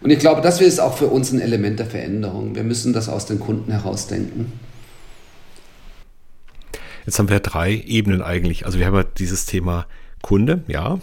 Und 0.01 0.09
ich 0.09 0.17
glaube, 0.17 0.41
das 0.41 0.59
ist 0.61 0.79
auch 0.79 0.97
für 0.97 1.07
uns 1.07 1.31
ein 1.31 1.39
Element 1.39 1.77
der 1.77 1.85
Veränderung. 1.85 2.55
Wir 2.55 2.63
müssen 2.63 2.91
das 2.91 3.07
aus 3.07 3.27
den 3.27 3.39
Kunden 3.39 3.71
herausdenken. 3.71 4.51
Jetzt 7.05 7.19
haben 7.19 7.29
wir 7.29 7.39
drei 7.39 7.83
Ebenen 7.85 8.21
eigentlich. 8.21 8.65
Also 8.65 8.79
wir 8.79 8.87
haben 8.87 8.95
ja 8.95 9.03
dieses 9.03 9.45
Thema 9.45 9.85
Kunde, 10.21 10.63
ja, 10.67 10.99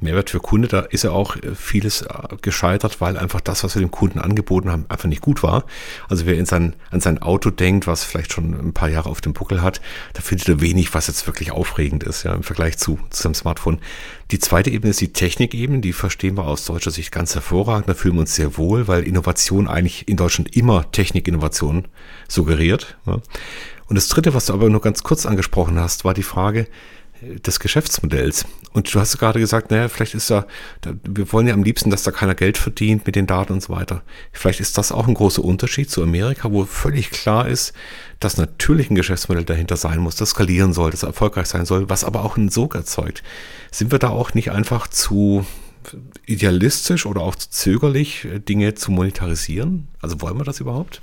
Mehrwert 0.00 0.30
für 0.30 0.40
Kunde, 0.40 0.68
da 0.68 0.80
ist 0.80 1.04
ja 1.04 1.10
auch 1.10 1.36
äh, 1.36 1.54
vieles 1.54 2.02
äh, 2.02 2.36
gescheitert, 2.40 3.00
weil 3.00 3.16
einfach 3.16 3.40
das, 3.40 3.64
was 3.64 3.74
wir 3.74 3.80
dem 3.80 3.90
Kunden 3.90 4.18
angeboten 4.18 4.70
haben, 4.70 4.86
einfach 4.88 5.08
nicht 5.08 5.20
gut 5.20 5.42
war. 5.42 5.64
Also 6.08 6.26
wer 6.26 6.36
in 6.36 6.46
sein, 6.46 6.74
an 6.90 7.00
sein 7.00 7.20
Auto 7.20 7.50
denkt, 7.50 7.86
was 7.86 8.04
vielleicht 8.04 8.32
schon 8.32 8.54
ein 8.54 8.72
paar 8.72 8.88
Jahre 8.88 9.08
auf 9.08 9.20
dem 9.20 9.32
Buckel 9.32 9.62
hat, 9.62 9.80
da 10.14 10.22
findet 10.22 10.48
er 10.48 10.60
wenig, 10.60 10.94
was 10.94 11.06
jetzt 11.06 11.26
wirklich 11.26 11.52
aufregend 11.52 12.02
ist, 12.04 12.22
ja, 12.22 12.34
im 12.34 12.42
Vergleich 12.42 12.78
zu, 12.78 12.98
zu 13.10 13.22
seinem 13.22 13.34
Smartphone. 13.34 13.78
Die 14.30 14.38
zweite 14.38 14.70
Ebene 14.70 14.90
ist 14.90 15.00
die 15.00 15.12
Technikebene, 15.12 15.80
die 15.80 15.92
verstehen 15.92 16.36
wir 16.36 16.46
aus 16.46 16.64
deutscher 16.64 16.90
Sicht 16.90 17.12
ganz 17.12 17.34
hervorragend, 17.34 17.88
da 17.88 17.94
fühlen 17.94 18.14
wir 18.14 18.20
uns 18.20 18.34
sehr 18.34 18.56
wohl, 18.56 18.88
weil 18.88 19.02
Innovation 19.02 19.68
eigentlich 19.68 20.08
in 20.08 20.16
Deutschland 20.16 20.56
immer 20.56 20.90
Technikinnovation 20.92 21.88
suggeriert. 22.28 22.96
Ja. 23.06 23.20
Und 23.90 23.96
das 23.96 24.06
dritte, 24.06 24.34
was 24.34 24.46
du 24.46 24.52
aber 24.52 24.70
nur 24.70 24.80
ganz 24.80 25.02
kurz 25.02 25.26
angesprochen 25.26 25.78
hast, 25.80 26.04
war 26.04 26.14
die 26.14 26.22
Frage, 26.22 26.68
des 27.22 27.60
Geschäftsmodells. 27.60 28.46
Und 28.72 28.94
du 28.94 29.00
hast 29.00 29.18
gerade 29.18 29.40
gesagt, 29.40 29.70
naja, 29.70 29.88
vielleicht 29.88 30.14
ist 30.14 30.30
da, 30.30 30.46
wir 31.04 31.32
wollen 31.32 31.46
ja 31.46 31.54
am 31.54 31.62
liebsten, 31.62 31.90
dass 31.90 32.02
da 32.02 32.10
keiner 32.10 32.34
Geld 32.34 32.56
verdient 32.56 33.06
mit 33.06 33.16
den 33.16 33.26
Daten 33.26 33.52
und 33.52 33.62
so 33.62 33.74
weiter. 33.74 34.02
Vielleicht 34.32 34.60
ist 34.60 34.78
das 34.78 34.92
auch 34.92 35.06
ein 35.06 35.14
großer 35.14 35.44
Unterschied 35.44 35.90
zu 35.90 36.02
Amerika, 36.02 36.50
wo 36.52 36.64
völlig 36.64 37.10
klar 37.10 37.48
ist, 37.48 37.72
dass 38.20 38.36
natürlich 38.36 38.90
ein 38.90 38.94
Geschäftsmodell 38.94 39.44
dahinter 39.44 39.76
sein 39.76 39.98
muss, 39.98 40.16
das 40.16 40.30
skalieren 40.30 40.72
soll, 40.72 40.90
das 40.90 41.02
erfolgreich 41.02 41.46
sein 41.46 41.66
soll, 41.66 41.88
was 41.88 42.04
aber 42.04 42.24
auch 42.24 42.36
einen 42.36 42.50
Sog 42.50 42.74
erzeugt. 42.74 43.22
Sind 43.70 43.92
wir 43.92 43.98
da 43.98 44.08
auch 44.08 44.34
nicht 44.34 44.50
einfach 44.50 44.88
zu 44.88 45.46
idealistisch 46.26 47.06
oder 47.06 47.22
auch 47.22 47.34
zu 47.34 47.50
zögerlich, 47.50 48.26
Dinge 48.48 48.74
zu 48.74 48.92
monetarisieren? 48.92 49.88
Also 50.00 50.20
wollen 50.20 50.38
wir 50.38 50.44
das 50.44 50.60
überhaupt? 50.60 51.00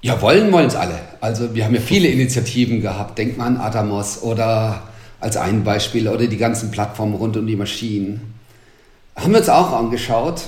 Ja, 0.00 0.20
wollen 0.20 0.52
wollen 0.52 0.66
es 0.66 0.74
alle. 0.74 1.00
Also 1.20 1.54
wir 1.54 1.64
haben 1.64 1.74
ja 1.74 1.80
viele 1.80 2.08
Initiativen 2.08 2.82
gehabt. 2.82 3.18
Denkt 3.18 3.38
man 3.38 3.56
an 3.56 3.62
Atamos 3.62 4.22
oder 4.22 4.82
als 5.24 5.38
ein 5.38 5.64
Beispiel 5.64 6.06
oder 6.06 6.26
die 6.26 6.36
ganzen 6.36 6.70
Plattformen 6.70 7.14
rund 7.14 7.38
um 7.38 7.46
die 7.46 7.56
Maschinen. 7.56 8.34
Haben 9.16 9.32
wir 9.32 9.38
uns 9.38 9.48
auch 9.48 9.72
angeschaut 9.72 10.42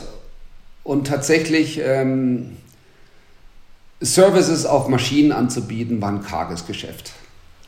Und 0.85 1.07
tatsächlich 1.07 1.81
ähm, 1.83 2.59
Services 4.03 4.67
auf 4.67 4.89
Maschinen 4.89 5.33
anzubieten, 5.33 6.03
war 6.03 6.11
ein 6.11 6.23
karges 6.23 6.67
Geschäft. 6.67 7.13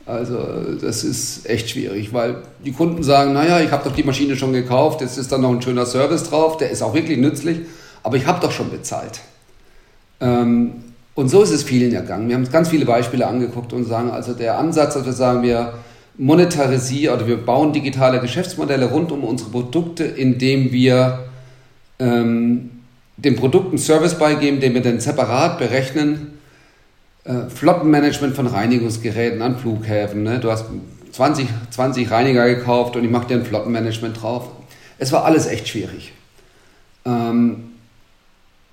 Also 0.05 0.37
das 0.79 1.03
ist 1.03 1.49
echt 1.49 1.71
schwierig, 1.71 2.13
weil 2.13 2.43
die 2.63 2.71
Kunden 2.71 3.01
sagen, 3.01 3.33
naja, 3.33 3.59
ich 3.59 3.71
habe 3.71 3.89
doch 3.89 3.95
die 3.95 4.03
Maschine 4.03 4.35
schon 4.35 4.53
gekauft, 4.53 5.01
jetzt 5.01 5.17
ist 5.17 5.31
da 5.31 5.39
noch 5.39 5.51
ein 5.51 5.61
schöner 5.63 5.87
Service 5.87 6.23
drauf, 6.29 6.57
der 6.57 6.69
ist 6.69 6.83
auch 6.83 6.93
wirklich 6.93 7.17
nützlich, 7.17 7.61
aber 8.03 8.17
ich 8.17 8.27
habe 8.27 8.39
doch 8.39 8.51
schon 8.51 8.69
bezahlt. 8.69 9.19
Ähm, 10.21 10.83
und 11.15 11.29
so 11.29 11.41
ist 11.41 11.51
es 11.51 11.63
vielen 11.63 11.91
ergangen. 11.93 12.27
Wir 12.27 12.35
haben 12.35 12.43
uns 12.43 12.51
ganz 12.51 12.69
viele 12.69 12.85
Beispiele 12.85 13.25
angeguckt 13.25 13.73
und 13.73 13.85
sagen, 13.85 14.11
also 14.11 14.33
der 14.33 14.59
Ansatz, 14.59 14.93
dass 14.93 15.05
wir 15.05 15.13
sagen, 15.13 15.41
wir 15.41 15.73
monetarisieren 16.19 17.15
oder 17.15 17.27
wir 17.27 17.37
bauen 17.37 17.73
digitale 17.73 18.19
Geschäftsmodelle 18.19 18.91
rund 18.91 19.11
um 19.11 19.23
unsere 19.23 19.49
Produkte, 19.49 20.03
indem 20.03 20.71
wir 20.71 21.25
ähm, 21.97 22.69
dem 23.17 23.35
Produkt 23.35 23.69
einen 23.69 23.77
Service 23.77 24.15
beigeben, 24.15 24.59
den 24.59 24.73
wir 24.73 24.81
dann 24.81 24.99
separat 24.99 25.57
berechnen 25.57 26.39
äh, 27.23 27.49
Flottenmanagement 27.49 28.35
von 28.35 28.47
Reinigungsgeräten 28.47 29.41
an 29.41 29.57
Flughäfen. 29.57 30.23
Ne? 30.23 30.39
Du 30.39 30.51
hast 30.51 30.65
20, 31.13 31.47
20 31.71 32.11
Reiniger 32.11 32.47
gekauft 32.47 32.95
und 32.95 33.03
ich 33.03 33.09
mache 33.09 33.27
dir 33.27 33.35
ein 33.35 33.45
Flottenmanagement 33.45 34.21
drauf. 34.21 34.49
Es 34.97 35.11
war 35.11 35.23
alles 35.23 35.47
echt 35.47 35.69
schwierig. 35.69 36.13
Ähm, 37.05 37.71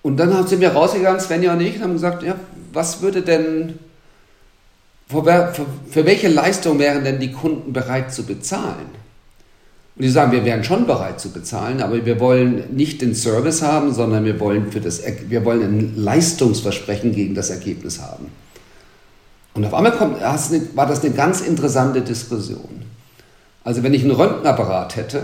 und 0.02 0.16
dann 0.16 0.46
sind 0.46 0.60
wir 0.60 0.70
rausgegangen, 0.70 1.20
Svenja 1.20 1.52
und 1.52 1.60
ich, 1.60 1.76
und 1.76 1.82
haben 1.82 1.92
gesagt, 1.92 2.22
ja, 2.22 2.36
was 2.72 3.02
würde 3.02 3.22
denn, 3.22 3.78
für, 5.08 5.66
für, 5.88 6.06
welche 6.06 6.28
Leistung 6.28 6.78
wären 6.78 7.04
denn 7.04 7.20
die 7.20 7.32
Kunden 7.32 7.72
bereit 7.72 8.12
zu 8.12 8.24
bezahlen? 8.24 8.90
Und 9.96 10.02
die 10.02 10.10
sagen, 10.10 10.32
wir 10.32 10.44
wären 10.44 10.62
schon 10.62 10.86
bereit 10.86 11.20
zu 11.20 11.30
bezahlen, 11.30 11.80
aber 11.80 12.04
wir 12.04 12.20
wollen 12.20 12.74
nicht 12.76 13.00
den 13.00 13.14
Service 13.14 13.62
haben, 13.62 13.94
sondern 13.94 14.24
wir 14.24 14.38
wollen, 14.40 14.70
für 14.70 14.80
das, 14.80 15.02
wir 15.28 15.44
wollen 15.44 15.62
ein 15.62 15.96
Leistungsversprechen 15.96 17.12
gegen 17.12 17.34
das 17.34 17.50
Ergebnis 17.50 18.02
haben. 18.02 18.26
Und 19.54 19.64
auf 19.64 19.72
einmal 19.72 19.92
kommt, 19.92 20.20
war 20.20 20.86
das 20.86 21.02
eine 21.02 21.14
ganz 21.14 21.40
interessante 21.40 22.02
Diskussion. 22.02 22.82
Also 23.64 23.82
wenn 23.82 23.94
ich 23.94 24.02
einen 24.02 24.10
Röntgenapparat 24.10 24.96
hätte, 24.96 25.22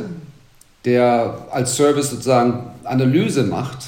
der 0.87 1.47
als 1.51 1.77
Service 1.77 2.11
sozusagen 2.11 2.71
Analyse 2.85 3.45
macht 3.45 3.85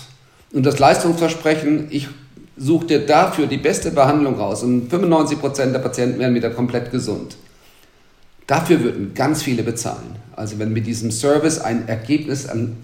und 0.53 0.67
das 0.67 0.79
Leistungsversprechen, 0.79 1.87
ich 1.91 2.09
suche 2.57 2.87
dir 2.87 3.07
dafür 3.07 3.47
die 3.47 3.59
beste 3.59 3.91
Behandlung 3.91 4.37
raus 4.37 4.63
und 4.63 4.91
95% 4.91 5.73
der 5.73 5.79
Patienten 5.81 6.19
werden 6.19 6.35
wieder 6.35 6.51
komplett 6.51 6.91
gesund. 6.91 7.37
Dafür 8.47 8.83
würden 8.83 9.15
ganz 9.15 9.43
viele 9.43 9.63
bezahlen. 9.63 10.17
Also 10.37 10.59
wenn 10.59 10.73
mit 10.73 10.87
diesem 10.87 11.11
Service 11.11 11.61
ein 11.61 11.89
Ergebnis, 11.89 12.47
ein, 12.47 12.77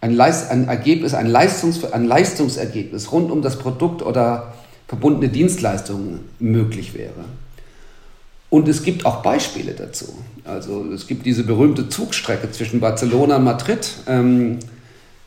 ein, 0.00 0.14
Leist, 0.14 0.50
ein 0.50 0.68
Ergebnis, 0.68 1.14
ein, 1.14 1.26
Leistungs, 1.26 1.84
ein 1.84 2.04
Leistungsergebnis 2.04 3.10
rund 3.10 3.30
um 3.30 3.42
das 3.42 3.58
Produkt 3.58 4.02
oder 4.02 4.54
verbundene 4.86 5.30
Dienstleistungen 5.30 6.20
möglich 6.38 6.94
wäre. 6.94 7.24
Und 8.50 8.68
es 8.68 8.84
gibt 8.84 9.04
auch 9.04 9.22
Beispiele 9.22 9.72
dazu. 9.72 10.06
Also 10.44 10.84
es 10.92 11.08
gibt 11.08 11.26
diese 11.26 11.42
berühmte 11.42 11.88
Zugstrecke 11.88 12.52
zwischen 12.52 12.78
Barcelona 12.78 13.36
und 13.36 13.44
Madrid. 13.44 13.90
Ähm, 14.06 14.60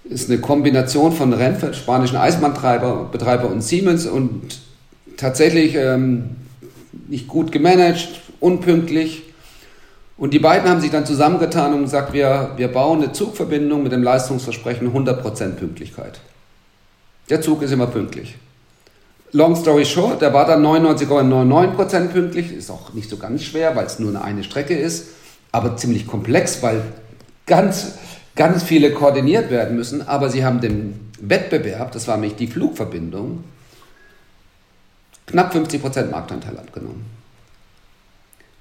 ist 0.10 0.30
eine 0.30 0.40
Kombination 0.40 1.12
von 1.12 1.34
Renfe, 1.34 1.74
spanischen 1.74 2.18
Eisenbahntreiber 2.18 3.50
und 3.50 3.62
Siemens 3.62 4.06
und 4.06 4.60
tatsächlich 5.18 5.76
ähm, 5.76 6.38
nicht 7.08 7.28
gut 7.28 7.52
gemanagt, 7.52 8.22
unpünktlich. 8.40 9.24
Und 10.18 10.34
die 10.34 10.40
beiden 10.40 10.70
haben 10.70 10.82
sich 10.82 10.92
dann 10.92 11.06
zusammengetan 11.06 11.74
und 11.74 11.84
gesagt, 11.84 12.14
wir, 12.14 12.52
wir 12.58 12.70
bauen 12.70 13.04
eine 13.04 13.12
Zugverbindung 13.12 13.84
mit 13.84 13.92
dem 13.92 14.02
Leistungsversprechen 14.02 14.92
100% 14.92 15.52
Pünktlichkeit. 15.52 16.20
Der 17.30 17.42
Zug 17.42 17.62
ist 17.62 17.72
immer 17.72 17.88
pünktlich. 17.88 18.36
Long 19.34 19.56
story 19.56 19.86
short, 19.86 20.22
der 20.22 20.34
war 20.34 20.46
dann 20.46 20.66
99,99% 20.66 22.08
pünktlich. 22.08 22.54
Ist 22.54 22.72
auch 22.72 22.94
nicht 22.94 23.10
so 23.10 23.18
ganz 23.18 23.44
schwer, 23.44 23.76
weil 23.76 23.86
es 23.86 24.00
nur 24.00 24.20
eine 24.20 24.44
Strecke 24.44 24.76
ist, 24.76 25.10
aber 25.52 25.76
ziemlich 25.76 26.08
komplex, 26.08 26.64
weil 26.64 26.82
ganz, 27.46 27.98
ganz 28.38 28.64
viele 28.64 28.92
koordiniert 28.92 29.52
werden 29.52 29.76
müssen. 29.76 30.08
Aber 30.08 30.30
sie 30.30 30.46
haben 30.46 30.62
den 30.62 31.12
Wettbewerb, 31.20 31.92
das 31.92 32.08
war 32.08 32.16
nämlich 32.16 32.38
die 32.38 32.48
Flugverbindung, 32.48 33.44
knapp 35.26 35.54
50% 35.54 36.10
Marktanteil 36.10 36.58
abgenommen. 36.58 37.18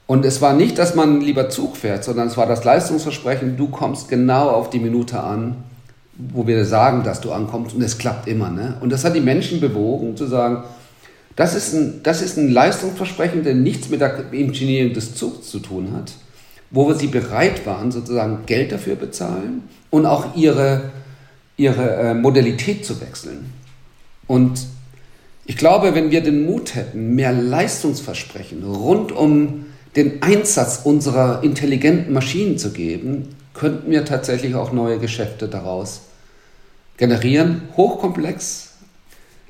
Und 0.08 0.24
es 0.24 0.40
war 0.40 0.54
nicht, 0.54 0.78
dass 0.78 0.94
man 0.94 1.20
lieber 1.20 1.48
Zug 1.48 1.76
fährt, 1.76 2.04
sondern 2.04 2.28
es 2.28 2.36
war 2.36 2.46
das 2.46 2.64
Leistungsversprechen, 2.64 3.56
du 3.56 3.68
kommst 3.68 4.08
genau 4.08 4.50
auf 4.50 4.70
die 4.70 4.78
Minute 4.78 5.20
an, 5.20 5.56
wo 6.16 6.46
wir 6.46 6.64
sagen, 6.64 7.02
dass 7.02 7.20
du 7.20 7.32
ankommst 7.32 7.74
und 7.74 7.82
es 7.82 7.98
klappt 7.98 8.28
immer. 8.28 8.50
Ne? 8.50 8.76
Und 8.80 8.90
das 8.90 9.04
hat 9.04 9.14
die 9.14 9.20
Menschen 9.20 9.60
bewogen 9.60 10.16
zu 10.16 10.26
sagen, 10.26 10.64
das 11.34 11.54
ist 11.54 11.74
ein, 11.74 12.00
das 12.02 12.22
ist 12.22 12.38
ein 12.38 12.50
Leistungsversprechen, 12.50 13.42
der 13.42 13.54
nichts 13.54 13.90
mit 13.90 14.00
der 14.00 14.32
Engineering 14.32 14.94
des 14.94 15.14
Zugs 15.14 15.50
zu 15.50 15.58
tun 15.58 15.92
hat, 15.94 16.12
wo 16.70 16.92
sie 16.92 17.06
bereit 17.06 17.66
waren, 17.66 17.92
sozusagen 17.92 18.46
Geld 18.46 18.72
dafür 18.72 18.96
bezahlen 18.96 19.62
und 19.90 20.06
auch 20.06 20.34
ihre, 20.34 20.90
ihre 21.56 21.96
äh, 21.96 22.14
Modalität 22.14 22.84
zu 22.84 23.00
wechseln. 23.00 23.52
Und 24.26 24.66
ich 25.44 25.56
glaube, 25.56 25.94
wenn 25.94 26.10
wir 26.10 26.22
den 26.22 26.44
Mut 26.44 26.74
hätten, 26.74 27.14
mehr 27.14 27.32
Leistungsversprechen 27.32 28.64
rund 28.64 29.12
um 29.12 29.66
den 29.94 30.22
Einsatz 30.22 30.80
unserer 30.82 31.42
intelligenten 31.42 32.12
Maschinen 32.12 32.58
zu 32.58 32.70
geben, 32.70 33.28
könnten 33.54 33.90
wir 33.90 34.04
tatsächlich 34.04 34.54
auch 34.54 34.72
neue 34.72 34.98
Geschäfte 34.98 35.48
daraus 35.48 36.02
generieren. 36.96 37.62
Hochkomplex. 37.76 38.74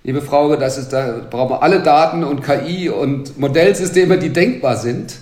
Liebe 0.05 0.23
Frau, 0.23 0.55
das 0.55 0.79
ist, 0.79 0.93
da 0.93 1.27
brauchen 1.29 1.51
wir 1.51 1.63
alle 1.63 1.83
Daten 1.83 2.23
und 2.23 2.43
KI 2.43 2.89
und 2.89 3.39
Modellsysteme, 3.39 4.19
die 4.19 4.33
denkbar 4.33 4.77
sind. 4.77 5.17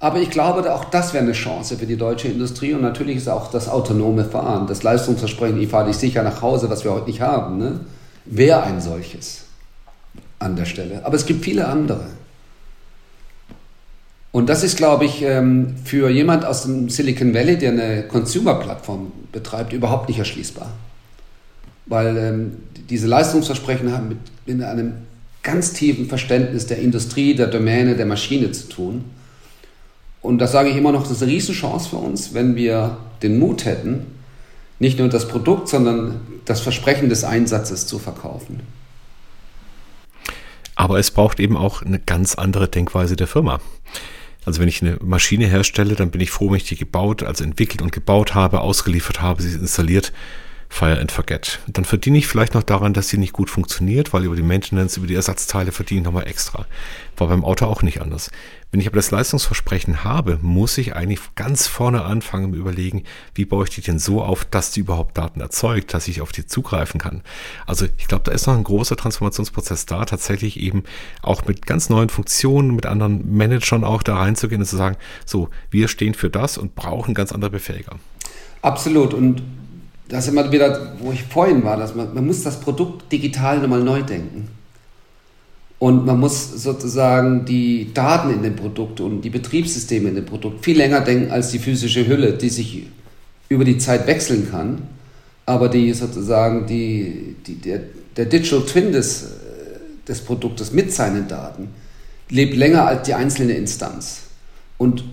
Aber 0.00 0.18
ich 0.18 0.30
glaube, 0.30 0.74
auch 0.74 0.86
das 0.86 1.12
wäre 1.12 1.22
eine 1.22 1.34
Chance 1.34 1.76
für 1.76 1.86
die 1.86 1.96
deutsche 1.96 2.28
Industrie 2.28 2.72
und 2.72 2.80
natürlich 2.80 3.18
ist 3.18 3.28
auch 3.28 3.50
das 3.50 3.68
autonome 3.68 4.24
Fahren, 4.24 4.66
das 4.66 4.82
Leistungsversprechen, 4.82 5.60
ich 5.60 5.68
fahre 5.68 5.88
dich 5.88 5.96
sicher 5.96 6.22
nach 6.22 6.40
Hause, 6.40 6.70
was 6.70 6.84
wir 6.84 6.92
heute 6.92 7.06
nicht 7.06 7.20
haben, 7.20 7.58
ne? 7.58 7.80
wäre 8.24 8.62
ein 8.62 8.80
solches 8.80 9.42
an 10.38 10.56
der 10.56 10.64
Stelle. 10.64 11.04
Aber 11.04 11.16
es 11.16 11.26
gibt 11.26 11.44
viele 11.44 11.68
andere. 11.68 12.06
Und 14.32 14.48
das 14.48 14.62
ist, 14.62 14.78
glaube 14.78 15.04
ich, 15.04 15.22
ähm, 15.22 15.74
für 15.84 16.08
jemand 16.08 16.46
aus 16.46 16.62
dem 16.62 16.88
Silicon 16.88 17.34
Valley, 17.34 17.58
der 17.58 17.72
eine 17.72 18.04
Consumer-Plattform 18.04 19.12
betreibt, 19.32 19.72
überhaupt 19.72 20.08
nicht 20.08 20.18
erschließbar. 20.18 20.70
Weil 21.86 22.16
ähm, 22.16 22.56
diese 22.88 23.06
Leistungsversprechen 23.06 23.92
haben 23.92 24.08
mit 24.08 24.18
in 24.46 24.62
einem 24.62 24.94
ganz 25.42 25.72
tiefen 25.72 26.06
Verständnis 26.06 26.66
der 26.66 26.78
Industrie, 26.78 27.34
der 27.34 27.48
Domäne, 27.48 27.96
der 27.96 28.06
Maschine 28.06 28.52
zu 28.52 28.68
tun. 28.68 29.04
Und 30.22 30.38
das 30.38 30.52
sage 30.52 30.68
ich 30.68 30.76
immer 30.76 30.92
noch, 30.92 31.02
das 31.02 31.12
ist 31.12 31.22
eine 31.22 31.32
Riesenchance 31.32 31.88
für 31.88 31.96
uns, 31.96 32.34
wenn 32.34 32.56
wir 32.56 32.98
den 33.22 33.38
Mut 33.38 33.64
hätten, 33.64 34.06
nicht 34.78 34.98
nur 34.98 35.08
das 35.08 35.28
Produkt, 35.28 35.68
sondern 35.68 36.20
das 36.44 36.60
Versprechen 36.60 37.08
des 37.08 37.24
Einsatzes 37.24 37.86
zu 37.86 37.98
verkaufen. 37.98 38.60
Aber 40.74 40.98
es 40.98 41.10
braucht 41.10 41.40
eben 41.40 41.56
auch 41.56 41.82
eine 41.82 41.98
ganz 41.98 42.34
andere 42.34 42.68
Denkweise 42.68 43.16
der 43.16 43.26
Firma. 43.26 43.60
Also 44.46 44.60
wenn 44.60 44.68
ich 44.68 44.80
eine 44.80 44.96
Maschine 45.02 45.46
herstelle, 45.46 45.94
dann 45.94 46.10
bin 46.10 46.22
ich 46.22 46.30
froh, 46.30 46.48
wenn 46.48 46.56
ich 46.56 46.64
die 46.64 46.76
gebaut, 46.76 47.22
also 47.22 47.44
entwickelt 47.44 47.82
und 47.82 47.92
gebaut 47.92 48.34
habe, 48.34 48.60
ausgeliefert 48.60 49.20
habe, 49.20 49.42
sie 49.42 49.50
ist 49.50 49.60
installiert, 49.60 50.12
fire 50.70 50.98
and 50.98 51.10
forget. 51.10 51.58
Dann 51.66 51.84
verdiene 51.84 52.16
ich 52.16 52.28
vielleicht 52.28 52.54
noch 52.54 52.62
daran, 52.62 52.94
dass 52.94 53.08
sie 53.08 53.18
nicht 53.18 53.32
gut 53.32 53.50
funktioniert, 53.50 54.14
weil 54.14 54.24
über 54.24 54.36
die 54.36 54.42
Maintenance, 54.42 54.96
über 54.96 55.08
die 55.08 55.16
Ersatzteile 55.16 55.72
verdiene 55.72 56.00
ich 56.00 56.04
nochmal 56.04 56.28
extra. 56.28 56.64
War 57.16 57.26
beim 57.26 57.44
Auto 57.44 57.66
auch 57.66 57.82
nicht 57.82 58.00
anders. 58.00 58.30
Wenn 58.70 58.80
ich 58.80 58.86
aber 58.86 58.96
das 58.96 59.10
Leistungsversprechen 59.10 60.04
habe, 60.04 60.38
muss 60.40 60.78
ich 60.78 60.94
eigentlich 60.94 61.18
ganz 61.34 61.66
vorne 61.66 62.04
anfangen 62.04 62.54
überlegen, 62.54 63.02
wie 63.34 63.44
baue 63.44 63.64
ich 63.64 63.70
die 63.70 63.80
denn 63.80 63.98
so 63.98 64.22
auf, 64.22 64.44
dass 64.44 64.70
die 64.70 64.80
überhaupt 64.80 65.18
Daten 65.18 65.40
erzeugt, 65.40 65.92
dass 65.92 66.06
ich 66.06 66.20
auf 66.20 66.30
die 66.30 66.46
zugreifen 66.46 67.00
kann. 67.00 67.22
Also 67.66 67.86
ich 67.98 68.06
glaube, 68.06 68.22
da 68.24 68.30
ist 68.30 68.46
noch 68.46 68.54
ein 68.54 68.64
großer 68.64 68.96
Transformationsprozess 68.96 69.86
da, 69.86 70.04
tatsächlich 70.04 70.60
eben 70.60 70.84
auch 71.20 71.44
mit 71.46 71.66
ganz 71.66 71.90
neuen 71.90 72.10
Funktionen, 72.10 72.76
mit 72.76 72.86
anderen 72.86 73.36
Managern 73.36 73.82
auch 73.82 74.04
da 74.04 74.16
reinzugehen 74.16 74.60
und 74.60 74.68
zu 74.68 74.76
sagen, 74.76 74.96
so, 75.26 75.48
wir 75.72 75.88
stehen 75.88 76.14
für 76.14 76.30
das 76.30 76.56
und 76.56 76.76
brauchen 76.76 77.12
ganz 77.12 77.32
andere 77.32 77.50
Befähiger. 77.50 77.96
Absolut. 78.62 79.14
Und 79.14 79.42
das 80.10 80.26
ist 80.26 80.32
immer 80.32 80.50
wieder, 80.50 80.94
wo 80.98 81.12
ich 81.12 81.22
vorhin 81.22 81.62
war, 81.64 81.76
dass 81.76 81.94
man, 81.94 82.12
man 82.12 82.26
muss 82.26 82.42
das 82.42 82.60
Produkt 82.60 83.10
digital 83.12 83.60
nochmal 83.60 83.82
neu 83.82 84.02
denken. 84.02 84.48
Und 85.78 86.04
man 86.04 86.18
muss 86.18 86.62
sozusagen 86.62 87.44
die 87.46 87.94
Daten 87.94 88.34
in 88.34 88.42
dem 88.42 88.56
Produkt 88.56 89.00
und 89.00 89.22
die 89.22 89.30
Betriebssysteme 89.30 90.10
in 90.10 90.16
dem 90.16 90.26
Produkt 90.26 90.64
viel 90.64 90.76
länger 90.76 91.00
denken 91.00 91.30
als 91.30 91.52
die 91.52 91.58
physische 91.58 92.06
Hülle, 92.06 92.32
die 92.34 92.50
sich 92.50 92.86
über 93.48 93.64
die 93.64 93.78
Zeit 93.78 94.06
wechseln 94.06 94.50
kann, 94.50 94.82
aber 95.46 95.68
die 95.68 95.92
sozusagen 95.92 96.66
die, 96.66 97.36
die, 97.46 97.54
der, 97.54 97.80
der 98.16 98.26
Digital 98.26 98.62
Twin 98.66 98.92
des, 98.92 99.30
des 100.06 100.20
Produktes 100.20 100.72
mit 100.72 100.92
seinen 100.92 101.28
Daten 101.28 101.68
lebt 102.28 102.56
länger 102.56 102.86
als 102.86 103.06
die 103.06 103.14
einzelne 103.14 103.54
Instanz. 103.54 104.22
Und 104.76 105.04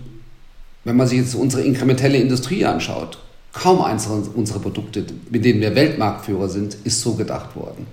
wenn 0.84 0.96
man 0.96 1.06
sich 1.06 1.18
jetzt 1.18 1.34
unsere 1.34 1.62
inkrementelle 1.62 2.18
Industrie 2.18 2.64
anschaut, 2.64 3.18
kaum 3.52 3.82
eins 3.82 4.06
unserer 4.06 4.60
Produkte, 4.60 5.04
mit 5.30 5.44
denen 5.44 5.60
wir 5.60 5.74
Weltmarktführer 5.74 6.48
sind, 6.48 6.76
ist 6.84 7.00
so 7.00 7.14
gedacht 7.14 7.56
worden. 7.56 7.86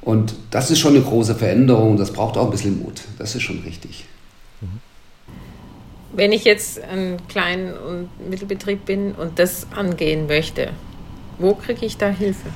Und 0.00 0.34
das 0.50 0.70
ist 0.70 0.78
schon 0.78 0.94
eine 0.94 1.04
große 1.04 1.34
Veränderung, 1.34 1.96
das 1.96 2.12
braucht 2.12 2.36
auch 2.36 2.46
ein 2.46 2.50
bisschen 2.50 2.80
Mut, 2.82 3.02
das 3.18 3.34
ist 3.34 3.42
schon 3.42 3.60
richtig. 3.60 4.06
Wenn 6.14 6.32
ich 6.32 6.44
jetzt 6.44 6.80
ein 6.82 7.18
Klein- 7.28 7.74
und 7.76 8.08
Mittelbetrieb 8.28 8.86
bin 8.86 9.12
und 9.12 9.38
das 9.38 9.66
angehen 9.74 10.26
möchte, 10.26 10.70
wo 11.38 11.54
kriege 11.54 11.84
ich 11.84 11.96
da 11.96 12.08
Hilfe? 12.08 12.48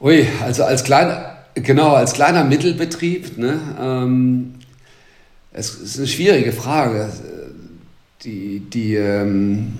Ui, 0.00 0.26
also 0.42 0.64
als 0.64 0.84
kleiner, 0.84 1.38
genau, 1.54 1.94
als 1.94 2.12
kleiner 2.12 2.44
Mittelbetrieb, 2.44 3.38
ne, 3.38 3.60
ähm, 3.80 4.54
es 5.52 5.76
ist 5.76 5.98
eine 5.98 6.08
schwierige 6.08 6.52
Frage. 6.52 7.12
Die, 8.24 8.60
die, 8.60 8.94
ähm, 8.94 9.74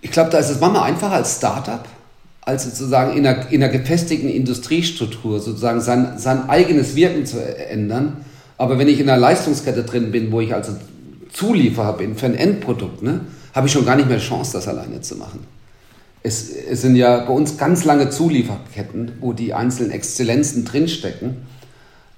ich 0.00 0.12
glaube, 0.12 0.30
da 0.30 0.38
ist 0.38 0.48
es 0.48 0.60
manchmal 0.60 0.84
einfacher 0.84 1.14
als 1.14 1.36
Startup, 1.36 1.84
als 2.42 2.64
sozusagen 2.64 3.16
in 3.16 3.26
einer, 3.26 3.50
in 3.50 3.62
einer 3.62 3.72
gefestigten 3.72 4.28
Industriestruktur 4.28 5.40
sozusagen 5.40 5.80
sein, 5.80 6.18
sein 6.18 6.48
eigenes 6.48 6.94
Wirken 6.94 7.26
zu 7.26 7.38
ändern. 7.68 8.24
Aber 8.58 8.78
wenn 8.78 8.86
ich 8.86 9.00
in 9.00 9.10
einer 9.10 9.18
Leistungskette 9.18 9.82
drin 9.82 10.12
bin, 10.12 10.30
wo 10.30 10.40
ich 10.40 10.54
also 10.54 10.76
Zulieferer 11.32 11.96
bin 11.96 12.16
für 12.16 12.26
ein 12.26 12.36
Endprodukt, 12.36 13.02
ne, 13.02 13.22
habe 13.54 13.66
ich 13.66 13.72
schon 13.72 13.84
gar 13.84 13.96
nicht 13.96 14.08
mehr 14.08 14.18
Chance, 14.18 14.52
das 14.52 14.68
alleine 14.68 15.00
zu 15.00 15.16
machen. 15.16 15.40
Es, 16.22 16.48
es 16.50 16.82
sind 16.82 16.94
ja 16.94 17.24
bei 17.24 17.32
uns 17.32 17.56
ganz 17.58 17.84
lange 17.84 18.10
Zulieferketten, 18.10 19.12
wo 19.20 19.32
die 19.32 19.52
einzelnen 19.52 19.90
Exzellenzen 19.90 20.64
drinstecken. 20.64 21.38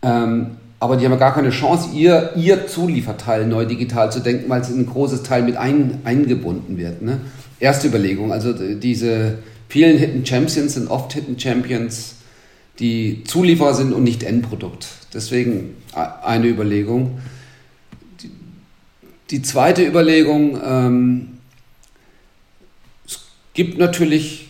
Ähm, 0.02 0.56
aber 0.80 0.96
die 0.96 1.04
haben 1.04 1.12
ja 1.12 1.18
gar 1.18 1.34
keine 1.34 1.50
Chance, 1.50 1.90
ihr, 1.94 2.32
ihr 2.36 2.66
Zulieferteil 2.66 3.46
neu 3.46 3.66
digital 3.66 4.10
zu 4.10 4.20
denken, 4.20 4.48
weil 4.48 4.62
es 4.62 4.70
in 4.70 4.80
ein 4.80 4.86
großes 4.86 5.22
Teil 5.22 5.42
mit 5.42 5.56
ein, 5.56 6.00
eingebunden 6.04 6.78
wird. 6.78 7.02
Ne? 7.02 7.20
Erste 7.60 7.86
Überlegung, 7.86 8.32
also 8.32 8.54
diese 8.54 9.38
vielen 9.68 9.98
Hidden 9.98 10.24
Champions 10.24 10.74
sind 10.74 10.90
oft 10.90 11.12
Hidden 11.12 11.38
Champions, 11.38 12.14
die 12.78 13.24
Zulieferer 13.24 13.74
sind 13.74 13.92
und 13.92 14.04
nicht 14.04 14.22
Endprodukt. 14.22 14.88
Deswegen 15.12 15.76
eine 15.92 16.46
Überlegung. 16.46 17.18
Die, 18.22 18.30
die 19.30 19.42
zweite 19.42 19.86
Überlegung, 19.86 20.58
ähm, 20.64 21.28
es 23.06 23.20
gibt 23.52 23.76
natürlich 23.76 24.48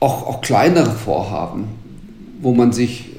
auch, 0.00 0.26
auch 0.26 0.40
kleinere 0.40 0.92
Vorhaben, 0.92 1.81
wo 2.42 2.52
man 2.52 2.72
sich, 2.72 3.10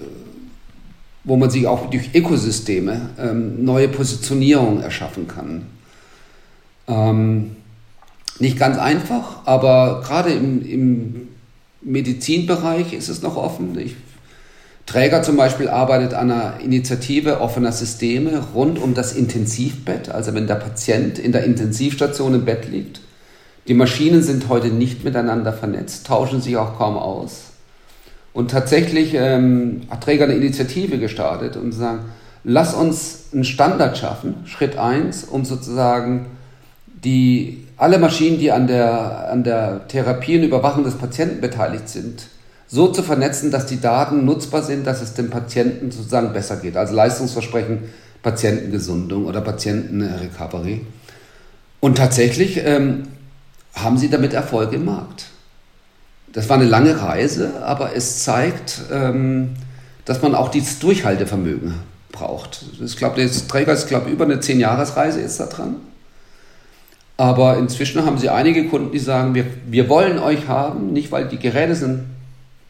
wo 1.23 1.37
man 1.37 1.49
sich 1.49 1.65
auch 1.65 1.89
durch 1.89 2.13
Ökosysteme 2.13 3.09
ähm, 3.17 3.63
neue 3.63 3.87
Positionierungen 3.87 4.83
erschaffen 4.83 5.27
kann. 5.27 5.65
Ähm, 6.87 7.55
nicht 8.39 8.59
ganz 8.59 8.77
einfach, 8.77 9.45
aber 9.45 10.03
gerade 10.05 10.31
im, 10.31 10.61
im 10.65 11.27
Medizinbereich 11.81 12.93
ist 12.93 13.07
es 13.07 13.21
noch 13.21 13.37
offen. 13.37 13.77
Ich, 13.79 13.95
Träger 14.85 15.23
zum 15.23 15.37
Beispiel 15.37 15.69
arbeitet 15.69 16.13
an 16.13 16.29
einer 16.29 16.59
Initiative 16.61 17.39
offener 17.39 17.71
Systeme 17.71 18.43
rund 18.53 18.77
um 18.77 18.93
das 18.93 19.13
Intensivbett, 19.13 20.09
also 20.09 20.33
wenn 20.33 20.47
der 20.47 20.55
Patient 20.55 21.17
in 21.17 21.31
der 21.31 21.45
Intensivstation 21.45 22.33
im 22.33 22.43
Bett 22.43 22.69
liegt. 22.69 22.99
Die 23.69 23.73
Maschinen 23.73 24.21
sind 24.21 24.49
heute 24.49 24.67
nicht 24.67 25.05
miteinander 25.05 25.53
vernetzt, 25.53 26.05
tauschen 26.07 26.41
sich 26.41 26.57
auch 26.57 26.77
kaum 26.77 26.97
aus. 26.97 27.52
Und 28.33 28.49
tatsächlich 28.49 29.13
ähm, 29.13 29.81
hat 29.89 30.03
Träger 30.03 30.25
eine 30.25 30.33
Initiative 30.33 30.97
gestartet 30.97 31.55
und 31.55 31.71
sagen, 31.71 31.99
lass 32.43 32.73
uns 32.73 33.25
einen 33.31 33.43
Standard 33.43 33.97
schaffen, 33.97 34.35
Schritt 34.45 34.77
eins, 34.77 35.23
um 35.23 35.45
sozusagen 35.45 36.25
die, 36.87 37.65
alle 37.77 37.99
Maschinen, 37.99 38.39
die 38.39 38.51
an 38.51 38.67
der, 38.67 39.29
an 39.31 39.43
der 39.43 39.87
Therapie 39.87 40.37
und 40.37 40.43
Überwachung 40.43 40.83
des 40.83 40.95
Patienten 40.95 41.41
beteiligt 41.41 41.89
sind, 41.89 42.27
so 42.67 42.87
zu 42.87 43.03
vernetzen, 43.03 43.51
dass 43.51 43.67
die 43.67 43.79
Daten 43.79 44.25
nutzbar 44.25 44.63
sind, 44.63 44.87
dass 44.87 45.01
es 45.01 45.13
dem 45.13 45.29
Patienten 45.29 45.91
sozusagen 45.91 46.33
besser 46.33 46.55
geht. 46.55 46.75
Also 46.75 46.95
Leistungsversprechen, 46.95 47.83
Patientengesundung 48.23 49.25
oder 49.25 49.41
Patientenrecovery. 49.41 50.81
Und 51.81 51.97
tatsächlich 51.97 52.57
ähm, 52.65 53.03
haben 53.75 53.97
sie 53.97 54.09
damit 54.09 54.33
Erfolg 54.33 54.73
im 54.73 54.85
Markt. 54.85 55.25
Das 56.33 56.49
war 56.49 56.57
eine 56.57 56.65
lange 56.65 56.99
Reise, 56.99 57.63
aber 57.63 57.95
es 57.95 58.23
zeigt, 58.23 58.81
ähm, 58.91 59.51
dass 60.03 60.21
man 60.21 60.35
auch 60.35 60.49
dieses 60.49 60.79
Durchhaltevermögen 60.79 61.75
braucht. 62.11 62.65
Ich 62.83 62.97
glaube, 62.97 63.15
der 63.15 63.31
Träger 63.31 63.73
ist, 63.73 63.87
glaube 63.87 64.09
über 64.09 64.25
eine 64.25 64.37
10-Jahres-Reise 64.37 65.21
ist 65.21 65.39
da 65.39 65.45
dran. 65.45 65.75
Aber 67.17 67.57
inzwischen 67.57 68.03
haben 68.05 68.17
sie 68.17 68.29
einige 68.29 68.67
Kunden, 68.67 68.91
die 68.91 68.99
sagen, 68.99 69.35
wir, 69.35 69.45
wir 69.67 69.87
wollen 69.87 70.17
euch 70.17 70.47
haben, 70.47 70.91
nicht 70.91 71.11
weil 71.11 71.27
die 71.27 71.37
Geräte 71.37 71.75
sind 71.75 72.05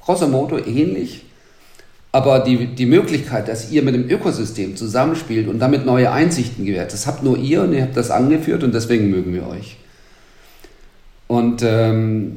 grosso 0.01 0.28
modo 0.28 0.57
ähnlich, 0.57 1.24
aber 2.11 2.39
die, 2.39 2.68
die 2.68 2.86
Möglichkeit, 2.86 3.47
dass 3.47 3.72
ihr 3.72 3.82
mit 3.82 3.95
dem 3.95 4.09
Ökosystem 4.09 4.76
zusammenspielt 4.76 5.47
und 5.47 5.59
damit 5.59 5.86
neue 5.86 6.11
Einsichten 6.11 6.66
gewährt, 6.66 6.91
das 6.91 7.07
habt 7.07 7.24
nur 7.24 7.38
ihr 7.38 7.64
und 7.64 7.74
ihr 7.74 7.84
habt 7.84 7.95
das 7.95 8.11
angeführt 8.11 8.64
und 8.64 8.74
deswegen 8.74 9.09
mögen 9.09 9.34
wir 9.34 9.47
euch. 9.47 9.78
Und 11.28 11.64
ähm, 11.64 12.36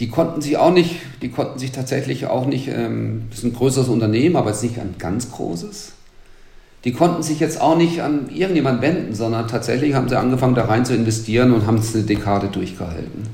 die 0.00 0.08
konnten 0.08 0.40
sich 0.40 0.56
auch 0.56 0.72
nicht, 0.72 0.96
die 1.22 1.30
konnten 1.30 1.58
sich 1.58 1.72
tatsächlich 1.72 2.26
auch 2.26 2.46
nicht, 2.46 2.68
ähm, 2.68 3.26
das 3.30 3.40
ist 3.40 3.44
ein 3.44 3.54
größeres 3.54 3.88
Unternehmen, 3.88 4.36
aber 4.36 4.50
es 4.50 4.58
ist 4.58 4.70
nicht 4.70 4.78
ein 4.80 4.96
ganz 4.98 5.30
großes. 5.30 5.92
Die 6.84 6.92
konnten 6.92 7.22
sich 7.22 7.40
jetzt 7.40 7.60
auch 7.60 7.78
nicht 7.78 8.02
an 8.02 8.28
irgendjemand 8.28 8.82
wenden, 8.82 9.14
sondern 9.14 9.48
tatsächlich 9.48 9.94
haben 9.94 10.08
sie 10.08 10.18
angefangen, 10.18 10.54
da 10.54 10.66
rein 10.66 10.84
zu 10.84 10.94
investieren 10.94 11.52
und 11.52 11.66
haben 11.66 11.78
es 11.78 11.94
eine 11.94 12.04
Dekade 12.04 12.48
durchgehalten. 12.48 13.28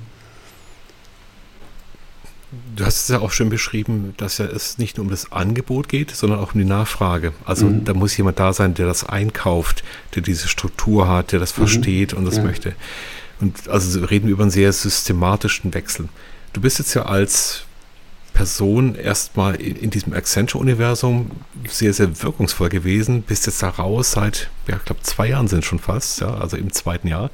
Du 2.76 2.84
hast 2.84 3.02
es 3.02 3.08
ja 3.08 3.20
auch 3.20 3.32
schon 3.32 3.48
beschrieben, 3.48 4.14
dass 4.16 4.38
ja 4.38 4.44
es 4.44 4.78
nicht 4.78 4.96
nur 4.96 5.04
um 5.04 5.11
das 5.11 5.32
Angebot 5.32 5.88
geht, 5.88 6.11
sondern 6.11 6.40
auch 6.40 6.54
um 6.54 6.61
die 6.61 6.66
Nachfrage. 6.66 7.32
Also 7.44 7.66
mhm. 7.66 7.84
da 7.84 7.94
muss 7.94 8.16
jemand 8.16 8.38
da 8.38 8.52
sein, 8.52 8.74
der 8.74 8.86
das 8.86 9.04
einkauft, 9.04 9.82
der 10.14 10.22
diese 10.22 10.48
Struktur 10.48 11.08
hat, 11.08 11.32
der 11.32 11.40
das 11.40 11.56
mhm. 11.56 11.62
versteht 11.62 12.12
und 12.12 12.24
das 12.24 12.36
ja. 12.36 12.42
möchte. 12.44 12.74
Und 13.40 13.68
also 13.68 14.00
reden 14.04 14.26
wir 14.26 14.32
über 14.32 14.42
einen 14.42 14.50
sehr 14.50 14.72
systematischen 14.72 15.72
Wechsel. 15.74 16.08
Du 16.53 16.61
bist 16.61 16.78
jetzt 16.78 16.94
ja 16.94 17.07
als 17.07 17.64
Person 18.32 18.94
erstmal 18.94 19.57
in, 19.57 19.76
in 19.76 19.90
diesem 19.90 20.12
Accenture-Universum 20.12 21.30
sehr, 21.68 21.92
sehr 21.92 22.22
wirkungsvoll 22.22 22.68
gewesen, 22.68 23.22
bist 23.22 23.46
jetzt 23.46 23.62
da 23.62 23.68
raus 23.68 24.12
seit, 24.12 24.48
ja, 24.66 24.76
ich 24.76 24.84
glaube, 24.84 25.03
zwei 25.03 25.28
Jahren 25.28 25.48
sind 25.48 25.64
schon 25.64 25.78
fast, 25.78 26.20
ja, 26.20 26.34
also 26.34 26.57
im 26.57 26.72
zweiten 26.72 27.09
Jahr. 27.09 27.30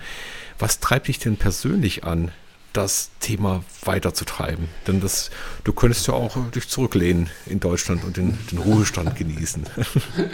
Was 0.59 0.81
treibt 0.81 1.09
dich 1.09 1.19
denn 1.19 1.37
persönlich 1.37 2.05
an, 2.05 2.31
das 2.73 3.11
Thema 3.21 3.63
weiterzutreiben? 3.85 4.69
Denn 4.87 5.01
das, 5.01 5.31
du 5.65 5.73
könntest 5.73 6.07
ja 6.09 6.15
auch 6.15 6.37
dich 6.55 6.69
zurücklehnen 6.69 7.31
in 7.47 7.61
Deutschland 7.61 8.05
und 8.05 8.17
den, 8.17 8.39
den 8.51 8.59
Ruhestand 8.59 9.17
genießen. 9.17 9.65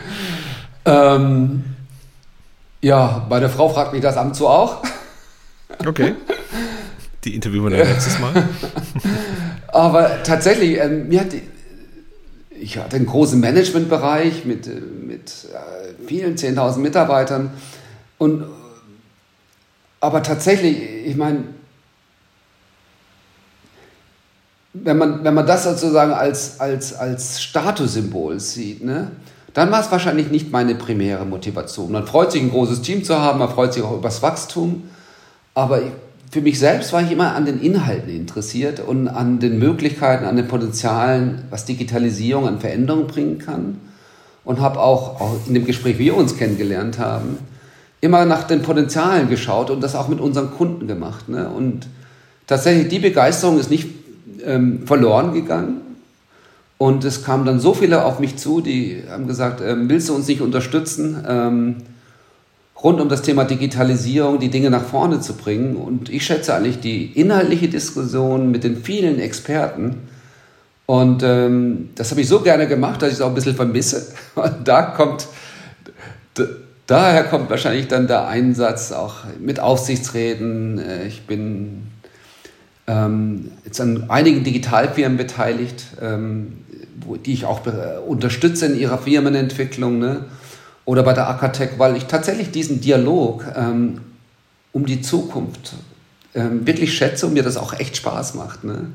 ähm, 0.85 1.65
ja, 2.81 3.27
meine 3.29 3.49
Frau 3.49 3.69
fragt 3.69 3.93
mich 3.93 4.03
das 4.03 4.17
und 4.17 4.35
zu 4.35 4.49
auch. 4.49 4.83
Okay. 5.87 6.15
Die 7.25 7.35
interviewen 7.35 7.71
wir 7.71 7.79
dann 7.79 7.89
nächstes 7.89 8.19
Mal. 8.19 8.33
Aber 9.69 10.23
tatsächlich, 10.23 10.81
äh, 10.81 10.89
mir 10.89 11.21
hat 11.21 11.33
die, 11.33 11.43
ich 12.51 12.79
hatte 12.79 12.97
einen 12.97 13.07
großen 13.07 13.41
Managementbereich 13.41 14.45
mit, 14.45 14.67
äh, 14.67 14.81
mit 14.81 15.47
äh, 15.53 16.07
vielen 16.07 16.37
10.000 16.37 16.79
Mitarbeitern. 16.79 17.51
Und, 18.19 18.45
aber 19.99 20.23
tatsächlich, 20.23 21.07
ich 21.07 21.17
meine, 21.17 21.45
wenn 24.73 24.97
man, 24.99 25.25
wenn 25.25 25.35
man 25.35 25.47
das 25.47 25.65
sozusagen 25.65 26.13
als, 26.13 26.61
als, 26.61 26.95
als 26.95 27.43
Statussymbol 27.43 28.41
sieht, 28.41 28.85
ne, 28.85 29.11
dann 29.55 29.71
war 29.71 29.81
es 29.81 29.91
wahrscheinlich 29.91 30.31
nicht 30.31 30.51
meine 30.51 30.75
primäre 30.75 31.27
Motivation. 31.27 31.93
Man 31.93 32.07
freut 32.07 32.33
sich, 32.33 32.43
ein 32.43 32.51
großes 32.51 32.83
Team 32.83 33.05
zu 33.05 33.19
haben, 33.19 33.39
man 33.39 33.51
freut 33.51 33.75
sich 33.75 33.83
auch 33.83 33.93
über 33.93 34.09
das 34.09 34.23
Wachstum. 34.23 34.89
Aber 35.55 35.83
für 36.33 36.41
mich 36.41 36.59
selbst 36.59 36.95
war 36.95 37.03
ich 37.03 37.13
immer 37.13 37.35
an 37.35 37.45
den 37.45 37.61
Inhalten 37.61 38.09
interessiert 38.09 38.81
und 38.81 39.07
an 39.07 39.39
den 39.39 39.59
Möglichkeiten, 39.59 40.25
an 40.25 40.37
den 40.37 40.49
Potenzialen, 40.49 41.43
was 41.51 41.67
Digitalisierung 41.67 42.49
an 42.49 42.59
Veränderungen 42.59 43.07
bringen 43.07 43.39
kann. 43.39 43.79
Und 44.43 44.59
habe 44.59 44.81
auch, 44.81 45.21
auch 45.21 45.37
in 45.47 45.55
dem 45.55 45.67
Gespräch, 45.67 45.99
wie 45.99 46.07
wir 46.07 46.17
uns 46.17 46.37
kennengelernt 46.37 46.99
haben, 46.99 47.37
immer 48.01 48.25
nach 48.25 48.45
den 48.45 48.63
Potenzialen 48.63 49.29
geschaut 49.29 49.71
und 49.71 49.83
das 49.83 49.95
auch 49.95 50.09
mit 50.09 50.21
unseren 50.21 50.51
Kunden 50.51 50.89
gemacht. 50.89 51.29
Ne? 51.29 51.49
Und 51.49 51.87
tatsächlich, 52.47 52.89
die 52.89 52.99
Begeisterung 52.99 53.61
ist 53.61 53.71
nicht 53.71 53.89
ähm, 54.45 54.87
verloren 54.87 55.35
gegangen. 55.35 55.83
Und 56.79 57.05
es 57.05 57.23
kamen 57.23 57.45
dann 57.45 57.61
so 57.61 57.75
viele 57.75 58.05
auf 58.05 58.19
mich 58.19 58.39
zu, 58.39 58.63
die 58.63 59.05
haben 59.09 59.27
gesagt, 59.27 59.61
ähm, 59.61 59.89
willst 59.91 60.09
du 60.09 60.15
uns 60.15 60.27
nicht 60.27 60.41
unterstützen? 60.41 61.23
Ähm, 61.29 61.77
rund 62.83 63.01
um 63.01 63.09
das 63.09 63.23
Thema 63.23 63.45
Digitalisierung 63.45 64.39
die 64.39 64.49
Dinge 64.49 64.71
nach 64.71 64.85
vorne 64.85 65.21
zu 65.21 65.35
bringen. 65.35 65.77
Und 65.77 66.09
ich 66.09 66.25
schätze 66.25 66.55
eigentlich 66.55 66.81
die 66.81 67.07
inhaltliche 67.19 67.69
Diskussion 67.69 68.51
mit 68.51 68.65
den 68.65 68.77
vielen 68.77 69.21
Experten. 69.21 70.09
Und 70.87 71.23
ähm, 71.23 71.91
das 71.95 72.11
habe 72.11 72.21
ich 72.21 72.29
so 72.29 72.41
gerne 72.41 72.67
gemacht, 72.67 73.03
dass 73.03 73.11
ich 73.11 73.15
es 73.17 73.21
auch 73.21 73.29
ein 73.29 73.35
bisschen 73.35 73.55
vermisse. 73.55 74.13
Und 74.35 74.67
da 74.67 74.83
kommt, 74.83 75.29
daher 76.87 77.25
kommt 77.25 77.51
wahrscheinlich 77.51 77.89
dann 77.89 78.09
der 78.09 78.27
Einsatz 78.27 78.91
auch 78.91 79.17
mit 79.39 79.61
Aufsichtsräten. 79.61 80.79
Äh, 80.79 81.07
ich 81.07 81.27
bin 81.27 81.87
ähm, 82.89 83.53
jetzt 83.65 83.81
an 83.81 84.11
einigen 84.11 84.43
Digitalfirmen 84.43 85.17
beteiligt, 85.17 85.85
ähm, 86.03 86.55
wo, 87.01 87.17
die 87.17 87.33
ich 87.33 87.45
auch 87.45 87.61
unterstütze 88.07 88.67
in 88.67 88.79
ihrer 88.79 88.99
Firmenentwicklung. 88.99 90.01
Ne? 90.01 90.25
Oder 90.85 91.03
bei 91.03 91.13
der 91.13 91.29
Akatech, 91.29 91.71
weil 91.79 91.97
ich 91.97 92.07
tatsächlich 92.07 92.51
diesen 92.51 92.81
Dialog 92.81 93.45
ähm, 93.55 94.01
um 94.73 94.87
die 94.87 95.01
Zukunft 95.01 95.75
ähm, 96.35 96.67
wirklich 96.67 96.97
schätze 96.97 97.27
und 97.27 97.35
mir 97.35 97.43
das 97.43 97.57
auch 97.57 97.73
echt 97.79 97.97
Spaß 97.97 98.35
macht. 98.35 98.65
Ne? 98.65 98.89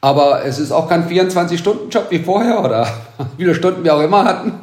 Aber 0.00 0.44
es 0.44 0.58
ist 0.58 0.72
auch 0.72 0.88
kein 0.88 1.08
24-Stunden-Job 1.08 2.06
wie 2.10 2.18
vorher 2.18 2.62
oder 2.62 2.86
wie 3.36 3.44
viele 3.44 3.54
Stunden 3.54 3.84
wir 3.84 3.94
auch 3.94 4.02
immer 4.02 4.24
hatten. 4.24 4.52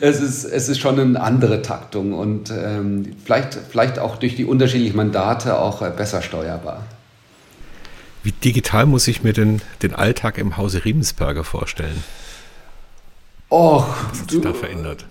Es 0.00 0.20
ist, 0.20 0.44
es 0.44 0.68
ist 0.68 0.78
schon 0.78 1.00
eine 1.00 1.20
andere 1.20 1.60
Taktung 1.60 2.12
und 2.12 2.52
ähm, 2.52 3.16
vielleicht, 3.24 3.58
vielleicht 3.68 3.98
auch 3.98 4.14
durch 4.14 4.36
die 4.36 4.44
unterschiedlichen 4.44 4.96
Mandate 4.96 5.58
auch 5.58 5.82
äh, 5.82 5.90
besser 5.90 6.22
steuerbar. 6.22 6.84
Wie 8.22 8.30
digital 8.30 8.86
muss 8.86 9.08
ich 9.08 9.24
mir 9.24 9.32
denn 9.32 9.60
den 9.82 9.96
Alltag 9.96 10.38
im 10.38 10.56
Hause 10.56 10.84
Riemensberger 10.84 11.42
vorstellen? 11.42 12.04
Och, 13.50 13.86
Was 14.10 14.20
hat 14.20 14.30
sich 14.30 14.40
da 14.40 14.52
verändert? 14.52 15.06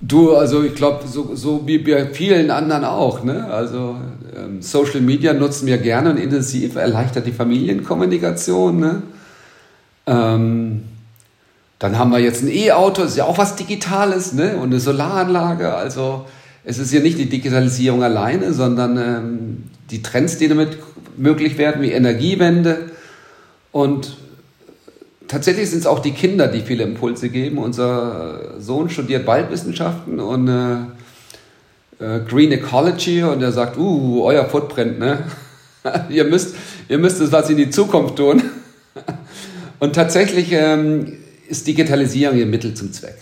Du, 0.00 0.34
also 0.34 0.62
ich 0.62 0.74
glaube, 0.74 1.06
so, 1.06 1.34
so 1.34 1.66
wie 1.66 1.78
bei 1.78 2.06
vielen 2.06 2.50
anderen 2.50 2.84
auch. 2.84 3.24
Ne? 3.24 3.46
Also 3.50 3.96
ähm, 4.36 4.60
Social 4.60 5.00
Media 5.00 5.32
nutzen 5.32 5.66
wir 5.66 5.78
gerne 5.78 6.10
und 6.10 6.16
intensiv, 6.18 6.76
erleichtert 6.76 7.26
die 7.26 7.32
Familienkommunikation. 7.32 8.78
Ne? 8.78 9.02
Ähm, 10.06 10.82
dann 11.78 11.98
haben 11.98 12.10
wir 12.10 12.18
jetzt 12.18 12.42
ein 12.42 12.48
E-Auto, 12.48 13.02
ist 13.02 13.16
ja 13.16 13.24
auch 13.24 13.38
was 13.38 13.56
Digitales, 13.56 14.34
ne? 14.34 14.56
und 14.56 14.64
eine 14.64 14.80
Solaranlage. 14.80 15.72
Also 15.72 16.26
es 16.62 16.78
ist 16.78 16.92
ja 16.92 17.00
nicht 17.00 17.18
die 17.18 17.28
Digitalisierung 17.28 18.02
alleine, 18.02 18.52
sondern 18.52 18.98
ähm, 18.98 19.64
die 19.90 20.02
Trends, 20.02 20.36
die 20.36 20.48
damit 20.48 20.76
möglich 21.16 21.56
werden, 21.56 21.80
wie 21.80 21.92
Energiewende. 21.92 22.90
Und 23.72 24.16
tatsächlich 25.30 25.70
sind 25.70 25.78
es 25.78 25.86
auch 25.86 26.00
die 26.00 26.12
Kinder, 26.12 26.48
die 26.48 26.60
viele 26.60 26.82
Impulse 26.82 27.28
geben. 27.28 27.58
Unser 27.58 28.60
Sohn 28.60 28.90
studiert 28.90 29.26
Waldwissenschaften 29.26 30.18
und 30.18 30.48
äh, 30.48 30.74
äh, 32.04 32.20
Green 32.28 32.50
Ecology 32.50 33.22
und 33.22 33.40
er 33.40 33.52
sagt, 33.52 33.78
uh, 33.78 34.24
euer 34.24 34.44
Footprint, 34.44 34.98
ne? 34.98 35.24
ihr 36.10 36.24
müsst, 36.24 36.56
ihr 36.88 36.98
müsst 36.98 37.20
es 37.20 37.30
was 37.30 37.48
in 37.48 37.56
die 37.56 37.70
Zukunft 37.70 38.16
tun. 38.16 38.42
und 39.78 39.94
tatsächlich 39.94 40.50
ähm, 40.52 41.12
ist 41.48 41.66
Digitalisierung 41.66 42.36
ihr 42.36 42.46
Mittel 42.46 42.74
zum 42.74 42.92
Zweck. 42.92 43.16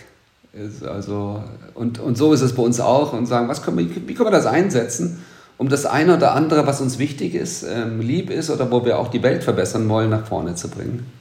Ist 0.55 0.85
also, 0.85 1.43
und, 1.75 2.01
und 2.01 2.17
so 2.17 2.33
ist 2.33 2.41
es 2.41 2.55
bei 2.55 2.63
uns 2.63 2.81
auch 2.81 3.13
und 3.13 3.27
sagen, 3.27 3.49
was 3.49 3.63
können 3.63 3.77
wir, 3.77 3.87
wie 4.09 4.15
können 4.15 4.29
wir 4.29 4.33
das 4.33 4.47
einsetzen, 4.47 5.23
um 5.59 5.69
das 5.69 5.85
eine 5.85 6.17
oder 6.17 6.33
andere, 6.33 6.67
was 6.67 6.81
uns 6.81 6.99
wichtig 6.99 7.35
ist, 7.35 7.65
ähm, 7.65 8.01
lieb 8.01 8.31
ist 8.31 8.49
oder 8.49 8.71
wo 8.71 8.85
wir 8.85 8.99
auch 8.99 9.09
die 9.09 9.23
Welt 9.23 9.45
verbessern 9.45 9.89
wollen, 9.89 10.09
nach 10.09 10.27
vorne 10.27 10.55
zu 10.55 10.69
bringen. 10.69 11.18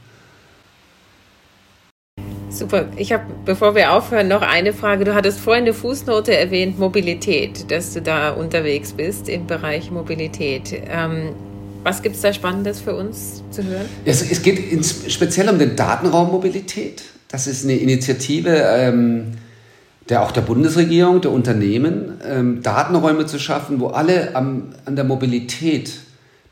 Super. 2.49 2.85
Ich 2.95 3.11
habe, 3.11 3.23
bevor 3.45 3.75
wir 3.75 3.93
aufhören, 3.93 4.27
noch 4.27 4.41
eine 4.41 4.73
Frage. 4.73 5.03
Du 5.05 5.13
hattest 5.13 5.39
vorhin 5.39 5.65
eine 5.65 5.73
Fußnote 5.73 6.35
erwähnt, 6.35 6.79
Mobilität, 6.79 7.69
dass 7.69 7.93
du 7.93 8.01
da 8.01 8.31
unterwegs 8.31 8.93
bist 8.93 9.29
im 9.29 9.47
Bereich 9.47 9.91
Mobilität. 9.91 10.73
Ähm, 10.89 11.33
was 11.83 12.01
gibt 12.01 12.15
es 12.15 12.21
da 12.21 12.33
Spannendes 12.33 12.79
für 12.79 12.95
uns 12.95 13.43
zu 13.51 13.63
hören? 13.63 13.85
Es, 14.05 14.29
es 14.29 14.41
geht 14.41 14.59
speziell 15.09 15.49
um 15.49 15.59
den 15.59 15.75
Datenraum 15.75 16.31
Mobilität. 16.31 17.03
Das 17.27 17.47
ist 17.47 17.65
eine 17.65 17.75
Initiative 17.75 18.49
ähm, 18.49 19.33
der 20.09 20.21
auch 20.21 20.31
der 20.31 20.41
Bundesregierung, 20.41 21.21
der 21.21 21.31
Unternehmen, 21.31 22.21
ähm, 22.25 22.61
Datenräume 22.63 23.25
zu 23.25 23.39
schaffen, 23.39 23.79
wo 23.79 23.87
alle 23.87 24.35
am, 24.35 24.73
an 24.85 24.95
der 24.95 25.03
Mobilität 25.03 25.99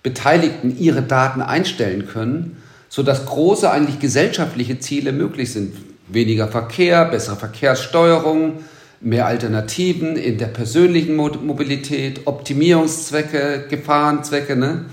Beteiligten 0.03 0.77
ihre 0.77 1.01
Daten 1.01 1.41
einstellen 1.41 2.07
können, 2.07 2.57
sodass 2.95 3.25
große 3.25 3.69
eigentlich 3.69 3.99
gesellschaftliche 3.99 4.79
Ziele 4.79 5.11
möglich 5.11 5.51
sind 5.51 5.75
weniger 6.07 6.47
Verkehr, 6.47 7.03
bessere 7.03 7.35
Verkehrssteuerung, 7.35 8.63
mehr 9.01 9.25
Alternativen 9.25 10.15
in 10.15 10.37
der 10.37 10.45
persönlichen 10.45 11.17
Mobilität, 11.17 12.21
Optimierungszwecke, 12.23 13.65
Gefahrenzwecke. 13.69 14.55
Ne? 14.55 14.85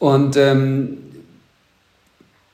Und, 0.00 0.36
ähm, 0.36 0.98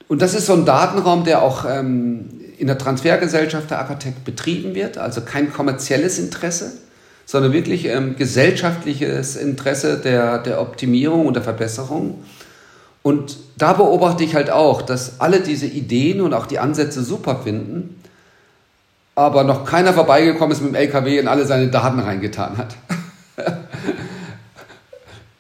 und 0.09 0.21
das 0.21 0.35
ist 0.35 0.45
so 0.45 0.53
ein 0.53 0.67
Datenraum, 0.67 1.25
der 1.25 1.41
auch 1.41 1.65
ähm, 1.67 2.29
in 2.59 2.67
der 2.67 2.77
Transfergesellschaft 2.77 3.71
der 3.71 3.81
Akatec 3.81 4.27
betrieben 4.27 4.75
wird, 4.75 4.99
also 4.99 5.23
kein 5.23 5.51
kommerzielles 5.51 6.19
Interesse, 6.19 6.73
sondern 7.25 7.55
wirklich 7.55 7.87
ähm, 7.87 8.15
gesellschaftliches 8.15 9.37
Interesse 9.37 9.97
der, 9.97 10.37
der 10.37 10.61
Optimierung 10.61 11.25
und 11.25 11.33
der 11.33 11.45
Verbesserung. 11.45 12.19
Und 13.03 13.39
da 13.57 13.73
beobachte 13.73 14.25
ich 14.25 14.35
halt 14.35 14.51
auch, 14.51 14.83
dass 14.83 15.21
alle 15.21 15.41
diese 15.41 15.67
Ideen 15.67 16.21
und 16.21 16.35
auch 16.35 16.47
die 16.47 16.59
Ansätze 16.59 17.03
super 17.03 17.41
finden, 17.43 18.01
aber 19.15 19.45
noch 19.45 19.65
keiner 19.65 19.93
vorbeigekommen 19.93 20.53
ist 20.53 20.63
mit 20.63 20.73
dem 20.73 20.75
LKW 20.75 21.21
und 21.21 21.29
alle 21.29 21.47
seine 21.47 21.69
Daten 21.69 21.99
reingetan 21.99 22.59
hat. 22.59 22.77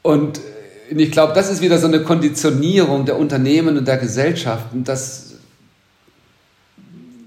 und 0.02 0.40
ich 0.90 1.10
glaube, 1.12 1.34
das 1.34 1.50
ist 1.50 1.60
wieder 1.60 1.78
so 1.78 1.86
eine 1.86 2.02
Konditionierung 2.02 3.04
der 3.04 3.18
Unternehmen 3.18 3.78
und 3.78 3.86
der 3.86 3.98
Gesellschaften, 3.98 4.84
dass 4.84 5.34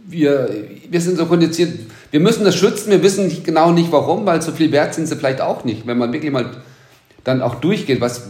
wir, 0.06 0.50
wir 0.90 1.02
sind 1.02 1.18
so 1.18 1.26
konditioniert, 1.26 1.80
wir 2.12 2.20
müssen 2.20 2.44
das 2.44 2.56
schützen, 2.56 2.92
wir 2.92 3.02
wissen 3.02 3.28
nicht, 3.28 3.44
genau 3.44 3.72
nicht 3.72 3.92
warum, 3.92 4.26
weil 4.26 4.42
so 4.42 4.52
viel 4.52 4.72
wert 4.72 4.94
sind 4.94 5.08
sie 5.08 5.16
vielleicht 5.16 5.42
auch 5.42 5.64
nicht, 5.64 5.88
wenn 5.88 5.98
man 5.98 6.14
wirklich 6.14 6.32
mal 6.32 6.52
dann 7.24 7.42
auch 7.42 7.56
durchgeht, 7.56 8.02
was, 8.02 8.24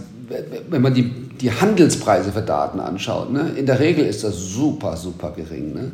wenn 0.69 0.81
man 0.81 0.93
die, 0.93 1.11
die 1.41 1.51
Handelspreise 1.51 2.31
für 2.31 2.41
Daten 2.41 2.79
anschaut, 2.79 3.31
ne, 3.31 3.51
in 3.55 3.65
der 3.65 3.79
Regel 3.79 4.05
ist 4.05 4.23
das 4.23 4.37
super, 4.37 4.97
super 4.97 5.33
gering. 5.35 5.73
Ne? 5.73 5.91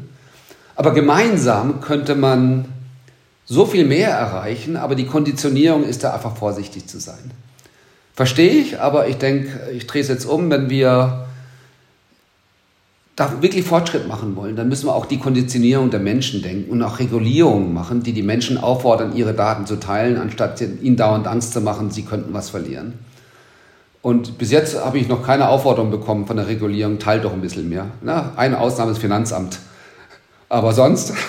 Aber 0.76 0.94
gemeinsam 0.94 1.82
könnte 1.82 2.16
man 2.16 2.66
so 3.46 3.66
viel 3.66 3.86
mehr 3.86 4.10
erreichen, 4.10 4.78
aber 4.78 4.96
die 4.96 5.06
Konditionierung 5.06 5.84
ist 5.84 6.04
da 6.04 6.14
einfach 6.14 6.38
vorsichtig 6.38 6.88
zu 6.88 7.00
sein. 7.00 7.32
Verstehe 8.14 8.52
ich, 8.52 8.80
aber 8.80 9.08
ich 9.08 9.18
denke, 9.18 9.72
ich 9.74 9.88
drehe 9.88 10.02
es 10.02 10.08
jetzt 10.08 10.26
um, 10.26 10.52
wenn 10.52 10.70
wir 10.70 11.26
da 13.16 13.42
wirklich 13.42 13.66
Fortschritt 13.66 14.08
machen 14.08 14.36
wollen, 14.38 14.56
dann 14.56 14.70
müssen 14.70 14.88
wir 14.88 14.96
auch 14.96 15.06
die 15.06 15.18
Konditionierung 15.18 15.90
der 15.90 16.00
Menschen 16.00 16.42
denken 16.42 16.72
und 16.72 16.82
auch 16.82 17.00
Regulierungen 17.00 17.74
machen, 17.74 18.02
die 18.02 18.14
die 18.14 18.24
Menschen 18.24 18.58
auffordern, 18.58 19.16
ihre 19.16 19.34
Daten 19.34 19.66
zu 19.66 19.78
teilen, 19.78 20.18
anstatt 20.18 20.62
ihnen 20.62 20.96
dauernd 20.96 21.28
Angst 21.28 21.52
zu 21.52 21.60
machen, 21.60 21.92
sie 21.92 22.04
könnten 22.04 22.34
was 22.34 22.50
verlieren. 22.50 22.94
Und 24.02 24.38
bis 24.38 24.52
jetzt 24.52 24.78
habe 24.84 24.98
ich 24.98 25.10
noch 25.10 25.26
keine 25.26 25.50
Aufforderung 25.50 25.92
bekommen 25.92 26.26
von 26.26 26.38
der 26.38 26.48
Regulierung, 26.48 27.00
teilt 27.00 27.26
doch 27.26 27.34
ein 27.34 27.42
bisschen 27.42 27.68
mehr. 27.68 27.88
Na, 28.02 28.32
eine 28.38 28.60
Ausnahme 28.60 28.92
ist 28.92 29.00
Finanzamt. 29.00 29.60
Aber 30.48 30.72
sonst. 30.74 31.14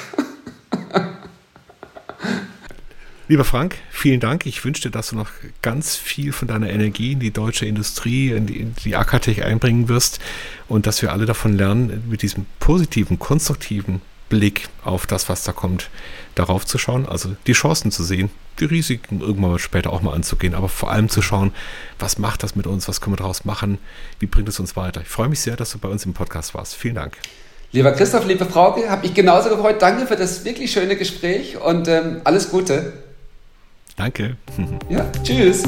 Lieber 3.29 3.45
Frank, 3.45 3.77
vielen 3.91 4.21
Dank. 4.21 4.47
Ich 4.47 4.65
wünsche 4.65 4.83
dir, 4.83 4.91
dass 4.91 5.11
du 5.11 5.17
noch 5.17 5.31
ganz 5.63 5.97
viel 5.97 6.33
von 6.33 6.49
deiner 6.49 6.71
Energie 6.71 7.13
in 7.13 7.21
die 7.21 7.33
deutsche 7.33 7.67
Industrie, 7.67 8.31
in 8.31 8.47
die, 8.47 8.61
in 8.61 8.75
die 8.85 8.97
Akatech 8.97 9.45
einbringen 9.45 9.89
wirst 9.89 10.21
und 10.69 10.87
dass 10.87 11.03
wir 11.03 11.13
alle 11.13 11.27
davon 11.27 11.57
lernen, 11.57 12.05
mit 12.09 12.23
diesem 12.23 12.47
positiven, 12.61 13.19
konstruktiven 13.19 14.01
Blick 14.29 14.69
auf 14.85 15.07
das, 15.07 15.29
was 15.29 15.45
da 15.45 15.53
kommt, 15.53 15.91
darauf 16.35 16.65
zu 16.65 16.79
schauen, 16.79 17.07
also 17.07 17.37
die 17.47 17.53
Chancen 17.53 17.91
zu 17.91 18.03
sehen, 18.05 18.31
die 18.59 18.65
Risiken 18.65 19.21
irgendwann 19.21 19.53
mal 19.53 19.59
später 19.59 19.93
auch 19.93 20.03
mal 20.03 20.15
anzugehen, 20.15 20.55
aber 20.55 20.69
vor 20.69 20.91
allem 20.91 21.09
zu 21.09 21.23
schauen, 21.23 21.53
was 21.99 22.19
macht 22.19 22.43
das 22.43 22.57
mit 22.57 22.67
uns, 22.67 22.89
was 22.89 23.01
können 23.01 23.15
wir 23.15 23.19
daraus 23.19 23.45
machen, 23.45 23.79
wie 24.19 24.27
bringt 24.27 24.49
es 24.49 24.61
uns 24.61 24.77
weiter. 24.77 25.01
Ich 25.01 25.09
freue 25.09 25.29
mich 25.29 25.41
sehr, 25.41 25.57
dass 25.57 25.73
du 25.73 25.79
bei 25.79 25.89
uns 25.89 26.05
im 26.05 26.13
Podcast 26.13 26.55
warst. 26.55 26.75
Vielen 26.75 26.97
Dank. 26.97 27.17
Lieber 27.73 27.93
Christoph, 27.93 28.27
liebe 28.27 28.45
Frauke, 28.47 28.91
habe 28.91 29.07
ich 29.07 29.15
genauso 29.15 29.49
gefreut. 29.49 29.81
Danke 29.81 30.07
für 30.07 30.17
das 30.17 30.45
wirklich 30.45 30.73
schöne 30.73 30.97
Gespräch 30.97 31.57
und 31.57 31.87
ähm, 31.87 32.21
alles 32.25 32.51
Gute. 32.51 32.93
Danke. 33.97 34.37
Ja, 34.89 35.11
tschüss. 35.23 35.63